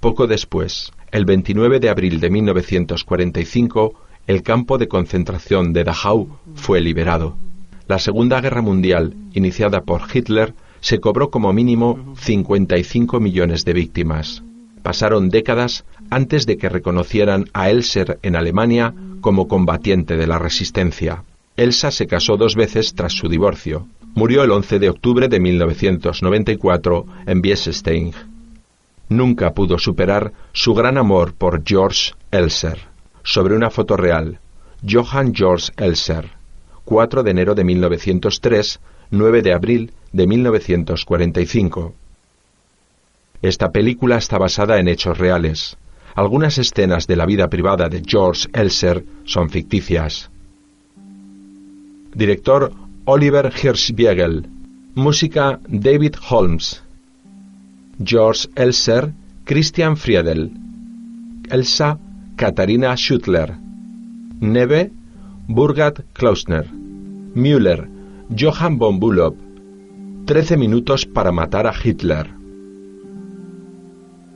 Poco 0.00 0.26
después, 0.26 0.92
el 1.10 1.24
29 1.24 1.80
de 1.80 1.88
abril 1.88 2.20
de 2.20 2.30
1945, 2.30 3.94
el 4.26 4.42
campo 4.42 4.78
de 4.78 4.88
concentración 4.88 5.72
de 5.72 5.84
Dachau 5.84 6.28
fue 6.54 6.80
liberado. 6.80 7.36
La 7.86 7.98
Segunda 7.98 8.40
Guerra 8.40 8.62
Mundial, 8.62 9.14
iniciada 9.32 9.82
por 9.82 10.02
Hitler, 10.12 10.54
se 10.80 11.00
cobró 11.00 11.30
como 11.30 11.52
mínimo 11.52 12.14
55 12.18 13.20
millones 13.20 13.64
de 13.64 13.72
víctimas. 13.72 14.42
Pasaron 14.82 15.28
décadas 15.28 15.84
antes 16.10 16.46
de 16.46 16.56
que 16.56 16.68
reconocieran 16.68 17.46
a 17.52 17.70
Elser 17.70 18.18
en 18.22 18.36
Alemania 18.36 18.94
como 19.20 19.48
combatiente 19.48 20.16
de 20.16 20.26
la 20.26 20.38
resistencia. 20.38 21.24
Elsa 21.56 21.90
se 21.90 22.06
casó 22.06 22.36
dos 22.36 22.54
veces 22.54 22.94
tras 22.94 23.12
su 23.12 23.28
divorcio. 23.28 23.86
Murió 24.14 24.44
el 24.44 24.50
11 24.50 24.78
de 24.78 24.90
octubre 24.90 25.28
de 25.28 25.40
1994 25.40 27.06
en 27.26 27.40
Biesestein. 27.42 28.12
Nunca 29.08 29.54
pudo 29.54 29.78
superar 29.78 30.32
su 30.52 30.74
gran 30.74 30.98
amor 30.98 31.34
por 31.34 31.62
George 31.64 32.12
Elser. 32.30 32.78
Sobre 33.22 33.54
una 33.54 33.70
foto 33.70 33.96
real, 33.96 34.38
Johann 34.88 35.34
George 35.34 35.72
Elser, 35.76 36.30
4 36.84 37.22
de 37.22 37.30
enero 37.30 37.54
de 37.54 37.64
1903, 37.64 38.80
9 39.10 39.42
de 39.42 39.52
abril 39.52 39.92
de 40.12 40.26
1945. 40.26 41.94
Esta 43.42 43.70
película 43.70 44.16
está 44.16 44.38
basada 44.38 44.80
en 44.80 44.88
hechos 44.88 45.18
reales. 45.18 45.76
Algunas 46.14 46.58
escenas 46.58 47.06
de 47.06 47.16
la 47.16 47.26
vida 47.26 47.48
privada 47.48 47.88
de 47.88 48.02
George 48.04 48.48
Elser 48.52 49.04
son 49.24 49.50
ficticias. 49.50 50.30
Director 52.14 52.72
Oliver 53.04 53.52
Hirschbiegel. 53.62 54.46
Música 54.96 55.60
David 55.68 56.16
Holmes. 56.28 56.82
George 58.04 58.48
Elser, 58.56 59.12
Christian 59.44 59.96
Friedel. 59.96 60.50
Elsa, 61.48 61.98
Katharina 62.34 62.96
Schuttler. 62.96 63.54
Neve, 64.40 64.90
Burgat 65.46 66.00
Klausner. 66.12 66.66
Müller, 66.72 67.88
Johann 68.36 68.78
von 68.78 68.98
Bülow. 68.98 69.36
Trece 70.26 70.56
minutos 70.56 71.06
para 71.06 71.30
matar 71.30 71.68
a 71.68 71.72
Hitler. 71.72 72.37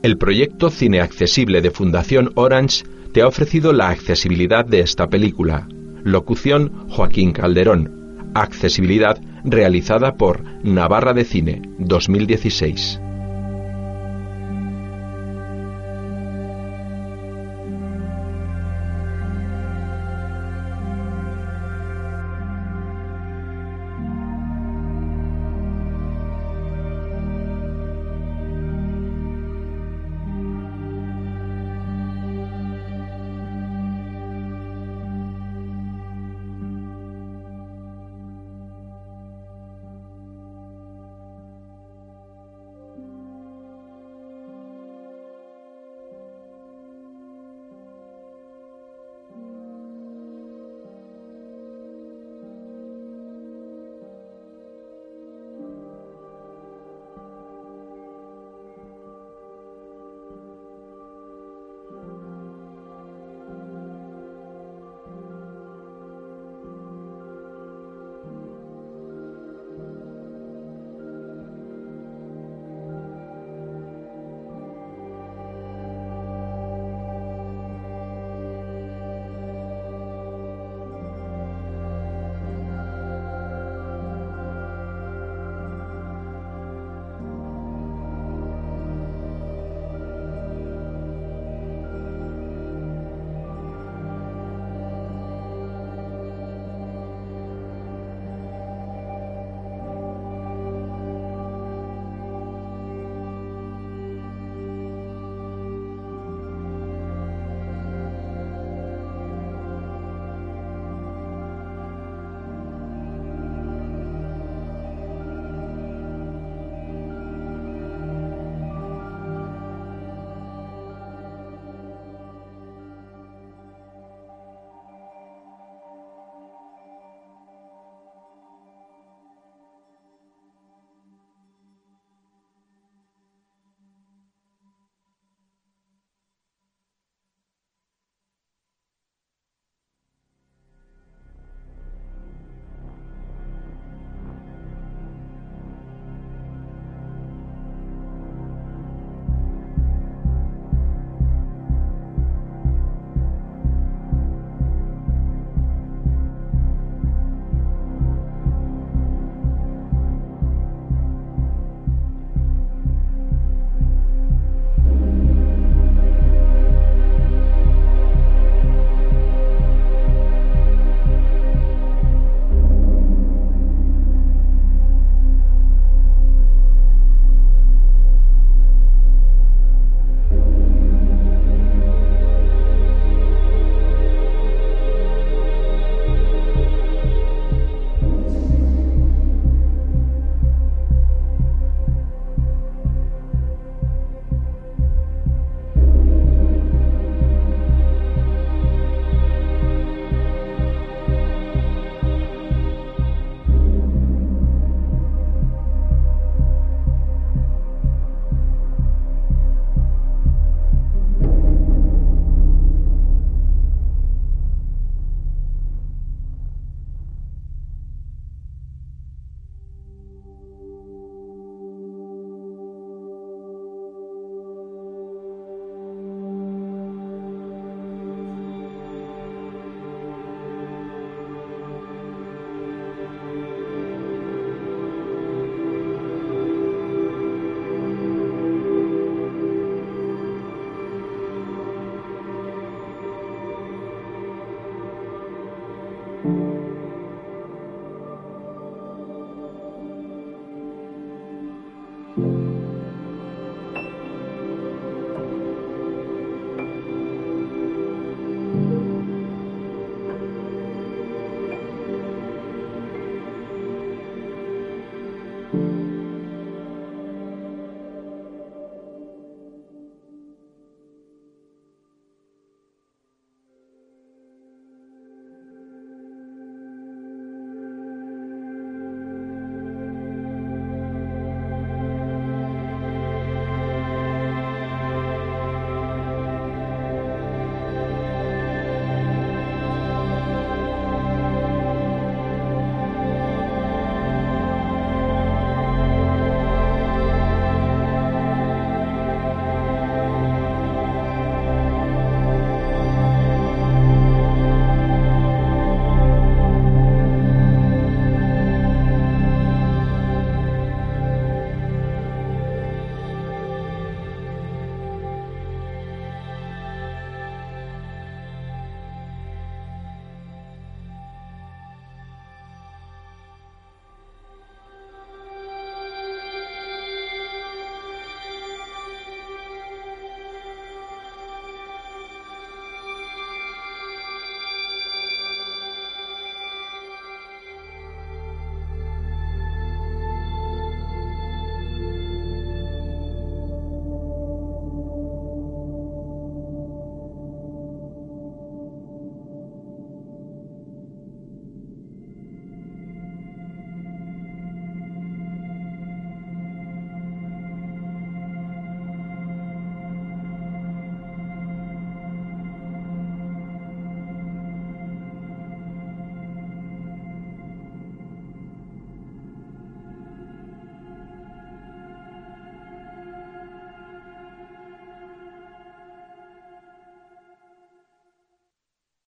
El 0.03 0.17
proyecto 0.17 0.69
Cine 0.69 0.99
Accesible 0.99 1.61
de 1.61 1.71
Fundación 1.71 2.31
Orange 2.35 2.83
te 3.13 3.21
ha 3.21 3.27
ofrecido 3.27 3.71
la 3.71 3.87
accesibilidad 3.87 4.65
de 4.65 4.81
esta 4.81 5.07
película. 5.07 5.69
Locución 6.03 6.89
Joaquín 6.89 7.31
Calderón. 7.31 8.29
Accesibilidad 8.35 9.17
realizada 9.45 10.17
por 10.17 10.43
Navarra 10.61 11.13
de 11.13 11.23
Cine 11.23 11.61
2016. 11.79 12.99